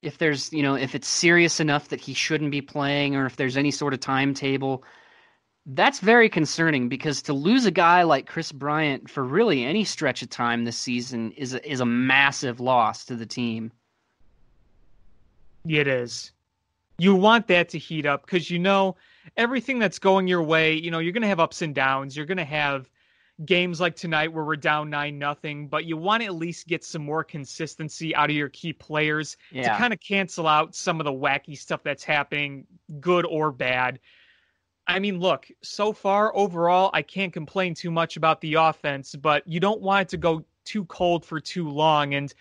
if 0.03 0.19
there's, 0.19 0.53
you 0.53 0.63
know, 0.63 0.75
if 0.75 0.95
it's 0.95 1.09
serious 1.09 1.61
enough 1.61 1.89
that 1.89 2.01
he 2.01 2.15
shouldn't 2.15 2.51
be 2.51 2.61
playing 2.61 3.17
or 3.17 3.27
if 3.27 3.37
there's 3.37 3.57
any 3.57 3.71
sort 3.71 3.95
of 3.95 4.01
timetable 4.01 4.85
that's 5.67 6.01
very 6.01 6.29
concerning 6.29 6.89
because 6.89 7.23
to 7.23 7.33
lose 7.33 7.65
a 7.65 7.71
guy 7.71 8.03
like 8.03 8.27
Kris 8.27 8.53
Bryant 8.53 9.09
for 9.09 9.25
really 9.25 9.65
any 9.65 9.85
stretch 9.85 10.23
of 10.23 10.29
time 10.29 10.65
this 10.65 10.77
season 10.77 11.33
is 11.33 11.55
a, 11.55 11.71
is 11.71 11.81
a 11.81 11.87
massive 11.87 12.61
loss 12.61 13.07
to 13.07 13.17
the 13.17 13.27
team. 13.27 13.73
It 15.67 15.89
is. 15.89 16.33
You 16.99 17.15
want 17.15 17.47
that 17.49 17.71
to 17.71 17.79
heat 17.79 18.05
up 18.05 18.27
because 18.27 18.51
you 18.51 18.59
know 18.59 18.97
everything 19.37 19.79
that's 19.79 19.99
going 19.99 20.29
your 20.29 20.43
way, 20.43 20.75
you 20.75 20.91
know, 20.91 20.99
you're 20.99 21.13
going 21.13 21.23
to 21.23 21.29
have 21.29 21.41
ups 21.41 21.63
and 21.63 21.75
downs. 21.75 22.17
You're 22.17 22.27
going 22.27 22.39
to 22.39 22.45
have 22.45 22.91
games 23.45 23.81
like 23.81 23.97
tonight 23.97 24.33
where 24.33 24.45
we're 24.45 24.55
down 24.55 24.89
9 24.91 25.19
nothing, 25.19 25.67
but 25.67 25.85
you 25.85 25.97
want 25.97 26.23
to 26.23 26.27
at 26.27 26.35
least 26.35 26.69
get 26.69 26.85
some 26.85 27.03
more 27.03 27.25
consistency 27.25 28.15
out 28.15 28.31
of 28.31 28.37
your 28.37 28.49
key 28.49 28.73
players 28.73 29.37
to 29.53 29.65
kind 29.65 29.93
of 29.93 29.99
cancel 29.99 30.47
out 30.47 30.75
some 30.75 31.01
of 31.01 31.05
the 31.05 31.13
wacky 31.13 31.59
stuff 31.59 31.83
that's 31.83 32.05
happening, 32.05 32.65
good 33.01 33.27
or 33.27 33.51
bad. 33.51 33.99
I 34.87 34.99
mean, 35.01 35.19
look, 35.19 35.49
so 35.63 35.93
far 35.93 36.37
overall, 36.37 36.91
I 36.93 37.03
can't 37.03 37.33
complain 37.33 37.75
too 37.75 37.91
much 37.91 38.17
about 38.17 38.41
the 38.41 38.55
offense, 38.55 39.17
but 39.17 39.43
you 39.49 39.59
don't 39.59 39.81
want 39.81 40.03
it 40.03 40.09
to 40.11 40.17
go 40.17 40.45
too 40.65 40.85
cold 40.85 41.25
for 41.25 41.41
too 41.41 41.69
long. 41.69 42.15
And 42.15 42.33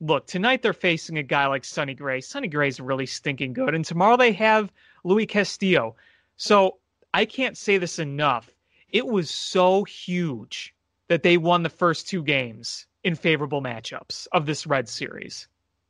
look, 0.00 0.26
tonight 0.26 0.62
they're 0.62 0.72
facing 0.72 1.18
a 1.18 1.22
guy 1.22 1.46
like 1.46 1.64
Sonny 1.64 1.94
Gray. 1.94 2.22
Sonny 2.22 2.48
Gray's 2.48 2.80
really 2.80 3.06
stinking 3.06 3.52
good. 3.52 3.74
And 3.74 3.84
tomorrow 3.84 4.16
they 4.16 4.32
have 4.32 4.72
Luis 5.04 5.26
Castillo. 5.28 5.94
So 6.40 6.78
I 7.12 7.26
can't 7.26 7.58
say 7.58 7.76
this 7.76 7.98
enough. 7.98 8.48
It 8.88 9.06
was 9.06 9.30
so 9.30 9.84
huge 9.84 10.74
that 11.08 11.22
they 11.22 11.36
won 11.36 11.62
the 11.62 11.68
first 11.68 12.08
two 12.08 12.22
games 12.22 12.86
in 13.04 13.14
favorable 13.14 13.60
matchups 13.60 14.26
of 14.32 14.46
this 14.46 14.66
Red 14.66 14.88
Series. 14.88 15.48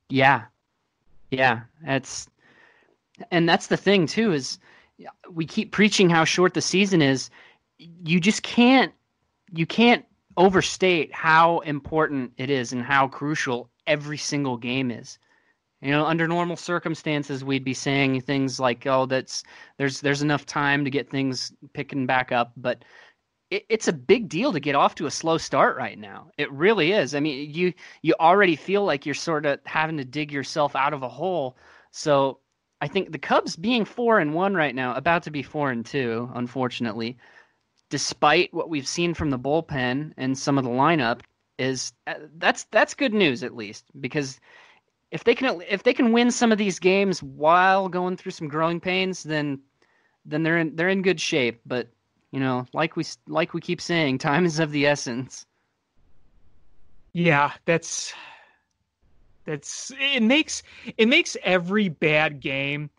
Yeah. 0.09 0.47
Yeah, 1.31 1.61
that's 1.85 2.29
and 3.31 3.49
that's 3.49 3.69
the 3.69 3.77
thing 3.77 4.09
too 4.09 4.33
is 4.33 4.59
we 5.31 5.47
keep 5.47 5.71
preaching 5.71 6.11
how 6.11 6.25
short 6.25 6.55
the 6.55 6.61
season 6.61 7.01
is. 7.01 7.31
You 7.79 8.19
just 8.19 8.43
can't 8.43 8.93
you 9.53 9.67
can't 9.67 10.05
overstate 10.37 11.15
how 11.15 11.61
important 11.61 12.33
it 12.39 12.51
is 12.51 12.73
and 12.73 12.83
how 12.83 13.07
crucial 13.07 13.71
every 13.87 14.19
single 14.19 14.57
game 14.57 14.91
is. 14.91 15.17
You 15.83 15.91
know, 15.91 16.05
under 16.05 16.29
normal 16.29 16.57
circumstances 16.57 17.43
we'd 17.45 17.65
be 17.65 17.75
saying 17.75 18.21
things 18.23 18.61
like, 18.61 18.87
"Oh, 18.87 19.07
that's 19.07 19.43
there's 19.79 20.01
there's 20.01 20.23
enough 20.23 20.45
time 20.47 20.85
to 20.85 20.91
get 20.91 21.11
things 21.11 21.53
picking 21.73 22.07
back 22.07 22.33
up," 22.33 22.53
but 22.57 22.85
it, 23.51 23.65
it's 23.69 23.89
a 23.89 23.93
big 23.93 24.29
deal 24.29 24.53
to 24.53 24.61
get 24.61 24.75
off 24.75 24.95
to 24.97 25.07
a 25.07 25.11
slow 25.11 25.39
start 25.39 25.77
right 25.77 25.99
now. 25.99 26.31
It 26.39 26.51
really 26.53 26.93
is. 26.93 27.15
I 27.15 27.21
mean, 27.21 27.51
you 27.51 27.73
you 28.03 28.15
already 28.21 28.57
feel 28.57 28.85
like 28.85 29.07
you're 29.07 29.15
sort 29.15 29.47
of 29.47 29.61
having 29.67 29.97
to 29.99 30.05
dig 30.05 30.33
yourself 30.33 30.77
out 30.77 30.93
of 30.93 31.03
a 31.03 31.09
hole. 31.09 31.57
So 31.93 32.39
I 32.81 32.89
think 32.89 33.13
the 33.13 33.19
Cubs 33.19 33.57
being 33.57 33.85
four 33.85 34.19
and 34.21 34.35
one 34.35 34.55
right 34.55 34.75
now, 34.75 34.95
about 34.95 35.23
to 35.25 35.31
be 35.31 35.43
four 35.43 35.71
and 35.71 35.85
two, 35.85 36.31
unfortunately, 36.35 37.19
despite 37.91 38.55
what 38.55 38.71
we've 38.71 38.89
seen 38.89 39.15
from 39.15 39.31
the 39.31 39.39
bullpen 39.39 40.13
and 40.17 40.39
some 40.39 40.59
of 40.59 40.65
the 40.65 40.71
lineup, 40.71 41.21
is 41.59 41.93
uh, 42.07 42.15
that's 42.39 42.65
that's 42.65 42.95
good 42.95 43.13
news 43.15 43.43
at 43.43 43.57
least 43.57 43.85
because 44.01 44.41
if 45.11 45.25
they 45.25 45.35
can 45.35 45.61
if 45.69 45.83
they 45.83 45.95
can 45.95 46.13
win 46.13 46.31
some 46.31 46.53
of 46.53 46.59
these 46.59 46.79
games 46.79 47.23
while 47.23 47.89
going 47.89 48.17
through 48.17 48.33
some 48.33 48.49
growing 48.49 48.81
pains, 48.81 49.23
then 49.23 49.61
then 50.25 50.43
they're 50.43 50.59
in 50.59 50.77
they're 50.77 50.89
in 50.89 51.03
good 51.03 51.21
shape. 51.21 51.61
But 51.67 51.89
you 52.33 52.41
know, 52.41 52.67
like 52.73 52.97
we 52.97 53.05
like 53.27 53.55
we 53.55 53.61
keep 53.61 53.81
saying, 53.81 54.19
time 54.19 54.45
is 54.45 54.59
of 54.59 54.71
the 54.71 54.87
essence. 54.87 55.47
Yeah, 57.13 57.53
that's 57.65 58.15
that's 59.45 59.91
it 59.99 60.23
makes 60.23 60.63
it 60.97 61.09
makes 61.09 61.37
every 61.43 61.89
bad 61.89 62.41
game 62.41 62.91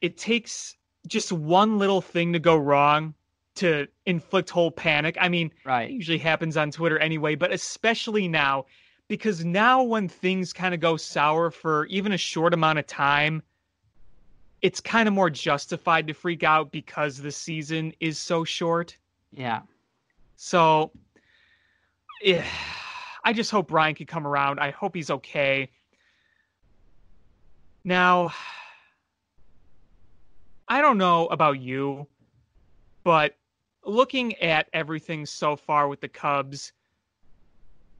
it 0.00 0.16
takes 0.16 0.76
just 1.06 1.32
one 1.32 1.78
little 1.78 2.00
thing 2.00 2.32
to 2.32 2.38
go 2.38 2.56
wrong 2.56 3.14
to 3.56 3.86
inflict 4.06 4.50
whole 4.50 4.70
panic. 4.70 5.16
I 5.20 5.28
mean, 5.28 5.48
it 5.48 5.68
Right. 5.68 5.90
usually 5.90 6.18
happens 6.18 6.56
on 6.56 6.70
Twitter 6.70 6.98
anyway, 6.98 7.34
but 7.34 7.52
especially 7.52 8.28
now 8.28 8.66
because 9.10 9.44
now 9.44 9.82
when 9.82 10.06
things 10.06 10.52
kind 10.52 10.72
of 10.72 10.78
go 10.78 10.96
sour 10.96 11.50
for 11.50 11.86
even 11.86 12.12
a 12.12 12.16
short 12.16 12.54
amount 12.54 12.78
of 12.78 12.86
time, 12.86 13.42
it's 14.62 14.80
kind 14.80 15.08
of 15.08 15.12
more 15.12 15.28
justified 15.28 16.06
to 16.06 16.14
freak 16.14 16.44
out 16.44 16.70
because 16.70 17.18
the 17.18 17.32
season 17.32 17.92
is 17.98 18.20
so 18.20 18.44
short. 18.44 18.96
Yeah. 19.32 19.62
So, 20.36 20.92
yeah, 22.22 22.44
I 23.24 23.32
just 23.32 23.50
hope 23.50 23.66
Bryant 23.66 23.96
can 23.96 24.06
come 24.06 24.28
around. 24.28 24.60
I 24.60 24.70
hope 24.70 24.94
he's 24.94 25.10
okay. 25.10 25.68
Now, 27.82 28.32
I 30.68 30.80
don't 30.80 30.98
know 30.98 31.26
about 31.26 31.58
you, 31.58 32.06
but 33.02 33.34
looking 33.84 34.36
at 34.36 34.68
everything 34.72 35.26
so 35.26 35.56
far 35.56 35.88
with 35.88 36.00
the 36.00 36.08
Cubs, 36.08 36.72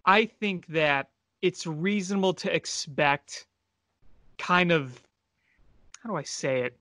I 0.04 0.26
think 0.26 0.66
that 0.68 1.10
it's 1.42 1.66
reasonable 1.66 2.34
to 2.34 2.54
expect 2.54 3.46
kind 4.38 4.72
of, 4.72 5.02
how 6.02 6.10
do 6.10 6.16
I 6.16 6.22
say 6.22 6.62
it? 6.62 6.76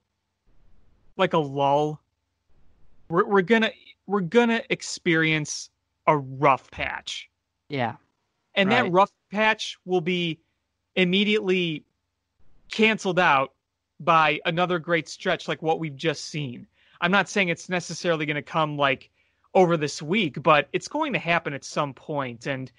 Like 1.18 1.34
a 1.34 1.38
lull. 1.38 2.02
We're, 3.10 3.26
we're 3.26 3.42
gonna 3.42 3.72
we're 4.08 4.22
gonna 4.22 4.62
experience 4.70 5.70
a 6.08 6.18
rough 6.18 6.70
patch 6.72 7.30
Yeah. 7.70 7.96
and 8.56 8.70
Right. 8.70 8.84
that 8.84 8.92
rough 8.92 9.12
patch 9.32 9.78
will 9.86 10.02
be 10.02 10.40
immediately 10.96 11.84
canceled 12.72 13.20
out 13.20 13.54
by 14.00 14.40
another 14.46 14.80
great 14.80 15.08
stretch 15.10 15.48
like 15.48 15.62
what 15.62 15.80
we've 15.80 15.96
just 15.96 16.26
seen 16.26 16.66
i'm 17.02 17.12
not 17.12 17.30
saying 17.30 17.50
it's 17.50 17.70
necessarily 17.70 18.26
going 18.26 18.36
to 18.36 18.42
come 18.42 18.78
like 18.78 19.10
over 19.54 19.76
this 19.78 20.02
week 20.02 20.42
but 20.42 20.68
it's 20.74 20.88
going 20.88 21.14
to 21.14 21.20
happen 21.20 21.54
at 21.54 21.64
some 21.64 21.94
point 21.94 22.48
and 22.48 22.72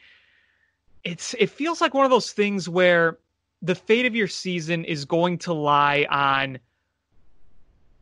it's 1.05 1.34
it 1.38 1.51
feels 1.51 1.80
like 1.80 1.94
one 1.94 2.05
of 2.05 2.11
those 2.11 2.32
things 2.32 2.68
where 2.68 3.18
the 3.62 3.74
fate 3.74 4.07
of 4.07 4.14
your 4.14 4.28
season 4.28 4.84
is 4.84 5.05
going 5.05 5.38
to 5.38 5.53
lie 5.53 6.07
on 6.11 6.59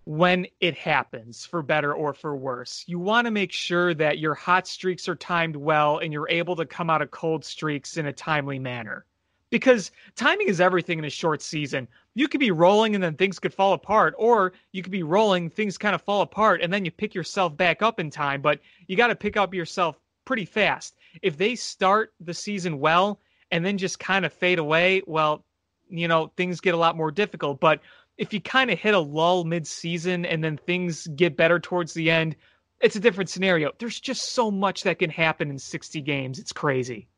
when 0.04 0.46
it 0.60 0.74
happens, 0.74 1.44
for 1.44 1.62
better 1.62 1.92
or 1.92 2.14
for 2.14 2.34
worse. 2.34 2.82
You 2.86 2.98
want 2.98 3.26
to 3.26 3.30
make 3.30 3.52
sure 3.52 3.92
that 3.92 4.18
your 4.18 4.34
hot 4.34 4.66
streaks 4.66 5.06
are 5.06 5.14
timed 5.14 5.54
well 5.54 5.98
and 5.98 6.14
you're 6.14 6.30
able 6.30 6.56
to 6.56 6.64
come 6.64 6.88
out 6.88 7.02
of 7.02 7.10
cold 7.10 7.44
streaks 7.44 7.98
in 7.98 8.06
a 8.06 8.12
timely 8.12 8.58
manner. 8.58 9.04
Because 9.50 9.90
timing 10.16 10.48
is 10.48 10.60
everything 10.60 10.98
in 10.98 11.04
a 11.04 11.10
short 11.10 11.42
season. 11.42 11.88
You 12.14 12.26
could 12.26 12.40
be 12.40 12.50
rolling 12.50 12.94
and 12.94 13.04
then 13.04 13.16
things 13.16 13.38
could 13.38 13.52
fall 13.52 13.74
apart, 13.74 14.14
or 14.16 14.54
you 14.72 14.82
could 14.82 14.92
be 14.92 15.02
rolling, 15.02 15.50
things 15.50 15.76
kind 15.76 15.94
of 15.94 16.02
fall 16.02 16.22
apart, 16.22 16.62
and 16.62 16.72
then 16.72 16.84
you 16.84 16.90
pick 16.90 17.14
yourself 17.14 17.54
back 17.54 17.82
up 17.82 18.00
in 18.00 18.10
time, 18.10 18.40
but 18.40 18.60
you 18.86 18.96
got 18.96 19.08
to 19.08 19.14
pick 19.14 19.36
up 19.36 19.52
yourself 19.52 19.98
pretty 20.24 20.44
fast. 20.44 20.96
If 21.22 21.36
they 21.36 21.54
start 21.54 22.12
the 22.20 22.34
season 22.34 22.78
well 22.78 23.20
and 23.50 23.64
then 23.64 23.78
just 23.78 23.98
kind 23.98 24.24
of 24.24 24.32
fade 24.32 24.58
away, 24.58 25.02
well, 25.06 25.44
you 25.88 26.08
know, 26.08 26.32
things 26.36 26.60
get 26.60 26.74
a 26.74 26.78
lot 26.78 26.96
more 26.96 27.10
difficult. 27.10 27.60
But 27.60 27.80
if 28.16 28.32
you 28.32 28.40
kind 28.40 28.70
of 28.70 28.78
hit 28.78 28.94
a 28.94 28.98
lull 28.98 29.44
mid-season 29.44 30.26
and 30.26 30.42
then 30.42 30.56
things 30.56 31.06
get 31.06 31.36
better 31.36 31.58
towards 31.58 31.94
the 31.94 32.10
end, 32.10 32.36
it's 32.80 32.96
a 32.96 33.00
different 33.00 33.30
scenario. 33.30 33.72
There's 33.78 33.98
just 33.98 34.32
so 34.32 34.50
much 34.50 34.82
that 34.82 34.98
can 34.98 35.10
happen 35.10 35.50
in 35.50 35.58
60 35.58 36.00
games. 36.02 36.38
It's 36.38 36.52
crazy. 36.52 37.08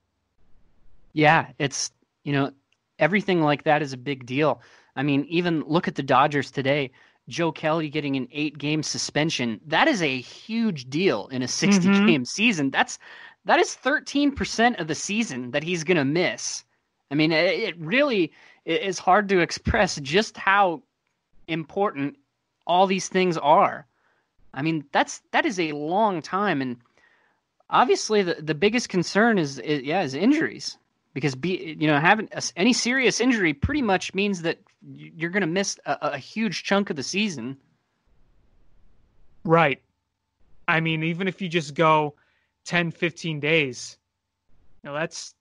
Yeah, 1.13 1.49
it's 1.59 1.91
you 2.23 2.33
know 2.33 2.53
everything 2.99 3.43
like 3.43 3.65
that 3.65 3.83
is 3.83 3.93
a 3.93 3.99
big 3.99 4.27
deal. 4.27 4.63
I 4.95 5.03
mean, 5.03 5.25
even 5.29 5.63
look 5.63 5.89
at 5.89 5.97
the 5.97 6.03
Dodgers 6.03 6.51
today. 6.51 6.93
Joe 7.29 7.53
Kelly 7.53 7.89
getting 7.89 8.17
an 8.17 8.29
eight-game 8.33 8.83
suspension. 8.83 9.61
That 9.67 9.87
is 9.87 10.03
a 10.03 10.21
huge 10.21 10.91
deal 10.91 11.29
in 11.29 11.43
a 11.43 11.47
60-game 11.47 12.07
mm-hmm. 12.07 12.25
season. 12.25 12.71
That's 12.71 12.99
that 13.45 13.59
is 13.59 13.77
13% 13.83 14.81
of 14.81 14.87
the 14.87 14.95
season 14.95 15.51
that 15.53 15.63
he's 15.63 15.85
going 15.85 15.97
to 15.97 16.05
miss. 16.05 16.65
I 17.11 17.15
mean, 17.15 17.33
it, 17.33 17.79
really 17.79 18.33
is 18.65 18.99
hard 18.99 19.29
to 19.31 19.41
express 19.41 19.97
just 19.97 20.37
how 20.37 20.83
important 21.49 22.17
all 22.67 22.87
these 22.87 23.09
things 23.09 23.37
are. 23.37 23.87
I 24.53 24.63
mean, 24.63 24.85
that's 24.93 25.23
that 25.33 25.47
is 25.47 25.59
a 25.59 25.73
long 25.73 26.23
time 26.23 26.61
and 26.61 26.77
obviously 27.71 28.23
the, 28.23 28.35
the 28.35 28.55
biggest 28.55 28.89
concern 28.89 29.39
is, 29.39 29.59
is 29.61 29.83
yeah, 29.83 30.03
is 30.03 30.15
injuries 30.15 30.77
because 31.15 31.35
be 31.35 31.77
you 31.79 31.87
know 31.87 31.99
having 31.99 32.29
a, 32.33 32.43
any 32.57 32.73
serious 32.73 33.21
injury 33.21 33.55
pretty 33.55 33.83
much 33.83 34.15
means 34.15 34.43
that 34.43 34.59
you're 34.83 35.31
going 35.31 35.41
to 35.43 35.47
miss 35.47 35.79
a, 35.87 35.99
a 36.03 36.19
huge 36.19 36.65
chunk 36.65 36.91
of 36.91 36.97
the 36.97 37.03
season. 37.03 37.57
Right. 39.45 39.81
I 40.69 40.81
mean, 40.81 41.03
even 41.03 41.27
if 41.27 41.41
you 41.41 41.49
just 41.49 41.75
go 41.75 42.15
10, 42.71 42.93
15 42.93 43.41
days, 43.41 43.99
you 44.85 44.89
know, 44.89 44.95
that's 44.95 45.35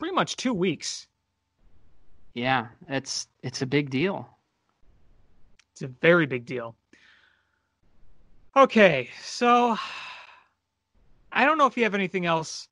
pretty 0.00 0.12
much 0.12 0.34
two 0.34 0.52
weeks. 0.52 1.06
Yeah, 2.34 2.66
it's 2.88 3.28
it's 3.44 3.62
a 3.62 3.66
big 3.66 3.90
deal. 3.90 4.28
It's 5.70 5.82
a 5.82 5.86
very 5.86 6.26
big 6.26 6.44
deal. 6.46 6.74
Okay, 8.56 9.08
so 9.22 9.76
I 11.30 11.44
don't 11.44 11.58
know 11.58 11.66
if 11.66 11.76
you 11.76 11.84
have 11.84 11.94
anything 11.94 12.26
else 12.26 12.68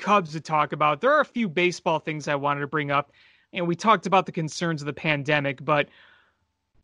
Cubs 0.00 0.32
to 0.32 0.40
talk 0.40 0.72
about. 0.72 1.00
There 1.00 1.12
are 1.12 1.20
a 1.20 1.24
few 1.24 1.48
baseball 1.48 2.00
things 2.00 2.26
I 2.26 2.34
wanted 2.34 2.62
to 2.62 2.66
bring 2.66 2.90
up, 2.90 3.12
and 3.52 3.68
we 3.68 3.76
talked 3.76 4.06
about 4.06 4.26
the 4.26 4.32
concerns 4.32 4.82
of 4.82 4.86
the 4.86 4.92
pandemic, 4.92 5.64
but 5.64 5.88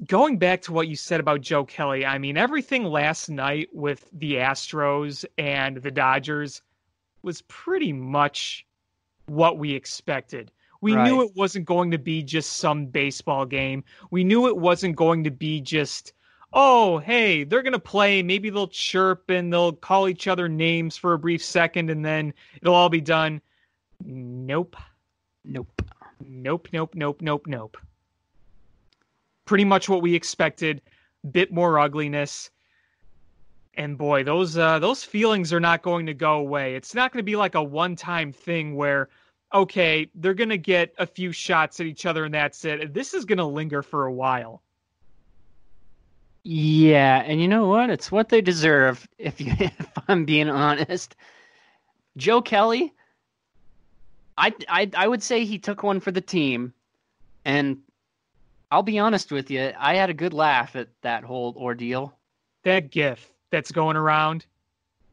going 0.07 0.38
back 0.38 0.62
to 0.62 0.72
what 0.72 0.88
you 0.88 0.96
said 0.96 1.20
about 1.20 1.40
Joe 1.40 1.64
Kelly, 1.64 2.07
I 2.07 2.18
mean, 2.18 2.36
everything 2.36 2.84
last 2.84 3.28
night 3.28 3.68
with 3.72 4.09
the 4.12 4.34
Astros 4.34 5.24
and 5.38 5.76
the 5.76 5.90
Dodgers 5.90 6.62
was 7.22 7.42
pretty 7.42 7.92
much 7.92 8.66
what 9.26 9.59
we 9.59 9.72
expected. 9.72 10.51
We 10.80 10.94
right. 10.94 11.05
knew 11.05 11.22
it 11.22 11.36
wasn't 11.36 11.66
going 11.66 11.90
to 11.90 11.98
be 11.98 12.22
just 12.22 12.55
some 12.55 12.86
baseball 12.86 13.44
game. 13.44 13.84
We 14.11 14.24
knew 14.24 14.48
it 14.48 14.57
wasn't 14.57 14.96
going 14.96 15.24
to 15.24 15.30
be 15.30 15.61
just, 15.61 16.14
oh, 16.55 16.98
hey, 16.98 17.44
they're 17.44 17.62
going 17.62 17.74
to 17.74 17.78
play. 17.78 18.22
Maybe 18.22 18.48
they'll 18.48 18.68
chirp 18.68 19.28
and 19.28 19.53
they'll 19.53 19.72
call 19.72 20.09
each 20.09 20.26
other 20.26 20.48
names 20.48 20.96
for 20.96 21.12
a 21.12 21.18
brief 21.18 21.44
second 21.44 21.90
and 21.90 22.03
then 22.03 22.32
it'll 22.62 22.74
all 22.74 22.88
be 22.88 23.03
done. 23.03 23.42
Nope. 24.03 24.76
Nope. 25.44 25.82
Nope, 26.22 26.68
nope, 26.72 26.94
nope, 26.94 27.20
nope, 27.20 27.46
nope. 27.46 27.76
Pretty 29.51 29.64
much 29.64 29.88
what 29.88 30.01
we 30.01 30.14
expected. 30.14 30.80
Bit 31.32 31.53
more 31.53 31.80
ugliness. 31.80 32.53
And 33.74 33.98
boy, 33.98 34.22
those 34.22 34.57
uh, 34.57 34.78
those 34.78 35.03
feelings 35.03 35.53
are 35.53 35.59
not 35.59 35.82
going 35.82 36.07
to 36.07 36.14
go 36.14 36.34
away. 36.34 36.76
It's 36.76 36.94
not 36.94 37.12
going 37.12 37.18
to 37.18 37.24
be 37.24 37.34
like 37.34 37.57
a 37.57 37.62
one-time 37.62 38.30
thing 38.30 38.76
where 38.76 39.09
okay, 39.53 40.09
they're 40.14 40.34
going 40.34 40.51
to 40.51 40.57
get 40.57 40.94
a 40.98 41.05
few 41.05 41.32
shots 41.32 41.80
at 41.80 41.86
each 41.86 42.07
other 42.07 42.24
and 42.26 42.32
that's 42.32 42.64
it. 42.64 42.94
This 42.94 43.12
is 43.12 43.24
going 43.24 43.38
to 43.38 43.44
linger 43.44 43.82
for 43.82 44.07
a 44.07 44.12
while. 44.12 44.62
Yeah, 46.44 47.24
and 47.26 47.40
you 47.40 47.48
know 47.48 47.66
what? 47.66 47.90
It's 47.90 48.12
what 48.12 48.28
they 48.28 48.40
deserve 48.40 49.09
if 49.18 49.40
you 49.40 49.53
if 49.59 49.88
I'm 50.07 50.24
being 50.26 50.48
honest. 50.48 51.16
Joe 52.16 52.40
Kelly 52.40 52.94
I 54.38 54.55
I 54.68 54.88
I 54.96 55.09
would 55.09 55.24
say 55.24 55.44
he 55.44 55.59
took 55.59 55.82
one 55.82 55.98
for 55.98 56.12
the 56.12 56.20
team 56.20 56.72
and 57.44 57.78
I'll 58.71 58.83
be 58.83 58.99
honest 58.99 59.33
with 59.33 59.51
you, 59.51 59.73
I 59.79 59.95
had 59.97 60.11
a 60.11 60.14
good 60.14 60.33
laugh 60.33 60.77
at 60.77 60.89
that 61.03 61.25
whole 61.25 61.55
ordeal. 61.57 62.14
That 62.62 62.91
gif 62.91 63.33
that's 63.51 63.73
going 63.73 63.97
around, 63.97 64.47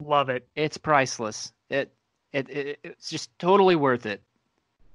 love 0.00 0.28
it. 0.28 0.46
It's 0.54 0.76
priceless. 0.76 1.52
It 1.70 1.92
it, 2.32 2.48
it 2.50 2.78
it's 2.84 3.10
just 3.10 3.36
totally 3.38 3.76
worth 3.76 4.06
it. 4.06 4.22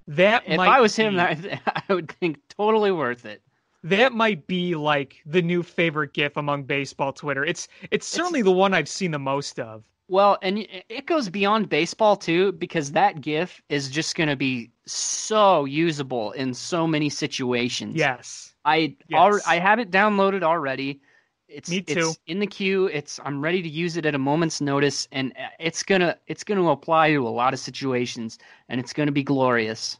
That 0.07 0.43
if 0.45 0.59
I 0.59 0.81
was 0.81 0.95
him, 0.95 1.19
I, 1.19 1.59
I 1.65 1.93
would 1.93 2.11
think 2.11 2.39
totally 2.49 2.91
worth 2.91 3.25
it. 3.25 3.41
That 3.83 4.13
might 4.13 4.47
be 4.47 4.75
like 4.75 5.21
the 5.25 5.41
new 5.41 5.61
favorite 5.61 6.13
GIF 6.13 6.37
among 6.37 6.63
baseball 6.63 7.11
Twitter. 7.11 7.43
It's 7.43 7.67
it's 7.91 8.07
certainly 8.07 8.39
it's, 8.39 8.45
the 8.45 8.51
one 8.51 8.73
I've 8.73 8.87
seen 8.87 9.11
the 9.11 9.19
most 9.19 9.59
of. 9.59 9.83
Well, 10.07 10.37
and 10.41 10.67
it 10.89 11.05
goes 11.05 11.29
beyond 11.29 11.69
baseball 11.69 12.15
too, 12.15 12.51
because 12.53 12.91
that 12.91 13.19
GIF 13.19 13.61
is 13.69 13.89
just 13.89 14.15
going 14.15 14.29
to 14.29 14.35
be 14.35 14.69
so 14.85 15.65
usable 15.65 16.31
in 16.33 16.53
so 16.53 16.85
many 16.85 17.09
situations. 17.09 17.95
Yes, 17.95 18.52
I 18.65 18.95
yes. 19.07 19.43
I 19.45 19.59
have 19.59 19.79
it 19.79 19.91
downloaded 19.91 20.43
already. 20.43 21.01
It's 21.47 21.69
Me 21.69 21.81
too. 21.81 22.09
It's 22.09 22.19
in 22.25 22.39
the 22.39 22.47
queue. 22.47 22.87
It's 22.87 23.19
I'm 23.23 23.41
ready 23.41 23.61
to 23.61 23.69
use 23.69 23.97
it 23.97 24.05
at 24.05 24.15
a 24.15 24.19
moment's 24.19 24.61
notice, 24.61 25.07
and 25.11 25.33
uh, 25.37 25.49
it's 25.59 25.83
gonna 25.83 26.17
it's 26.27 26.43
gonna 26.43 26.67
apply 26.69 27.11
to 27.11 27.27
a 27.27 27.29
lot 27.29 27.53
of 27.53 27.59
situations, 27.59 28.39
and 28.69 28.79
it's 28.79 28.93
gonna 28.93 29.11
be 29.11 29.23
glorious. 29.23 29.99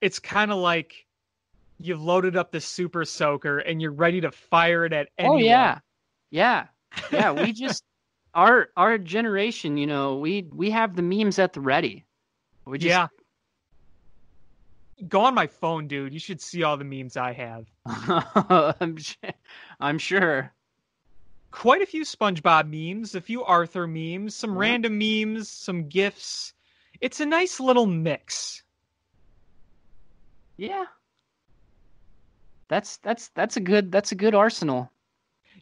It's 0.00 0.18
kind 0.18 0.50
of 0.50 0.58
like 0.58 1.06
you've 1.78 2.02
loaded 2.02 2.36
up 2.36 2.52
the 2.52 2.60
Super 2.60 3.04
Soaker 3.04 3.58
and 3.58 3.80
you're 3.80 3.92
ready 3.92 4.20
to 4.20 4.30
fire 4.30 4.84
it 4.84 4.92
at 4.92 5.08
anyone. 5.18 5.38
Oh 5.38 5.40
yeah, 5.40 5.78
yeah, 6.30 6.66
yeah. 7.12 7.30
we 7.32 7.52
just 7.52 7.84
our 8.34 8.68
our 8.76 8.98
generation, 8.98 9.76
you 9.76 9.86
know, 9.86 10.16
we 10.16 10.46
we 10.52 10.70
have 10.70 10.96
the 10.96 11.02
memes 11.02 11.38
at 11.38 11.52
the 11.52 11.60
ready. 11.60 12.04
We 12.66 12.78
just 12.78 12.88
yeah. 12.88 13.06
Go 15.08 15.20
on 15.20 15.34
my 15.34 15.46
phone, 15.46 15.88
dude. 15.88 16.14
You 16.14 16.18
should 16.18 16.40
see 16.40 16.62
all 16.62 16.76
the 16.76 16.84
memes 16.84 17.16
I 17.16 17.32
have. 17.32 17.66
I'm, 18.80 18.96
I'm 19.78 19.98
sure 19.98 20.52
quite 21.56 21.82
a 21.82 21.86
few 21.86 22.02
SpongeBob 22.02 22.68
memes, 22.68 23.14
a 23.14 23.20
few 23.20 23.44
Arthur 23.44 23.86
memes, 23.86 24.34
some 24.34 24.52
yeah. 24.52 24.60
random 24.60 24.98
memes, 24.98 25.48
some 25.48 25.88
gifs. 25.88 26.52
It's 27.00 27.20
a 27.20 27.26
nice 27.26 27.60
little 27.60 27.86
mix. 27.86 28.62
Yeah. 30.56 30.84
That's 32.68 32.96
that's 32.98 33.28
that's 33.28 33.56
a 33.56 33.60
good 33.60 33.92
that's 33.92 34.12
a 34.12 34.16
good 34.16 34.34
arsenal. 34.34 34.90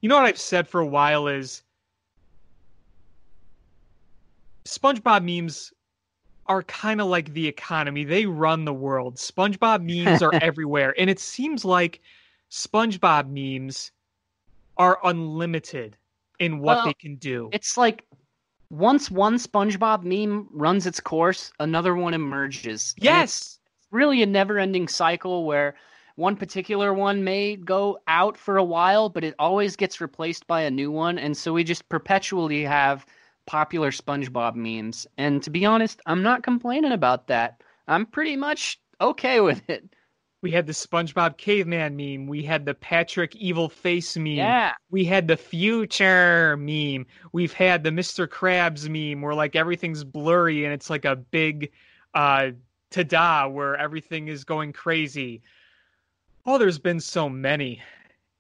You 0.01 0.09
know 0.09 0.17
what 0.17 0.27
I've 0.27 0.39
said 0.39 0.67
for 0.67 0.81
a 0.81 0.87
while 0.87 1.29
is 1.29 1.63
SpongeBob 4.65 5.23
memes 5.25 5.73
are 6.47 6.63
kind 6.65 7.01
of 7.01 7.07
like 7.09 7.33
the 7.33 7.47
economy. 7.47 8.05
They 8.05 8.27
run 8.27 8.65
the 8.65 8.75
world. 8.75 9.17
SpongeBob 9.17 9.83
memes 9.83 10.23
are 10.23 10.35
everywhere. 10.43 10.95
And 10.99 11.09
it 11.09 11.21
seems 11.21 11.65
like 11.65 12.01
SpongeBob 12.51 13.29
memes 13.29 13.93
are 14.77 14.99
unlimited 15.05 15.97
in 16.39 16.59
what 16.59 16.79
well, 16.79 16.87
they 16.87 16.95
can 16.95 17.17
do. 17.17 17.49
It's 17.53 17.77
like 17.77 18.05
once 18.71 19.11
one 19.11 19.37
SpongeBob 19.37 20.03
meme 20.03 20.49
runs 20.53 20.87
its 20.87 21.01
course, 21.01 21.53
another 21.61 21.95
one 21.95 22.15
emerges. 22.15 22.95
Yes. 22.99 23.59
really 23.91 24.23
a 24.23 24.27
never-ending 24.27 24.89
cycle 24.89 25.45
where 25.45 25.77
one 26.17 26.37
particular 26.37 26.95
one 26.95 27.25
may 27.25 27.57
go 27.57 27.99
out 28.07 28.37
for 28.37 28.57
a 28.57 28.65
while, 28.65 29.09
but 29.09 29.25
it 29.25 29.35
always 29.39 29.77
gets 29.77 30.01
replaced 30.01 30.47
by 30.47 30.63
a 30.63 30.71
new 30.71 30.91
one, 30.91 31.19
and 31.19 31.37
so 31.37 31.53
we 31.53 31.65
just 31.65 31.89
perpetually 31.89 32.63
have 32.63 33.07
popular 33.47 33.91
SpongeBob 33.91 34.55
memes. 34.55 35.07
And 35.19 35.43
to 35.43 35.51
be 35.51 35.65
honest, 35.65 36.01
I'm 36.07 36.23
not 36.23 36.43
complaining 36.43 36.93
about 36.93 37.27
that. 37.29 37.61
I'm 37.89 38.07
pretty 38.07 38.37
much 38.37 38.81
okay 39.01 39.41
with 39.41 39.69
it. 39.69 39.85
We 40.43 40.51
had 40.51 40.67
the 40.67 40.75
SpongeBob 40.75 41.39
caveman 41.39 41.97
meme. 41.97 42.27
We 42.27 42.43
had 42.43 42.67
the 42.67 42.75
Patrick 42.75 43.35
evil 43.37 43.71
face 43.71 44.15
meme. 44.15 44.35
Yeah. 44.35 44.73
We 44.91 45.05
had 45.05 45.27
the 45.27 45.39
future 45.39 46.57
meme. 46.59 47.07
We've 47.33 47.53
had 47.55 47.83
the 47.83 47.91
Mr. 47.91 48.27
Krabs 48.29 48.87
meme 48.89 49.23
where 49.23 49.35
like 49.35 49.57
everything's 49.57 50.05
blurry 50.05 50.65
and 50.65 50.75
it's 50.75 50.91
like 50.91 51.07
a 51.07 51.17
big 51.17 51.73
uh 52.13 52.51
ta-da 52.91 53.49
where 53.49 53.75
everything 53.77 54.29
is 54.29 54.45
going 54.45 54.75
crazy. 54.75 55.41
Oh, 56.45 56.59
there's 56.59 56.79
been 56.79 57.01
so 57.01 57.31
many. 57.31 57.81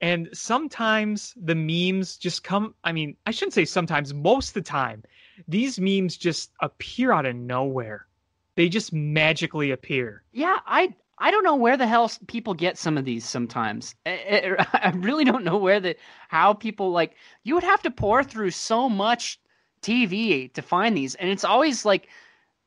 And 0.05 0.29
sometimes 0.35 1.33
the 1.35 1.55
memes 1.55 2.19
just 2.19 2.45
come, 2.45 2.75
I 2.85 2.93
mean, 2.93 3.17
I 3.25 3.31
shouldn't 3.31 3.55
say 3.55 3.65
sometimes, 3.65 4.13
most 4.13 4.49
of 4.49 4.55
the 4.55 4.61
time, 4.61 5.03
these 5.49 5.81
memes 5.81 6.19
just 6.19 6.53
appear 6.61 7.11
out 7.11 7.25
of 7.25 7.35
nowhere. 7.35 8.07
They 8.55 8.69
just 8.69 8.93
magically 8.93 9.71
appear. 9.71 10.23
Yeah, 10.31 10.59
I 10.67 10.95
I 11.17 11.31
don't 11.31 11.43
know 11.43 11.57
where 11.57 11.79
the 11.79 11.87
hell 11.87 12.11
people 12.27 12.53
get 12.53 12.77
some 12.77 12.99
of 12.99 13.07
these 13.07 13.25
sometimes. 13.25 13.95
I, 14.05 14.11
eh, 14.11 14.41
eh, 14.59 14.65
I, 14.75 14.91
really 14.91 15.25
don't 15.25 15.43
know 15.43 15.57
where 15.57 15.81
the 15.81 15.97
how 16.29 16.53
people 16.53 16.91
like 16.91 17.15
you 17.43 17.55
would 17.55 17.65
have 17.65 17.81
to 17.85 17.91
pour 17.91 18.23
through 18.23 18.51
so 18.51 18.91
much 18.91 19.41
TV 19.81 20.53
to 20.53 20.61
find 20.61 20.95
these 20.95 21.15
and 21.15 21.31
it's 21.31 21.45
always 21.45 21.87
like 21.87 22.09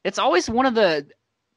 it's 0.03 0.17
always 0.17 0.49
one 0.49 0.65
of 0.65 0.73
the 0.73 1.05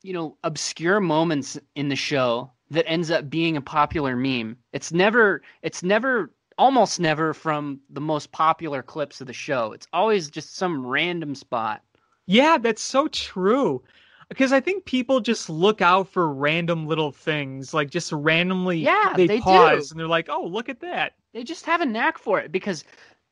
you 0.03 0.13
know 0.13 0.37
obscure 0.45 1.01
moments 1.01 1.59
in 1.75 1.89
the 1.89 1.97
show 1.97 2.51
that 2.71 2.89
ends 2.89 3.11
up 3.11 3.29
being 3.29 3.57
a 3.57 3.61
popular 3.61 4.17
meme. 4.17 4.57
It's 4.73 4.93
never 4.93 5.43
it's 5.63 5.83
never 5.83 6.33
almost 6.59 7.01
never 7.01 7.35
from 7.35 7.81
the 7.91 8.01
most 8.01 8.33
popular 8.33 8.83
clips 8.83 9.21
of 9.21 9.27
the 9.27 9.33
show. 9.33 9.73
It's 9.73 9.87
always 9.93 10.31
just 10.31 10.57
some 10.57 10.87
random 10.87 11.35
spot. 11.35 11.83
Yeah, 12.27 12.59
that's 12.59 12.83
so 12.83 13.09
true 13.09 13.83
because 14.29 14.53
I 14.53 14.61
think 14.61 14.85
people 14.85 15.21
just 15.21 15.51
look 15.51 15.83
out 15.83 16.09
for 16.09 16.33
random 16.33 16.87
little 16.87 17.11
things, 17.13 17.75
like 17.75 17.91
just 17.91 18.13
randomly. 18.13 18.79
Yeah, 18.79 19.15
they, 19.17 19.27
they 19.27 19.41
pause 19.41 19.89
do. 19.89 19.93
and 19.93 20.01
they're 20.01 20.07
like, 20.07 20.29
"Oh, 20.31 20.45
look 20.47 20.69
at 20.69 20.81
that." 20.81 21.15
They 21.33 21.43
just 21.45 21.67
have 21.67 21.81
a 21.81 21.87
knack 21.87 22.19
for 22.19 22.41
it 22.41 22.53
because 22.53 22.85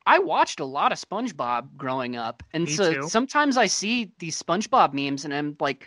I 0.07 0.18
watched 0.18 0.61
a 0.61 0.64
lot 0.64 0.91
of 0.91 0.99
SpongeBob 0.99 1.76
growing 1.76 2.16
up, 2.16 2.43
and 2.53 2.64
Me 2.64 2.72
so 2.72 2.95
too. 2.95 3.09
sometimes 3.09 3.57
I 3.57 3.66
see 3.66 4.11
these 4.18 4.41
SpongeBob 4.43 4.93
memes, 4.95 5.24
and 5.24 5.32
I'm 5.34 5.57
like, 5.61 5.86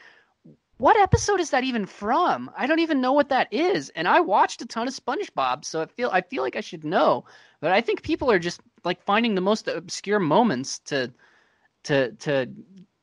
"What 0.81 0.97
episode 0.97 1.39
is 1.39 1.51
that 1.51 1.63
even 1.63 1.85
from? 1.85 2.49
I 2.57 2.65
don't 2.65 2.79
even 2.79 3.01
know 3.01 3.13
what 3.13 3.29
that 3.29 3.47
is." 3.53 3.89
And 3.89 4.07
I 4.07 4.19
watched 4.19 4.61
a 4.63 4.65
ton 4.65 4.87
of 4.87 4.95
SpongeBob, 4.95 5.63
so 5.63 5.81
I 5.81 5.85
feel 5.85 6.09
I 6.11 6.21
feel 6.21 6.41
like 6.41 6.55
I 6.55 6.61
should 6.61 6.83
know, 6.83 7.23
but 7.59 7.71
I 7.71 7.81
think 7.81 8.01
people 8.01 8.31
are 8.31 8.39
just 8.39 8.61
like 8.83 9.01
finding 9.03 9.35
the 9.35 9.41
most 9.41 9.67
obscure 9.67 10.19
moments 10.19 10.79
to 10.79 11.11
to 11.83 12.11
to 12.13 12.47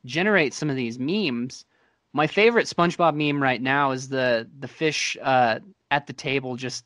generate 0.05 0.53
some 0.53 0.69
of 0.69 0.75
these 0.75 0.99
memes 0.99 1.65
My 2.13 2.27
favorite 2.27 2.67
SpongeBob 2.67 3.15
meme 3.15 3.41
right 3.41 3.61
now 3.61 3.91
is 3.91 4.09
the 4.09 4.49
the 4.59 4.67
fish 4.67 5.15
uh, 5.21 5.59
at 5.91 6.07
the 6.07 6.13
table 6.13 6.55
just 6.55 6.83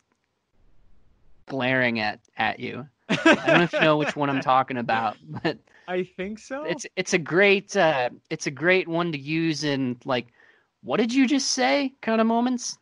glaring 1.48 2.00
at 2.00 2.20
at 2.38 2.60
you. 2.60 2.88
I 3.10 3.16
don't 3.16 3.58
know 3.58 3.64
if 3.64 3.74
you 3.74 3.82
know 3.82 3.98
which 3.98 4.16
one 4.16 4.30
I'm 4.30 4.42
talking 4.42 4.78
about, 4.78 5.18
but 5.28 5.58
I 5.88 6.04
think 6.04 6.40
so. 6.40 6.64
it's 6.66 6.86
it's 6.96 7.14
a 7.14 7.18
great 7.18 7.76
uh, 7.76 8.10
it's 8.30 8.48
a 8.48 8.52
great 8.52 8.88
one 8.88 9.12
to 9.12 9.18
use 9.18 9.64
in 9.64 9.98
like 10.06 10.28
what 10.84 10.98
did 10.98 11.14
you 11.14 11.28
just 11.28 11.50
say 11.50 11.94
kind 12.02 12.22
of 12.22 12.28
moments. 12.28 12.78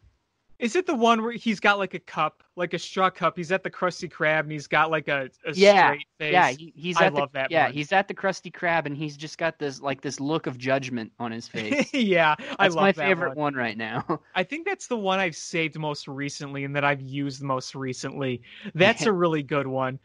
Is 0.59 0.75
it 0.75 0.85
the 0.85 0.95
one 0.95 1.23
where 1.23 1.31
he's 1.33 1.59
got 1.59 1.79
like 1.79 1.93
a 1.95 1.99
cup, 1.99 2.43
like 2.55 2.73
a 2.73 2.79
straw 2.79 3.09
cup? 3.09 3.35
He's 3.35 3.51
at 3.51 3.63
the 3.63 3.71
Krusty 3.71 4.09
Krab 4.09 4.41
and 4.41 4.51
he's 4.51 4.67
got 4.67 4.91
like 4.91 5.07
a, 5.07 5.29
a 5.45 5.53
Yeah, 5.53 5.95
straight 5.95 6.07
face. 6.19 6.31
Yeah, 6.31 6.49
he, 6.51 6.71
he's 6.75 7.01
I 7.01 7.07
at 7.07 7.15
love 7.15 7.29
the, 7.31 7.31
that 7.33 7.51
Yeah, 7.51 7.67
one. 7.67 7.71
he's 7.71 7.91
at 7.91 8.07
the 8.07 8.13
Krusty 8.13 8.51
Krab 8.51 8.85
and 8.85 8.95
he's 8.95 9.17
just 9.17 9.37
got 9.37 9.57
this 9.59 9.81
like 9.81 10.01
this 10.01 10.19
look 10.19 10.47
of 10.47 10.57
judgment 10.57 11.11
on 11.19 11.31
his 11.31 11.47
face. 11.47 11.89
yeah, 11.93 12.35
I 12.59 12.67
That's 12.67 12.75
love 12.75 12.79
my 12.79 12.91
that 12.95 13.01
favorite 13.07 13.33
one. 13.35 13.37
one 13.37 13.55
right 13.55 13.77
now. 13.77 14.21
I 14.35 14.43
think 14.43 14.65
that's 14.65 14.87
the 14.87 14.97
one 14.97 15.19
I've 15.19 15.35
saved 15.35 15.77
most 15.77 16.07
recently 16.07 16.63
and 16.63 16.75
that 16.75 16.83
I've 16.85 17.01
used 17.01 17.41
most 17.41 17.75
recently. 17.75 18.41
That's 18.75 19.05
a 19.05 19.11
really 19.13 19.43
good 19.43 19.67
one. 19.67 19.99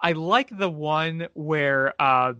I 0.00 0.12
like 0.12 0.56
the 0.56 0.70
one 0.70 1.28
where 1.34 1.94
uh 2.00 2.34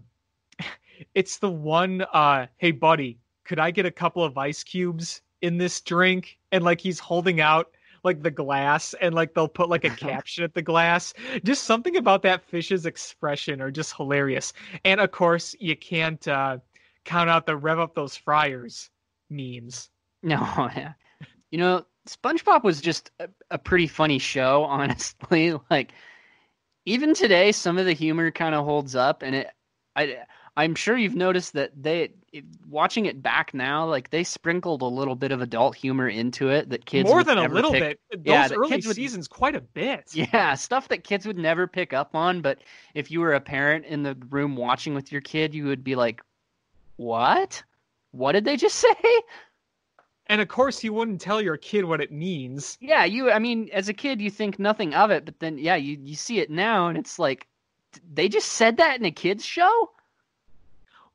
it's 1.14 1.38
the 1.38 1.50
one 1.50 2.02
uh 2.12 2.46
hey 2.58 2.72
buddy, 2.72 3.18
could 3.48 3.58
I 3.58 3.70
get 3.70 3.86
a 3.86 3.90
couple 3.90 4.22
of 4.22 4.38
ice 4.38 4.62
cubes 4.62 5.22
in 5.40 5.56
this 5.56 5.80
drink? 5.80 6.38
And 6.52 6.62
like 6.62 6.80
he's 6.80 6.98
holding 6.98 7.40
out 7.40 7.70
like 8.04 8.22
the 8.22 8.30
glass 8.30 8.94
and 9.00 9.14
like 9.14 9.34
they'll 9.34 9.48
put 9.48 9.70
like 9.70 9.84
a 9.84 9.90
caption 9.96 10.44
at 10.44 10.54
the 10.54 10.62
glass. 10.62 11.14
Just 11.42 11.64
something 11.64 11.96
about 11.96 12.22
that 12.22 12.44
fish's 12.44 12.86
expression 12.86 13.60
are 13.60 13.70
just 13.70 13.96
hilarious. 13.96 14.52
And 14.84 15.00
of 15.00 15.10
course, 15.10 15.56
you 15.58 15.74
can't 15.74 16.26
uh 16.28 16.58
count 17.04 17.30
out 17.30 17.46
the 17.46 17.56
rev 17.56 17.78
up 17.78 17.94
those 17.94 18.16
fryers 18.16 18.90
memes. 19.30 19.88
No, 20.22 20.38
yeah. 20.76 20.92
You 21.50 21.58
know, 21.58 21.86
SpongeBob 22.06 22.62
was 22.62 22.82
just 22.82 23.10
a, 23.18 23.28
a 23.50 23.58
pretty 23.58 23.86
funny 23.86 24.18
show, 24.18 24.64
honestly. 24.68 25.54
Like 25.70 25.92
even 26.84 27.14
today 27.14 27.52
some 27.52 27.78
of 27.78 27.86
the 27.86 27.94
humor 27.94 28.30
kind 28.30 28.54
of 28.54 28.64
holds 28.66 28.94
up 28.94 29.22
and 29.22 29.34
it 29.34 29.50
I 29.96 30.18
I'm 30.58 30.74
sure 30.74 30.96
you've 30.96 31.14
noticed 31.14 31.52
that 31.54 31.70
they 31.80 32.10
it, 32.32 32.44
watching 32.68 33.06
it 33.06 33.22
back 33.22 33.54
now 33.54 33.86
like 33.86 34.10
they 34.10 34.24
sprinkled 34.24 34.82
a 34.82 34.86
little 34.86 35.14
bit 35.14 35.30
of 35.32 35.40
adult 35.40 35.76
humor 35.76 36.08
into 36.08 36.50
it 36.50 36.68
that 36.70 36.84
kids 36.84 37.08
more 37.08 37.22
than 37.24 37.38
a 37.38 37.48
little 37.48 37.70
pick- 37.72 38.00
bit. 38.10 38.24
Those 38.24 38.32
Yeah, 38.34 38.48
early 38.52 38.68
kids 38.70 38.86
would- 38.86 38.96
seasons, 38.96 39.28
quite 39.28 39.54
a 39.54 39.60
bit. 39.60 40.10
Yeah, 40.14 40.54
stuff 40.54 40.88
that 40.88 41.04
kids 41.04 41.26
would 41.26 41.38
never 41.38 41.66
pick 41.66 41.92
up 41.92 42.14
on, 42.14 42.40
but 42.42 42.58
if 42.94 43.10
you 43.10 43.20
were 43.20 43.34
a 43.34 43.40
parent 43.40 43.86
in 43.86 44.02
the 44.02 44.16
room 44.30 44.56
watching 44.56 44.94
with 44.94 45.12
your 45.12 45.20
kid, 45.22 45.54
you 45.54 45.64
would 45.66 45.84
be 45.84 45.94
like, 45.94 46.20
"What? 46.96 47.62
What 48.10 48.32
did 48.32 48.44
they 48.44 48.56
just 48.56 48.74
say?" 48.86 49.22
And 50.26 50.40
of 50.42 50.48
course, 50.48 50.84
you 50.84 50.92
wouldn't 50.92 51.20
tell 51.22 51.40
your 51.40 51.56
kid 51.56 51.84
what 51.86 52.00
it 52.02 52.12
means. 52.12 52.76
Yeah, 52.80 53.04
you. 53.04 53.30
I 53.30 53.38
mean, 53.38 53.70
as 53.72 53.88
a 53.88 53.94
kid, 53.94 54.20
you 54.20 54.30
think 54.30 54.58
nothing 54.58 54.92
of 54.94 55.10
it, 55.10 55.24
but 55.24 55.38
then, 55.38 55.56
yeah, 55.56 55.76
you 55.76 55.96
you 56.02 56.16
see 56.16 56.40
it 56.40 56.50
now, 56.50 56.88
and 56.88 56.98
it's 56.98 57.18
like, 57.18 57.46
they 58.12 58.28
just 58.28 58.48
said 58.52 58.76
that 58.78 58.98
in 58.98 59.06
a 59.06 59.10
kids 59.10 59.44
show. 59.46 59.90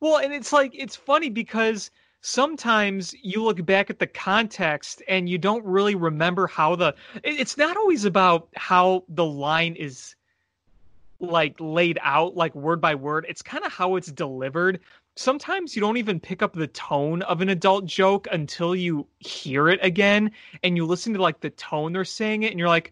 Well, 0.04 0.18
and 0.18 0.34
it's 0.34 0.52
like 0.52 0.72
it's 0.74 0.98
funny 0.98 1.30
because 1.30 1.90
sometimes 2.20 3.16
you 3.22 3.42
look 3.42 3.66
back 3.66 3.90
at 3.90 4.00
the 4.00 4.08
context 4.08 5.02
and 5.08 5.30
you 5.30 5.38
don't 5.38 5.64
really 5.64 5.96
remember 5.96 6.46
how 6.46 6.76
the. 6.76 6.94
It's 7.24 7.56
not 7.56 7.78
always 7.78 8.04
about 8.04 8.50
how 8.58 9.06
the 9.08 9.24
line 9.24 9.76
is 9.76 10.14
like 11.22 11.56
laid 11.58 12.00
out, 12.02 12.36
like 12.36 12.54
word 12.54 12.82
by 12.82 12.96
word. 12.96 13.26
It's 13.30 13.42
kind 13.42 13.64
of 13.64 13.72
how 13.72 13.96
it's 13.96 14.12
delivered. 14.12 14.82
Sometimes 15.16 15.74
you 15.74 15.80
don't 15.80 15.96
even 15.96 16.20
pick 16.20 16.42
up 16.42 16.52
the 16.52 16.68
tone 16.68 17.22
of 17.22 17.40
an 17.40 17.48
adult 17.48 17.86
joke 17.86 18.28
until 18.30 18.76
you 18.76 19.08
hear 19.20 19.70
it 19.70 19.80
again 19.82 20.32
and 20.64 20.76
you 20.76 20.86
listen 20.86 21.14
to 21.14 21.22
like 21.22 21.40
the 21.40 21.52
tone 21.52 21.94
they're 21.94 22.04
saying 22.04 22.44
it 22.44 22.52
and 22.52 22.60
you're 22.60 22.68
like, 22.68 22.92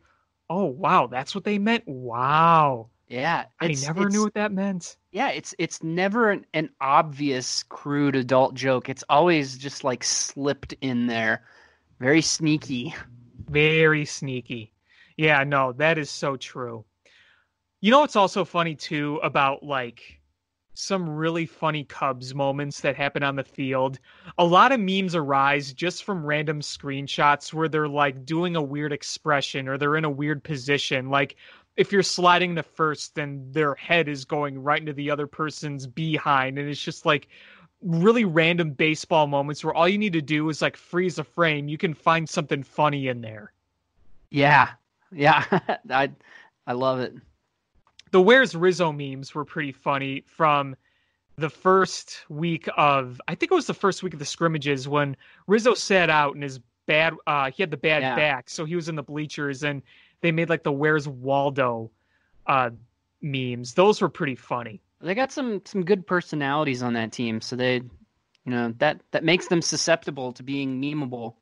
oh 0.49 0.63
wow, 0.63 1.07
that's 1.07 1.35
what 1.35 1.43
they 1.43 1.57
meant. 1.57 1.85
Wow. 1.89 2.87
Yeah, 3.11 3.43
I 3.59 3.67
never 3.67 4.09
knew 4.09 4.23
what 4.23 4.35
that 4.35 4.53
meant. 4.53 4.95
Yeah, 5.11 5.31
it's 5.31 5.53
it's 5.59 5.83
never 5.83 6.31
an, 6.31 6.45
an 6.53 6.69
obvious 6.79 7.63
crude 7.63 8.15
adult 8.15 8.53
joke. 8.53 8.87
It's 8.87 9.03
always 9.09 9.57
just 9.57 9.83
like 9.83 10.01
slipped 10.01 10.73
in 10.79 11.07
there, 11.07 11.43
very 11.99 12.21
sneaky. 12.21 12.95
Very 13.49 14.05
sneaky. 14.05 14.71
Yeah, 15.17 15.43
no, 15.43 15.73
that 15.73 15.97
is 15.97 16.09
so 16.09 16.37
true. 16.37 16.85
You 17.81 17.91
know 17.91 17.99
what's 17.99 18.15
also 18.15 18.45
funny 18.45 18.75
too 18.75 19.19
about 19.21 19.61
like 19.61 20.21
some 20.73 21.09
really 21.09 21.45
funny 21.45 21.83
Cubs 21.83 22.33
moments 22.33 22.79
that 22.81 22.95
happen 22.95 23.23
on 23.23 23.35
the 23.35 23.43
field? 23.43 23.99
A 24.37 24.45
lot 24.45 24.71
of 24.71 24.79
memes 24.79 25.15
arise 25.15 25.73
just 25.73 26.03
from 26.05 26.25
random 26.25 26.61
screenshots 26.61 27.53
where 27.53 27.67
they're 27.67 27.89
like 27.89 28.25
doing 28.25 28.55
a 28.55 28.61
weird 28.61 28.93
expression 28.93 29.67
or 29.67 29.77
they're 29.77 29.97
in 29.97 30.05
a 30.05 30.09
weird 30.09 30.43
position. 30.43 31.09
Like 31.09 31.35
if 31.81 31.91
you're 31.91 32.03
sliding 32.03 32.53
the 32.53 32.63
first, 32.63 33.15
then 33.15 33.51
their 33.51 33.73
head 33.75 34.07
is 34.07 34.23
going 34.23 34.61
right 34.61 34.79
into 34.79 34.93
the 34.93 35.09
other 35.09 35.25
person's 35.25 35.87
behind. 35.87 36.59
And 36.59 36.69
it's 36.69 36.81
just 36.81 37.05
like 37.07 37.27
really 37.81 38.23
random 38.23 38.71
baseball 38.71 39.25
moments 39.25 39.63
where 39.63 39.73
all 39.73 39.87
you 39.87 39.97
need 39.97 40.13
to 40.13 40.21
do 40.21 40.47
is 40.49 40.61
like 40.61 40.77
freeze 40.77 41.17
a 41.17 41.23
frame. 41.23 41.67
You 41.67 41.79
can 41.79 41.95
find 41.95 42.29
something 42.29 42.61
funny 42.61 43.07
in 43.07 43.21
there. 43.21 43.51
Yeah, 44.29 44.69
yeah, 45.11 45.45
I 45.89 46.11
I 46.67 46.73
love 46.73 46.99
it. 46.99 47.15
the 48.11 48.21
Where's 48.21 48.55
Rizzo 48.55 48.91
memes 48.91 49.33
were 49.33 49.45
pretty 49.45 49.71
funny 49.71 50.23
from 50.27 50.75
the 51.37 51.49
first 51.49 52.25
week 52.29 52.69
of 52.77 53.19
I 53.27 53.35
think 53.35 53.51
it 53.51 53.55
was 53.55 53.67
the 53.67 53.73
first 53.73 54.03
week 54.03 54.13
of 54.13 54.19
the 54.19 54.25
scrimmages 54.25 54.87
when 54.87 55.15
Rizzo 55.47 55.73
sat 55.73 56.09
out 56.09 56.35
and 56.35 56.43
his 56.43 56.59
bad 56.85 57.13
uh 57.27 57.51
he 57.51 57.63
had 57.63 57.71
the 57.71 57.77
bad 57.77 58.01
Yeah. 58.01 58.15
back, 58.15 58.49
so 58.49 58.65
he 58.65 58.75
was 58.75 58.89
in 58.89 58.95
the 58.95 59.03
bleachers 59.03 59.63
and 59.63 59.81
they 60.21 60.31
made 60.31 60.49
like 60.49 60.63
the 60.63 60.71
Where's 60.71 61.07
Waldo 61.07 61.91
uh 62.47 62.71
memes. 63.21 63.73
Those 63.73 64.01
were 64.01 64.09
pretty 64.09 64.35
funny. 64.35 64.81
They 65.01 65.15
got 65.15 65.31
some 65.31 65.61
some 65.65 65.83
good 65.83 66.05
personalities 66.05 66.83
on 66.83 66.93
that 66.93 67.11
team, 67.11 67.41
so 67.41 67.55
they, 67.55 67.75
you 67.75 68.51
know, 68.51 68.73
that 68.77 69.01
that 69.11 69.23
makes 69.23 69.47
them 69.47 69.61
susceptible 69.61 70.33
to 70.33 70.43
being 70.43 70.81
memeable. 70.81 71.35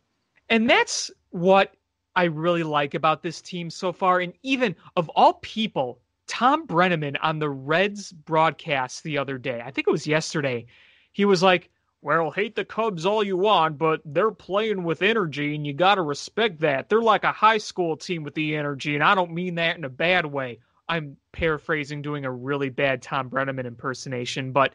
And 0.50 0.70
that's 0.70 1.12
what 1.30 1.74
I 2.16 2.26
really 2.26 2.64
like 2.64 2.94
about 2.94 3.22
this 3.22 3.42
team 3.42 3.70
so 3.70 3.92
far. 3.92 4.20
And 4.20 4.34
even 4.44 4.76
of 4.96 5.10
all 5.10 5.34
people, 5.36 6.00
Thom 6.28 6.68
Brennaman 6.68 7.18
on 7.22 7.40
the 7.40 7.50
Reds 7.50 8.12
broadcast 8.12 9.04
the 9.04 9.18
other 9.18 9.38
day, 9.38 9.62
I 9.64 9.72
think 9.72 9.88
it 9.88 9.92
was 9.92 10.08
yesterday, 10.08 10.66
he 11.12 11.26
was 11.26 11.44
like, 11.44 11.70
Well, 12.02 12.32
hate 12.32 12.56
the 12.56 12.64
Cubs 12.64 13.06
all 13.06 13.24
you 13.24 13.36
want, 13.36 13.78
but 13.78 14.02
they're 14.06 14.32
playing 14.32 14.84
with 14.84 15.02
energy 15.02 15.56
and 15.56 15.68
you 15.68 15.74
got 15.74 15.96
to 15.96 16.02
respect 16.02 16.60
that. 16.62 16.88
They're 16.88 17.02
like 17.02 17.26
a 17.26 17.32
high 17.32 17.58
school 17.58 17.98
team 17.98 18.24
with 18.24 18.36
the 18.36 18.56
energy, 18.56 18.96
and 18.96 19.04
I 19.04 19.16
don't 19.16 19.34
mean 19.34 19.56
that 19.56 19.78
in 19.78 19.84
a 19.84 19.90
bad 19.90 20.26
way. 20.26 20.60
I'm 20.88 21.18
paraphrasing, 21.34 22.02
doing 22.02 22.26
a 22.26 22.32
really 22.32 22.70
bad 22.70 23.02
Thom 23.02 23.30
Brennaman 23.30 23.66
impersonation, 23.66 24.52
but 24.54 24.74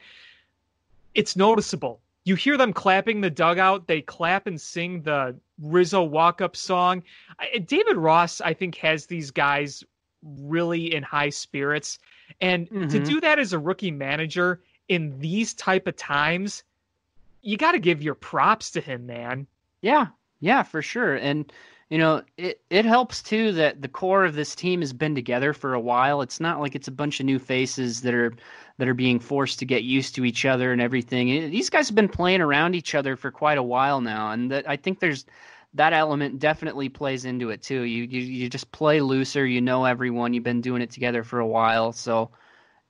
it's 1.15 1.35
noticeable. 1.35 2.01
You 2.25 2.35
hear 2.35 2.57
them 2.57 2.73
clapping 2.73 3.21
the 3.21 3.31
dugout, 3.31 3.87
they 3.87 4.03
clap 4.03 4.47
and 4.47 4.61
sing 4.61 5.03
the 5.03 5.35
Rizzo 5.61 6.03
walk 6.03 6.41
up 6.41 6.57
song. 6.57 7.03
I, 7.39 7.59
David 7.59 7.97
Ross, 7.97 8.41
I 8.41 8.55
think, 8.55 8.77
has 8.77 9.07
these 9.07 9.31
guys 9.31 9.83
really 10.23 10.95
in 10.95 11.03
high 11.03 11.31
spirits. 11.31 11.99
And 12.41 12.69
to 12.69 13.01
Mhm. 13.01 13.05
do 13.05 13.21
that 13.21 13.39
as 13.39 13.53
a 13.53 13.59
rookie 13.59 13.91
manager 13.91 14.61
in 14.89 15.19
these 15.19 15.55
type 15.55 15.87
of 15.87 15.97
times, 15.97 16.65
you 17.45 17.57
got 17.57 17.73
to 17.73 17.79
give 17.79 18.03
your 18.03 18.15
props 18.15 18.71
to 18.73 18.81
him, 18.81 19.07
man. 19.07 19.47
Yeah, 19.83 20.09
yeah, 20.41 20.63
for 20.63 20.83
sure. 20.83 21.15
And 21.15 21.53
you 21.91 21.99
know, 21.99 22.23
it 22.39 22.61
it 22.71 22.85
helps 22.85 23.23
too 23.23 23.53
that 23.53 23.83
the 23.83 23.89
core 23.89 24.25
of 24.25 24.35
this 24.35 24.55
team 24.55 24.81
has 24.81 24.93
been 24.93 25.15
together 25.15 25.53
for 25.53 25.75
a 25.75 25.81
while. 25.81 26.23
It's 26.23 26.41
not 26.41 26.61
like 26.61 26.75
it's 26.75 26.89
a 26.89 26.93
bunch 26.93 27.21
of 27.21 27.27
new 27.27 27.39
faces 27.39 28.01
that 28.01 28.15
are 28.15 28.35
that 28.79 28.89
are 28.89 28.95
being 28.95 29.21
forced 29.21 29.59
to 29.61 29.67
get 29.67 29.85
used 29.85 30.15
to 30.15 30.25
each 30.25 30.45
other 30.45 30.73
and 30.73 30.81
everything. 30.81 31.51
These 31.51 31.71
guys 31.71 31.89
have 31.89 31.95
been 31.95 32.09
playing 32.09 32.41
around 32.41 32.75
each 32.75 32.95
other 32.95 33.17
for 33.17 33.31
quite 33.31 33.59
a 33.59 33.63
while 33.63 34.01
now, 34.01 34.31
and 34.33 34.51
that 34.51 34.69
I 34.69 34.77
think 34.77 35.01
there's 35.01 35.27
that 35.75 35.93
element 35.93 36.39
definitely 36.39 36.89
plays 36.89 37.25
into 37.25 37.51
it 37.51 37.63
too. 37.63 37.83
You 37.83 38.05
you 38.05 38.21
you 38.21 38.49
just 38.49 38.73
play 38.73 39.01
looser, 39.01 39.47
you 39.47 39.61
know 39.61 39.85
everyone, 39.85 40.33
you've 40.33 40.45
been 40.45 40.63
doing 40.63 40.83
it 40.83 40.91
together 40.91 41.23
for 41.23 41.41
a 41.41 41.47
while, 41.47 41.93
so 41.93 42.31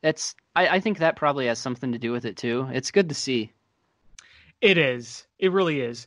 it's 0.03 0.37
I, 0.55 0.69
I 0.69 0.81
think 0.81 0.99
that 0.99 1.17
probably 1.17 1.47
has 1.47 1.59
something 1.59 1.93
to 1.93 1.99
do 1.99 2.13
with 2.13 2.25
it 2.25 2.37
too. 2.37 2.69
It's 2.73 2.91
good 2.93 3.09
to 3.09 3.15
see. 3.15 3.53
It 4.65 4.79
is. 4.79 5.27
It 5.39 5.53
really 5.53 5.83
is. 5.83 6.07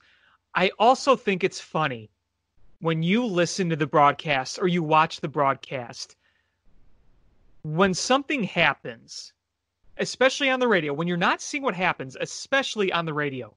I 0.55 0.71
also 0.79 1.15
think 1.15 1.43
it's 1.43 1.61
funny 1.61 2.09
when 2.79 3.03
you 3.03 3.23
listen 3.23 3.69
to 3.69 3.75
the 3.75 3.85
broadcast 3.85 4.57
or 4.59 4.67
you 4.67 4.81
watch 4.81 5.21
the 5.21 5.27
broadcast. 5.27 6.15
When 7.61 7.93
something 7.93 8.41
happens, 8.41 9.31
especially 9.97 10.49
on 10.49 10.59
the 10.59 10.67
radio, 10.67 10.91
when 10.91 11.07
you're 11.07 11.17
not 11.17 11.39
seeing 11.39 11.61
what 11.61 11.75
happens, 11.75 12.17
especially 12.19 12.91
on 12.91 13.05
the 13.05 13.13
radio, 13.13 13.55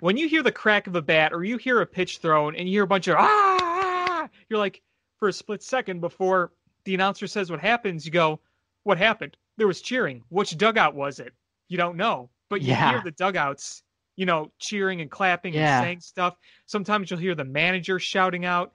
when 0.00 0.16
you 0.16 0.28
hear 0.28 0.42
the 0.42 0.50
crack 0.50 0.88
of 0.88 0.96
a 0.96 1.02
bat 1.02 1.32
or 1.32 1.44
you 1.44 1.56
hear 1.56 1.80
a 1.80 1.86
pitch 1.86 2.18
thrown 2.18 2.56
and 2.56 2.68
you 2.68 2.74
hear 2.74 2.82
a 2.82 2.88
bunch 2.88 3.06
of 3.06 3.14
ah, 3.16 4.28
you're 4.48 4.58
like, 4.58 4.82
for 5.20 5.28
a 5.28 5.32
split 5.32 5.62
second 5.62 6.00
before 6.00 6.50
the 6.82 6.94
announcer 6.96 7.28
says 7.28 7.52
what 7.52 7.60
happens, 7.60 8.04
you 8.04 8.10
go, 8.10 8.40
What 8.82 8.98
happened? 8.98 9.36
There 9.58 9.68
was 9.68 9.80
cheering. 9.80 10.24
Which 10.28 10.58
dugout 10.58 10.96
was 10.96 11.20
it? 11.20 11.32
You 11.68 11.76
don't 11.76 11.96
know. 11.96 12.30
But 12.48 12.62
you 12.62 12.70
Yeah. 12.70 12.90
hear 12.90 13.00
the 13.00 13.12
dugouts 13.12 13.84
you 14.16 14.26
know, 14.26 14.50
cheering 14.58 15.00
and 15.00 15.10
clapping 15.10 15.54
Yeah. 15.54 15.78
and 15.78 15.84
saying 15.84 16.00
stuff. 16.00 16.36
Sometimes 16.66 17.10
you'll 17.10 17.20
hear 17.20 17.34
the 17.34 17.44
manager 17.44 17.98
shouting 17.98 18.44
out. 18.44 18.72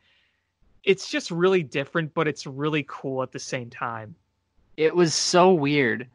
It's 0.83 1.09
just 1.09 1.29
really 1.31 1.63
different, 1.63 2.13
but 2.13 2.27
it's 2.27 2.45
really 2.47 2.85
cool 2.87 3.21
at 3.23 3.31
the 3.31 3.39
same 3.39 3.69
time. 3.69 4.15
it 4.77 4.95
was 4.95 5.13
so 5.13 5.51
weird 5.53 6.07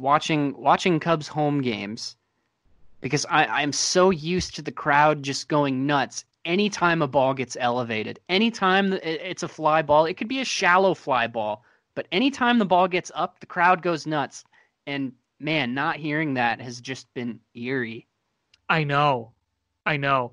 watching 0.00 0.52
watching 0.60 0.98
Cubs 0.98 1.28
home 1.28 1.62
games 1.62 2.16
because 3.00 3.24
I, 3.26 3.44
I'm 3.46 3.72
so 3.72 4.10
used 4.10 4.56
to 4.56 4.62
the 4.62 4.72
crowd 4.72 5.22
just 5.22 5.46
going 5.48 5.86
nuts 5.86 6.24
anytime 6.44 7.02
a 7.02 7.06
ball 7.06 7.34
gets 7.34 7.56
elevated. 7.60 8.18
Anytime 8.28 8.92
it's 8.94 9.42
a 9.44 9.48
fly 9.48 9.82
ball, 9.82 10.06
it 10.06 10.14
could 10.14 10.26
be 10.28 10.40
a 10.40 10.44
shallow 10.44 10.94
fly 10.94 11.26
ball, 11.28 11.64
but 11.94 12.06
anytime 12.10 12.58
the 12.58 12.64
ball 12.64 12.88
gets 12.88 13.12
up, 13.14 13.38
the 13.40 13.46
crowd 13.46 13.80
goes 13.82 14.06
nuts. 14.06 14.44
And 14.86 15.12
man, 15.38 15.72
not 15.74 15.96
hearing 15.96 16.34
that 16.34 16.60
has 16.60 16.80
just 16.80 17.12
been 17.14 17.38
eerie. 17.54 18.06
I 18.68 18.84
know. 18.84 19.32
I 19.86 19.96
know. 19.96 20.32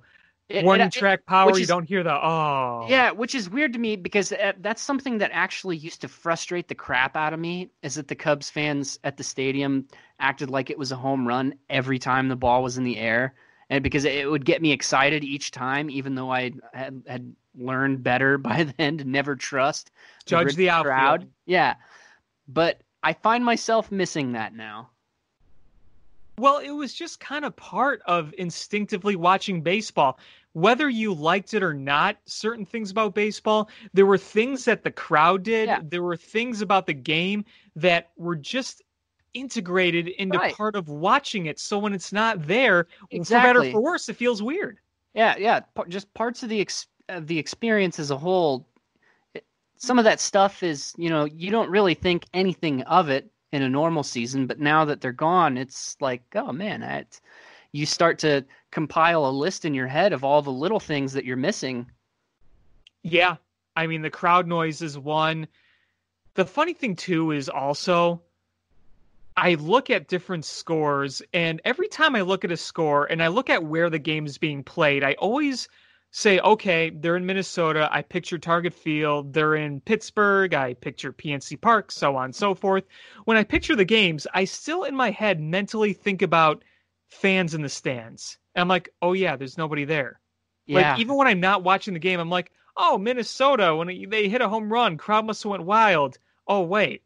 It- 0.49 0.65
One 0.65 0.81
it- 0.81 0.91
track 0.91 1.25
power, 1.25 1.51
which 1.51 1.59
you 1.59 1.65
don't 1.65 1.87
hear 1.87 2.03
the 2.03 2.13
oh. 2.13 2.85
Yeah, 2.89 3.11
which 3.11 3.35
is 3.35 3.49
weird 3.49 3.73
to 3.73 3.79
me 3.79 3.95
because 3.95 4.33
uh, 4.33 4.51
that's 4.59 4.81
something 4.81 5.19
that 5.19 5.31
actually 5.33 5.77
used 5.77 6.01
to 6.01 6.09
frustrate 6.09 6.67
the 6.67 6.75
crap 6.75 7.15
out 7.15 7.31
of 7.33 7.39
me. 7.39 7.69
Is 7.81 7.95
that 7.95 8.09
the 8.09 8.15
Cubs 8.15 8.49
fans 8.49 8.99
at 9.03 9.15
the 9.17 9.23
stadium 9.23 9.87
acted 10.19 10.49
like 10.49 10.69
it 10.69 10.77
was 10.77 10.91
a 10.91 10.97
home 10.97 11.25
run 11.27 11.55
every 11.69 11.99
time 11.99 12.27
the 12.27 12.35
ball 12.35 12.63
was 12.63 12.77
in 12.77 12.83
the 12.83 12.97
air, 12.97 13.33
and 13.69 13.81
because 13.81 14.03
it 14.03 14.29
would 14.29 14.43
get 14.43 14.61
me 14.61 14.71
excited 14.73 15.23
each 15.23 15.51
time, 15.51 15.89
even 15.89 16.15
though 16.15 16.29
I 16.31 16.51
had 16.73 17.01
had 17.07 17.33
learned 17.55 18.03
better 18.03 18.37
by 18.37 18.63
then 18.77 18.97
to 18.97 19.05
never 19.05 19.37
trust 19.37 19.89
Judge 20.25 20.55
the 20.55 20.69
outfield. 20.69 20.85
crowd. 20.85 21.27
Yeah, 21.45 21.75
but 22.47 22.81
I 23.01 23.13
find 23.13 23.43
myself 23.45 23.89
missing 23.89 24.33
that 24.33 24.53
now. 24.53 24.90
Well, 26.41 26.57
it 26.57 26.71
was 26.71 26.91
just 26.95 27.19
kind 27.19 27.45
of 27.45 27.55
part 27.55 28.01
of 28.07 28.33
instinctively 28.35 29.15
watching 29.15 29.61
baseball. 29.61 30.17
Whether 30.53 30.89
you 30.89 31.13
liked 31.13 31.53
it 31.53 31.61
or 31.61 31.71
not, 31.71 32.17
certain 32.25 32.65
things 32.65 32.89
about 32.89 33.13
baseball, 33.13 33.69
there 33.93 34.07
were 34.07 34.17
things 34.17 34.65
that 34.65 34.83
the 34.83 34.89
crowd 34.89 35.43
did, 35.43 35.67
Yeah. 35.67 35.81
there 35.83 36.01
were 36.01 36.17
things 36.17 36.63
about 36.63 36.87
the 36.87 36.95
game 36.95 37.45
that 37.75 38.09
were 38.17 38.35
just 38.35 38.81
integrated 39.35 40.07
into 40.07 40.39
Right. 40.39 40.55
part 40.55 40.75
of 40.75 40.89
watching 40.89 41.45
it. 41.45 41.59
So 41.59 41.77
when 41.77 41.93
it's 41.93 42.11
not 42.11 42.47
there, 42.47 42.87
for 43.11 43.23
better 43.29 43.61
or 43.61 43.71
for 43.71 43.81
worse, 43.81 44.09
it 44.09 44.15
feels 44.15 44.41
weird. 44.41 44.79
Yeah, 45.13 45.35
yeah, 45.37 45.59
just 45.89 46.11
parts 46.15 46.41
of 46.41 46.49
the 46.49 46.59
ex- 46.59 46.87
of 47.07 47.27
the 47.27 47.37
experience 47.37 47.99
as 47.99 48.09
a 48.09 48.17
whole. 48.17 48.67
it- 49.35 49.45
Some 49.77 49.99
of 49.99 50.05
that 50.05 50.19
stuff 50.19 50.63
is, 50.63 50.93
you 50.97 51.09
know, 51.09 51.25
you 51.25 51.51
don't 51.51 51.69
really 51.69 51.93
think 51.93 52.25
anything 52.33 52.81
of 52.83 53.09
it 53.09 53.31
in 53.51 53.61
a 53.61 53.69
normal 53.69 54.03
season, 54.03 54.47
but 54.47 54.59
now 54.59 54.85
that 54.85 55.01
they're 55.01 55.11
gone, 55.11 55.57
it's 55.57 55.97
like, 55.99 56.23
oh 56.35 56.51
man, 56.51 56.81
it's, 56.83 57.21
you 57.71 57.85
start 57.85 58.19
to 58.19 58.45
compile 58.71 59.25
a 59.25 59.31
list 59.31 59.65
in 59.65 59.73
your 59.73 59.87
head 59.87 60.13
of 60.13 60.23
all 60.23 60.41
the 60.41 60.51
little 60.51 60.79
things 60.79 61.13
that 61.13 61.25
you're 61.25 61.37
missing. 61.37 61.89
Yeah. 63.03 63.37
I 63.75 63.87
mean, 63.87 64.01
the 64.01 64.09
crowd 64.09 64.47
noise 64.47 64.81
is 64.81 64.97
one. 64.97 65.47
The 66.33 66.45
funny 66.45 66.73
thing, 66.73 66.95
too, 66.95 67.31
is 67.31 67.49
also 67.49 68.21
I 69.37 69.55
look 69.55 69.89
at 69.89 70.07
different 70.07 70.45
scores, 70.45 71.21
and 71.33 71.61
every 71.63 71.87
time 71.87 72.15
I 72.15 72.21
look 72.21 72.43
at 72.43 72.51
a 72.51 72.57
score 72.57 73.05
and 73.05 73.23
I 73.23 73.27
look 73.27 73.49
at 73.49 73.63
where 73.63 73.89
the 73.89 73.99
game 73.99 74.25
is 74.25 74.37
being 74.37 74.63
played, 74.63 75.03
I 75.03 75.13
always 75.13 75.69
say, 76.11 76.39
okay, 76.39 76.89
they're 76.89 77.15
in 77.15 77.25
Minnesota. 77.25 77.89
I 77.91 78.01
picture 78.01 78.37
Target 78.37 78.73
Field. 78.73 79.33
They're 79.33 79.55
in 79.55 79.81
Pittsburgh. 79.81 80.53
I 80.53 80.73
picture 80.73 81.13
PNC 81.13 81.59
Park, 81.59 81.91
so 81.91 82.15
on 82.15 82.25
and 82.25 82.35
so 82.35 82.53
forth. 82.53 82.83
When 83.25 83.37
I 83.37 83.43
picture 83.43 83.75
the 83.75 83.85
games, 83.85 84.27
I 84.33 84.43
still 84.45 84.83
in 84.83 84.95
my 84.95 85.11
head 85.11 85.39
mentally 85.39 85.93
think 85.93 86.21
about 86.21 86.63
fans 87.07 87.53
in 87.53 87.61
the 87.61 87.69
stands. 87.69 88.37
And 88.55 88.61
I'm 88.61 88.67
like, 88.67 88.89
oh, 89.01 89.13
yeah, 89.13 89.35
there's 89.35 89.57
nobody 89.57 89.85
there. 89.85 90.19
Yeah, 90.65 90.91
Like 90.91 90.99
even 90.99 91.15
when 91.15 91.27
I'm 91.27 91.39
not 91.39 91.63
watching 91.63 91.93
the 91.93 91.99
game, 91.99 92.19
I'm 92.19 92.29
like, 92.29 92.51
oh, 92.77 92.97
Minnesota 92.97 93.75
when 93.75 93.87
they 94.09 94.29
hit 94.29 94.41
a 94.41 94.49
home 94.49 94.71
run, 94.71 94.97
crowd 94.97 95.25
must 95.25 95.43
have 95.43 95.51
went 95.51 95.63
wild. 95.63 96.17
Oh 96.47 96.61
wait, 96.61 97.03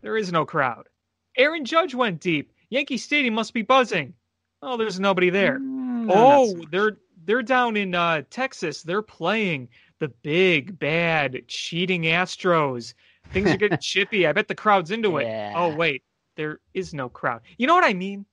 there 0.00 0.16
is 0.16 0.32
no 0.32 0.44
crowd. 0.44 0.88
Aaron 1.36 1.64
Judge 1.64 1.94
went 1.94 2.20
deep. 2.20 2.52
Yankee 2.70 2.96
Stadium 2.96 3.34
must 3.34 3.54
be 3.54 3.62
buzzing. 3.62 4.14
Oh, 4.62 4.76
there's 4.76 5.00
nobody 5.00 5.30
there. 5.30 5.58
Mm, 5.58 6.06
no, 6.06 6.14
oh, 6.14 6.64
they're 6.70 6.96
they're 7.24 7.42
down 7.42 7.76
in 7.76 7.94
uh, 7.94 8.22
Texas. 8.30 8.82
They're 8.82 9.02
playing 9.02 9.68
the 9.98 10.08
big 10.08 10.78
bad 10.78 11.42
cheating 11.48 12.02
Astros. 12.02 12.94
Things 13.30 13.50
are 13.50 13.56
getting 13.56 13.78
chippy. 13.80 14.26
I 14.26 14.32
bet 14.32 14.48
the 14.48 14.54
crowd's 14.54 14.90
into 14.90 15.18
it. 15.18 15.24
Yeah. 15.24 15.52
Oh 15.54 15.74
wait, 15.74 16.02
there 16.36 16.60
is 16.74 16.92
no 16.92 17.08
crowd. 17.08 17.42
You 17.56 17.66
know 17.66 17.74
what 17.74 17.84
I 17.84 17.94
mean? 17.94 18.24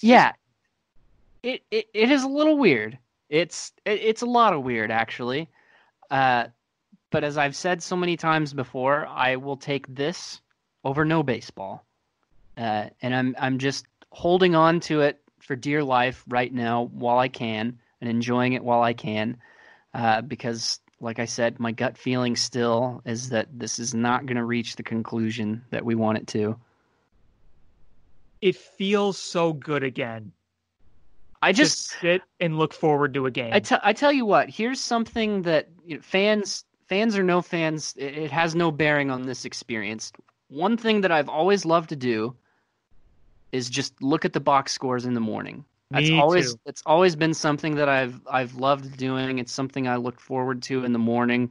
Yeah, 0.00 0.32
it, 1.42 1.62
it 1.70 1.88
it 1.94 2.10
is 2.10 2.22
a 2.22 2.28
little 2.28 2.58
weird. 2.58 2.98
It's 3.28 3.72
it, 3.84 4.00
it's 4.02 4.22
a 4.22 4.26
lot 4.26 4.52
of 4.52 4.62
weird 4.62 4.90
actually. 4.90 5.48
Uh, 6.10 6.46
but 7.10 7.24
as 7.24 7.36
I've 7.36 7.56
said 7.56 7.82
so 7.82 7.96
many 7.96 8.16
times 8.16 8.52
before, 8.52 9.06
I 9.06 9.36
will 9.36 9.56
take 9.56 9.92
this 9.94 10.40
over 10.84 11.04
no 11.04 11.22
baseball. 11.22 11.84
Uh, 12.56 12.86
and 13.02 13.14
I'm 13.14 13.36
I'm 13.38 13.58
just 13.58 13.86
holding 14.10 14.54
on 14.54 14.80
to 14.80 15.02
it 15.02 15.20
for 15.50 15.56
dear 15.56 15.82
life 15.82 16.22
right 16.28 16.54
now 16.54 16.84
while 16.92 17.18
I 17.18 17.26
can 17.26 17.76
and 18.00 18.08
enjoying 18.08 18.52
it 18.52 18.62
while 18.62 18.82
I 18.82 18.92
can. 18.92 19.36
Uh, 19.92 20.20
because 20.20 20.78
like 21.00 21.18
I 21.18 21.24
said, 21.24 21.58
my 21.58 21.72
gut 21.72 21.98
feeling 21.98 22.36
still 22.36 23.02
is 23.04 23.30
that 23.30 23.48
this 23.52 23.80
is 23.80 23.92
not 23.92 24.26
going 24.26 24.36
to 24.36 24.44
reach 24.44 24.76
the 24.76 24.84
conclusion 24.84 25.64
that 25.70 25.84
we 25.84 25.96
want 25.96 26.18
it 26.18 26.28
to. 26.28 26.56
It 28.40 28.54
feels 28.54 29.18
so 29.18 29.52
good 29.52 29.82
again. 29.82 30.30
I 31.42 31.50
Just 31.50 31.88
just 31.90 32.00
sit 32.00 32.22
and 32.38 32.56
look 32.56 32.72
forward 32.72 33.12
to 33.14 33.26
a 33.26 33.30
game. 33.32 33.52
I 33.52 33.58
tell 33.58 33.80
tell 33.92 34.12
you 34.12 34.24
what. 34.24 34.48
Here's 34.50 34.78
something 34.78 35.42
that 35.42 35.68
you 35.84 35.96
know, 35.96 36.00
fans, 36.00 36.64
fans 36.88 37.18
or 37.18 37.24
no 37.24 37.42
fans, 37.42 37.92
it, 37.96 38.16
it 38.16 38.30
has 38.30 38.54
no 38.54 38.70
bearing 38.70 39.10
on 39.10 39.22
this 39.22 39.44
experience. 39.44 40.12
One 40.46 40.76
thing 40.76 41.00
that 41.00 41.10
I've 41.10 41.28
always 41.28 41.64
loved 41.64 41.88
to 41.88 41.96
do 41.96 42.36
is 43.52 43.68
just 43.70 44.00
look 44.02 44.24
at 44.24 44.32
the 44.32 44.40
box 44.40 44.72
scores 44.72 45.04
in 45.06 45.14
the 45.14 45.20
morning. 45.20 45.64
That's 45.90 46.08
Me 46.08 46.20
always 46.20 46.52
too. 46.52 46.60
it's 46.66 46.82
always 46.86 47.16
been 47.16 47.34
something 47.34 47.74
that 47.76 47.88
I've 47.88 48.20
I've 48.30 48.54
loved 48.54 48.96
doing. 48.96 49.38
It's 49.38 49.52
something 49.52 49.88
I 49.88 49.96
look 49.96 50.20
forward 50.20 50.62
to 50.64 50.84
in 50.84 50.92
the 50.92 50.98
morning. 50.98 51.50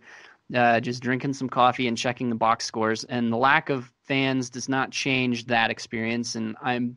Uh, 0.56 0.80
just 0.80 1.04
drinking 1.04 1.34
some 1.34 1.48
coffee 1.50 1.88
and 1.88 1.98
checking 1.98 2.30
the 2.30 2.36
box 2.36 2.66
scores. 2.66 3.04
And 3.04 3.32
the 3.32 3.38
lack 3.38 3.70
of 3.70 3.92
fans 4.06 4.50
does 4.50 4.68
not 4.68 4.92
change 4.92 5.46
that 5.46 5.70
experience. 5.70 6.36
And 6.36 6.56
I'm 6.62 6.96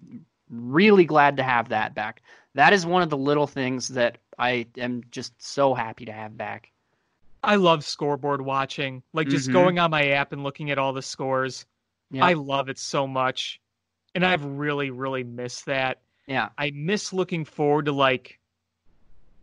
really 0.49 1.05
glad 1.05 1.37
to 1.37 1.43
have 1.43 1.69
that 1.69 1.95
back. 1.95 2.23
That 2.55 2.73
is 2.73 2.87
one 2.87 3.03
of 3.03 3.11
the 3.11 3.17
little 3.19 3.47
things 3.47 3.89
that 3.89 4.19
I 4.39 4.67
am 4.79 5.03
just 5.11 5.35
so 5.43 5.75
happy 5.75 6.05
to 6.07 6.13
have 6.13 6.37
back. 6.37 6.71
I 7.43 7.57
love 7.57 7.85
scoreboard 7.85 8.41
watching, 8.41 9.03
like 9.13 9.29
just 9.29 9.51
Mhm. 9.51 9.53
going 9.53 9.79
on 9.79 9.91
my 9.91 10.09
app 10.11 10.33
and 10.33 10.43
looking 10.45 10.71
at 10.71 10.79
all 10.79 10.93
the 10.93 11.03
scores. 11.03 11.67
Yeah. 12.11 12.25
I 12.25 12.35
love 12.35 12.69
it 12.69 12.79
so 12.79 13.07
much. 13.07 13.61
And 14.15 14.25
I've 14.27 14.45
really, 14.45 14.91
really 14.91 15.25
missed 15.25 15.67
that. 15.67 16.01
yeah. 16.27 16.51
I 16.59 16.71
miss 16.75 17.13
looking 17.13 17.45
forward 17.45 17.87
to 17.87 17.93
like 17.93 18.39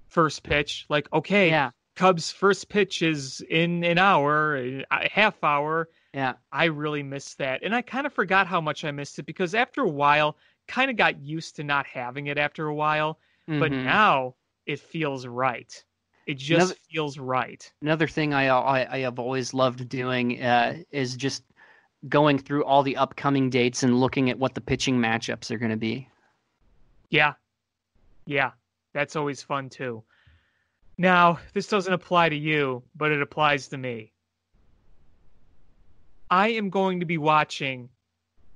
first 0.08 0.44
pitch. 0.44 0.86
Like, 0.90 1.12
okay, 1.14 1.50
Yeah. 1.50 1.72
Cubs 1.96 2.32
first 2.32 2.70
pitch 2.70 3.02
is 3.02 3.42
in 3.50 3.84
an 3.84 3.98
hour, 3.98 4.56
a 4.90 5.10
half 5.12 5.44
hour. 5.44 5.90
Yeah. 6.14 6.34
I 6.52 6.66
really 6.66 7.04
missed 7.04 7.40
that. 7.40 7.62
And 7.62 7.76
I 7.76 7.82
kind 7.82 8.08
of 8.08 8.14
forgot 8.14 8.48
how 8.48 8.62
much 8.62 8.86
I 8.86 8.92
missed 8.92 9.20
it 9.20 9.26
because 9.26 9.54
after 9.54 9.82
a 9.82 9.90
while, 9.90 10.38
kind 10.68 10.90
of 10.90 10.96
got 10.96 11.20
used 11.22 11.58
to 11.58 11.64
not 11.66 11.86
having 11.86 12.28
it 12.28 12.38
after 12.38 12.68
a 12.68 12.74
while. 12.74 13.20
But 13.48 13.72
Mhm. 13.72 13.84
now 13.84 14.36
it 14.66 14.80
feels 14.80 15.26
right. 15.28 15.84
It 16.28 16.36
just 16.38 16.68
Another- 16.68 16.80
feels 16.90 17.18
right. 17.18 17.74
Another 17.82 18.08
thing 18.08 18.34
I, 18.34 18.48
I 18.48 18.94
I 18.96 19.00
have 19.00 19.18
always 19.20 19.54
loved 19.54 19.90
doing 19.90 20.42
uh, 20.42 20.78
is 20.92 21.16
just 21.18 21.44
going 22.08 22.38
through 22.38 22.64
all 22.64 22.84
the 22.84 22.96
upcoming 22.96 23.50
dates 23.50 23.84
and 23.84 24.00
looking 24.00 24.30
at 24.30 24.40
what 24.40 24.56
the 24.56 24.62
pitching 24.62 24.98
matchups 24.98 25.52
are 25.52 25.58
going 25.58 25.72
to 25.72 25.78
be. 25.78 26.08
Yeah. 27.10 27.34
Yeah. 28.26 28.52
That's 28.94 29.16
always 29.16 29.42
fun 29.42 29.70
too. 29.70 30.04
Now, 30.98 31.40
this 31.54 31.68
doesn't 31.68 31.94
apply 31.94 32.30
to 32.30 32.36
you, 32.36 32.84
but 32.96 33.12
it 33.12 33.22
applies 33.22 33.68
to 33.70 33.78
me. 33.78 34.12
I 36.30 36.50
am 36.50 36.70
going 36.70 37.00
to 37.00 37.06
be 37.06 37.18
watching 37.18 37.90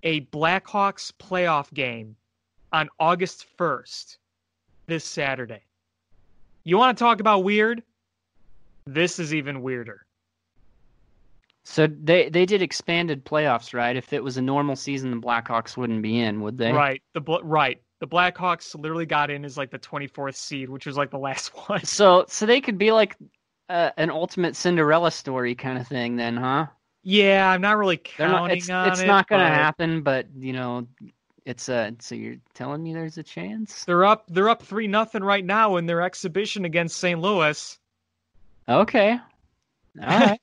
a 0.04 0.22
Blackhawks 0.26 1.12
playoff 1.12 1.74
game 1.74 2.16
on 2.72 2.90
August 3.00 3.46
1st 3.58 4.18
this 4.88 5.06
Saturday. 5.06 5.62
You 6.64 6.78
want 6.78 6.98
to 6.98 7.04
talk 7.04 7.20
about 7.20 7.44
weird? 7.44 7.84
This 8.86 9.20
is 9.20 9.34
even 9.34 9.62
weirder. 9.62 10.06
So 11.64 11.88
they 11.88 12.30
they 12.30 12.46
did 12.46 12.62
expanded 12.62 13.26
playoffs, 13.26 13.74
right? 13.74 13.96
If 13.96 14.12
it 14.14 14.24
was 14.24 14.38
a 14.38 14.42
normal 14.42 14.76
season, 14.76 15.12
the 15.12 15.18
Blackhawks 15.18 15.78
wouldn't 15.78 16.02
be 16.02 16.20
in, 16.20 16.42
would 16.42 16.58
they? 16.58 16.72
Right. 16.74 17.02
The 17.14 17.22
right. 17.44 17.82
The 18.00 18.08
Blackhawks 18.08 18.76
literally 18.76 19.06
got 19.06 19.30
in 19.32 19.46
as 19.46 19.58
like 19.58 19.72
the 19.72 19.80
24th 19.80 20.36
seed, 20.36 20.70
which 20.70 20.86
was 20.86 20.98
like 20.98 21.10
the 21.10 21.18
last 21.20 21.48
one. 21.70 21.84
So 21.86 22.26
so 22.28 22.46
they 22.46 22.60
could 22.60 22.78
be 22.78 22.92
like 22.92 23.16
uh, 23.70 23.92
an 23.96 24.10
ultimate 24.10 24.58
Cinderella 24.58 25.10
story 25.10 25.56
kind 25.56 25.78
of 25.78 25.88
thing, 25.88 26.18
then, 26.18 26.36
huh? 26.36 26.68
Yeah, 27.02 27.50
I'm 27.50 27.62
not 27.62 27.78
really 27.78 27.98
counting 27.98 28.32
not. 28.34 28.52
It's, 28.52 28.70
on 28.70 28.88
it's 28.90 29.02
it. 29.02 29.08
not 29.08 29.28
going 29.30 29.40
to 29.42 29.46
but- 29.50 29.54
happen, 29.54 30.02
but 30.04 30.28
you 30.38 30.52
know, 30.54 30.88
It's 31.46 31.68
uh 31.70 31.92
so 32.00 32.16
you're 32.16 32.38
telling 32.54 32.84
me 32.84 32.94
there's 32.94 33.18
a 33.18 33.24
chance? 33.24 33.86
They're 33.86 34.06
up 34.06 34.26
they're 34.28 34.50
up 34.50 34.64
3 34.64 34.88
nothing 34.88 35.24
right 35.24 35.44
now 35.44 35.78
in 35.78 35.86
their 35.86 36.02
exhibition 36.02 36.66
against 36.66 36.98
St. 36.98 37.20
Louis. 37.20 37.78
Okay. 38.68 39.12
All 40.02 40.20
right. 40.20 40.40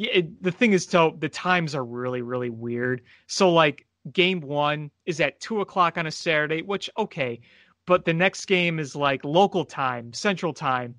Yeah, 0.00 0.12
it, 0.14 0.42
the 0.42 0.50
thing 0.50 0.72
is, 0.72 0.86
so 0.86 1.14
the 1.18 1.28
times 1.28 1.74
are 1.74 1.84
really, 1.84 2.22
really 2.22 2.48
weird. 2.48 3.02
So, 3.26 3.52
like, 3.52 3.86
game 4.12 4.40
one 4.40 4.90
is 5.04 5.20
at 5.20 5.38
two 5.40 5.60
o'clock 5.60 5.98
on 5.98 6.06
a 6.06 6.10
Saturday, 6.10 6.62
which, 6.62 6.88
okay, 6.96 7.38
but 7.86 8.06
the 8.06 8.14
next 8.14 8.46
game 8.46 8.78
is 8.78 8.96
like 8.96 9.22
local 9.26 9.62
time, 9.62 10.10
central 10.14 10.54
time. 10.54 10.94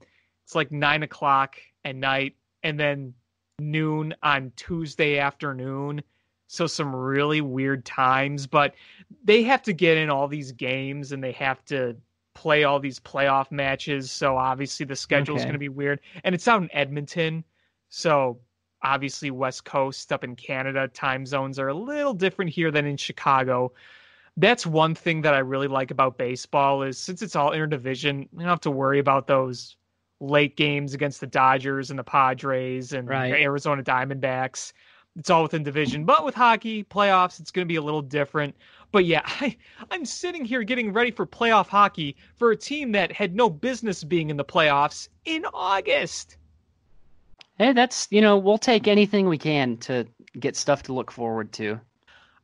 It's 0.46 0.54
like 0.54 0.72
nine 0.72 1.02
o'clock 1.02 1.56
at 1.84 1.96
night, 1.96 2.36
and 2.62 2.80
then 2.80 3.16
noon 3.58 4.14
on 4.22 4.52
Tuesday 4.56 5.18
afternoon. 5.18 6.04
So, 6.46 6.68
some 6.68 6.96
really 6.96 7.42
weird 7.42 7.86
times, 7.86 8.46
but 8.46 8.76
they 9.24 9.42
have 9.42 9.64
to 9.64 9.74
get 9.74 9.98
in 9.98 10.12
all 10.12 10.28
these 10.28 10.52
games 10.52 11.12
and 11.12 11.24
they 11.24 11.32
have 11.32 11.66
to 11.66 11.96
play 12.36 12.66
all 12.66 12.80
these 12.80 13.00
playoff 13.00 13.52
matches. 13.52 14.12
So, 14.12 14.38
obviously, 14.38 14.86
the 14.86 14.96
schedule 14.96 15.38
is 15.38 15.42
Okay. 15.42 15.48
going 15.48 15.54
to 15.54 15.60
be 15.60 15.70
weird. 15.70 16.02
And 16.24 16.36
it's 16.36 16.48
out 16.48 16.62
in 16.62 16.70
Edmonton. 16.72 17.44
So, 17.90 18.40
obviously 18.84 19.32
west 19.32 19.66
coast 19.66 20.12
up 20.12 20.24
in 20.24 20.36
canada 20.36 20.88
time 20.90 21.26
zones 21.26 21.60
are 21.60 21.68
a 21.70 21.74
little 21.74 22.14
different 22.14 22.50
here 22.52 22.72
than 22.72 22.86
in 22.86 22.98
chicago. 22.98 23.72
That's 24.38 24.66
one 24.66 24.96
thing 24.96 25.22
that 25.24 25.34
i 25.34 25.40
really 25.40 25.68
like 25.68 25.92
about 25.92 26.18
baseball 26.18 26.84
is 26.84 26.98
since 26.98 27.22
it's 27.22 27.36
all 27.36 27.52
interdivision 27.52 28.22
you 28.22 28.40
don't 28.40 28.48
have 28.48 28.62
to 28.62 28.72
worry 28.72 29.00
about 29.00 29.28
those 29.28 29.76
late 30.22 30.56
games 30.56 30.94
against 30.94 31.20
the 31.20 31.28
dodgers 31.28 31.90
and 31.90 32.00
the 32.00 32.04
padres 32.04 32.94
and 32.94 33.08
Right. 33.10 33.32
the 33.32 33.42
arizona 33.42 33.84
diamondbacks. 33.84 34.72
It's 35.18 35.30
all 35.30 35.44
within 35.44 35.64
division 35.64 36.06
but 36.06 36.24
with 36.24 36.34
hockey 36.36 36.84
playoffs 36.86 37.40
it's 37.40 37.52
going 37.52 37.68
to 37.68 37.72
be 37.72 37.76
a 37.76 37.82
little 37.82 38.02
different. 38.02 38.56
But 38.94 39.06
yeah 39.06 39.22
I, 39.26 39.58
i'm 39.92 40.06
sitting 40.06 40.46
here 40.46 40.64
getting 40.64 40.94
ready 40.94 41.12
for 41.12 41.26
playoff 41.28 41.68
hockey 41.68 42.16
for 42.38 42.52
a 42.52 42.58
team 42.58 42.94
that 42.94 43.12
had 43.12 43.36
no 43.36 43.50
business 43.50 44.04
being 44.04 44.30
in 44.30 44.38
the 44.38 44.46
playoffs 44.46 45.10
in 45.26 45.46
august 45.54 46.38
Hey, 47.62 47.74
that's 47.74 48.08
you 48.10 48.22
know, 48.22 48.40
we'll 48.40 48.58
take 48.58 48.88
anything 48.88 49.30
we 49.30 49.38
can 49.38 49.78
to 49.82 50.08
get 50.40 50.56
stuff 50.56 50.82
to 50.84 50.94
look 50.94 51.12
forward 51.12 51.52
to. 51.54 51.80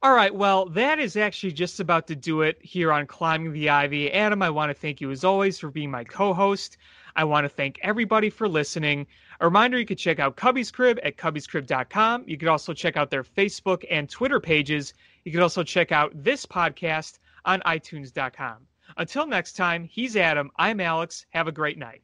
All 0.04 0.14
right, 0.14 0.34
well, 0.34 0.68
that 0.68 1.00
is 1.00 1.18
actually 1.18 1.54
just 1.54 1.80
about 1.80 2.06
to 2.06 2.16
do 2.16 2.44
it 2.44 2.60
here 2.62 2.92
on 2.92 3.08
Climbing 3.08 3.52
the 3.52 3.68
Ivy. 3.68 4.14
Adam, 4.14 4.44
I 4.44 4.52
want 4.52 4.70
to 4.70 4.76
thank 4.76 5.02
you 5.02 5.10
as 5.10 5.24
always 5.24 5.58
for 5.58 5.72
being 5.72 5.90
my 5.90 6.04
co 6.04 6.36
host. 6.36 6.78
I 7.16 7.24
want 7.24 7.46
to 7.46 7.50
thank 7.50 7.80
everybody 7.82 8.30
for 8.30 8.48
listening. 8.48 9.08
A 9.40 9.46
reminder 9.46 9.80
you 9.80 9.88
could 9.88 9.98
check 9.98 10.20
out 10.20 10.36
Cubby's 10.36 10.70
Crib 10.70 11.00
at 11.02 11.18
cubbyscrib.com. 11.18 12.26
You 12.28 12.38
could 12.38 12.48
also 12.48 12.72
check 12.72 12.96
out 12.96 13.10
their 13.10 13.24
Facebook 13.24 13.86
and 13.90 14.08
Twitter 14.08 14.40
pages. 14.40 14.94
You 15.24 15.32
could 15.32 15.42
also 15.42 15.64
check 15.64 15.92
out 15.92 16.12
this 16.14 16.46
podcast 16.46 17.18
on 17.44 17.62
iTunes.com. 17.62 18.68
Until 18.98 19.26
next 19.26 19.54
time, 19.54 19.84
he's 19.84 20.16
Adam. 20.16 20.52
I'm 20.58 20.80
Alex. 20.80 21.26
Have 21.32 21.48
a 21.48 21.52
great 21.52 21.80
night. 21.80 22.04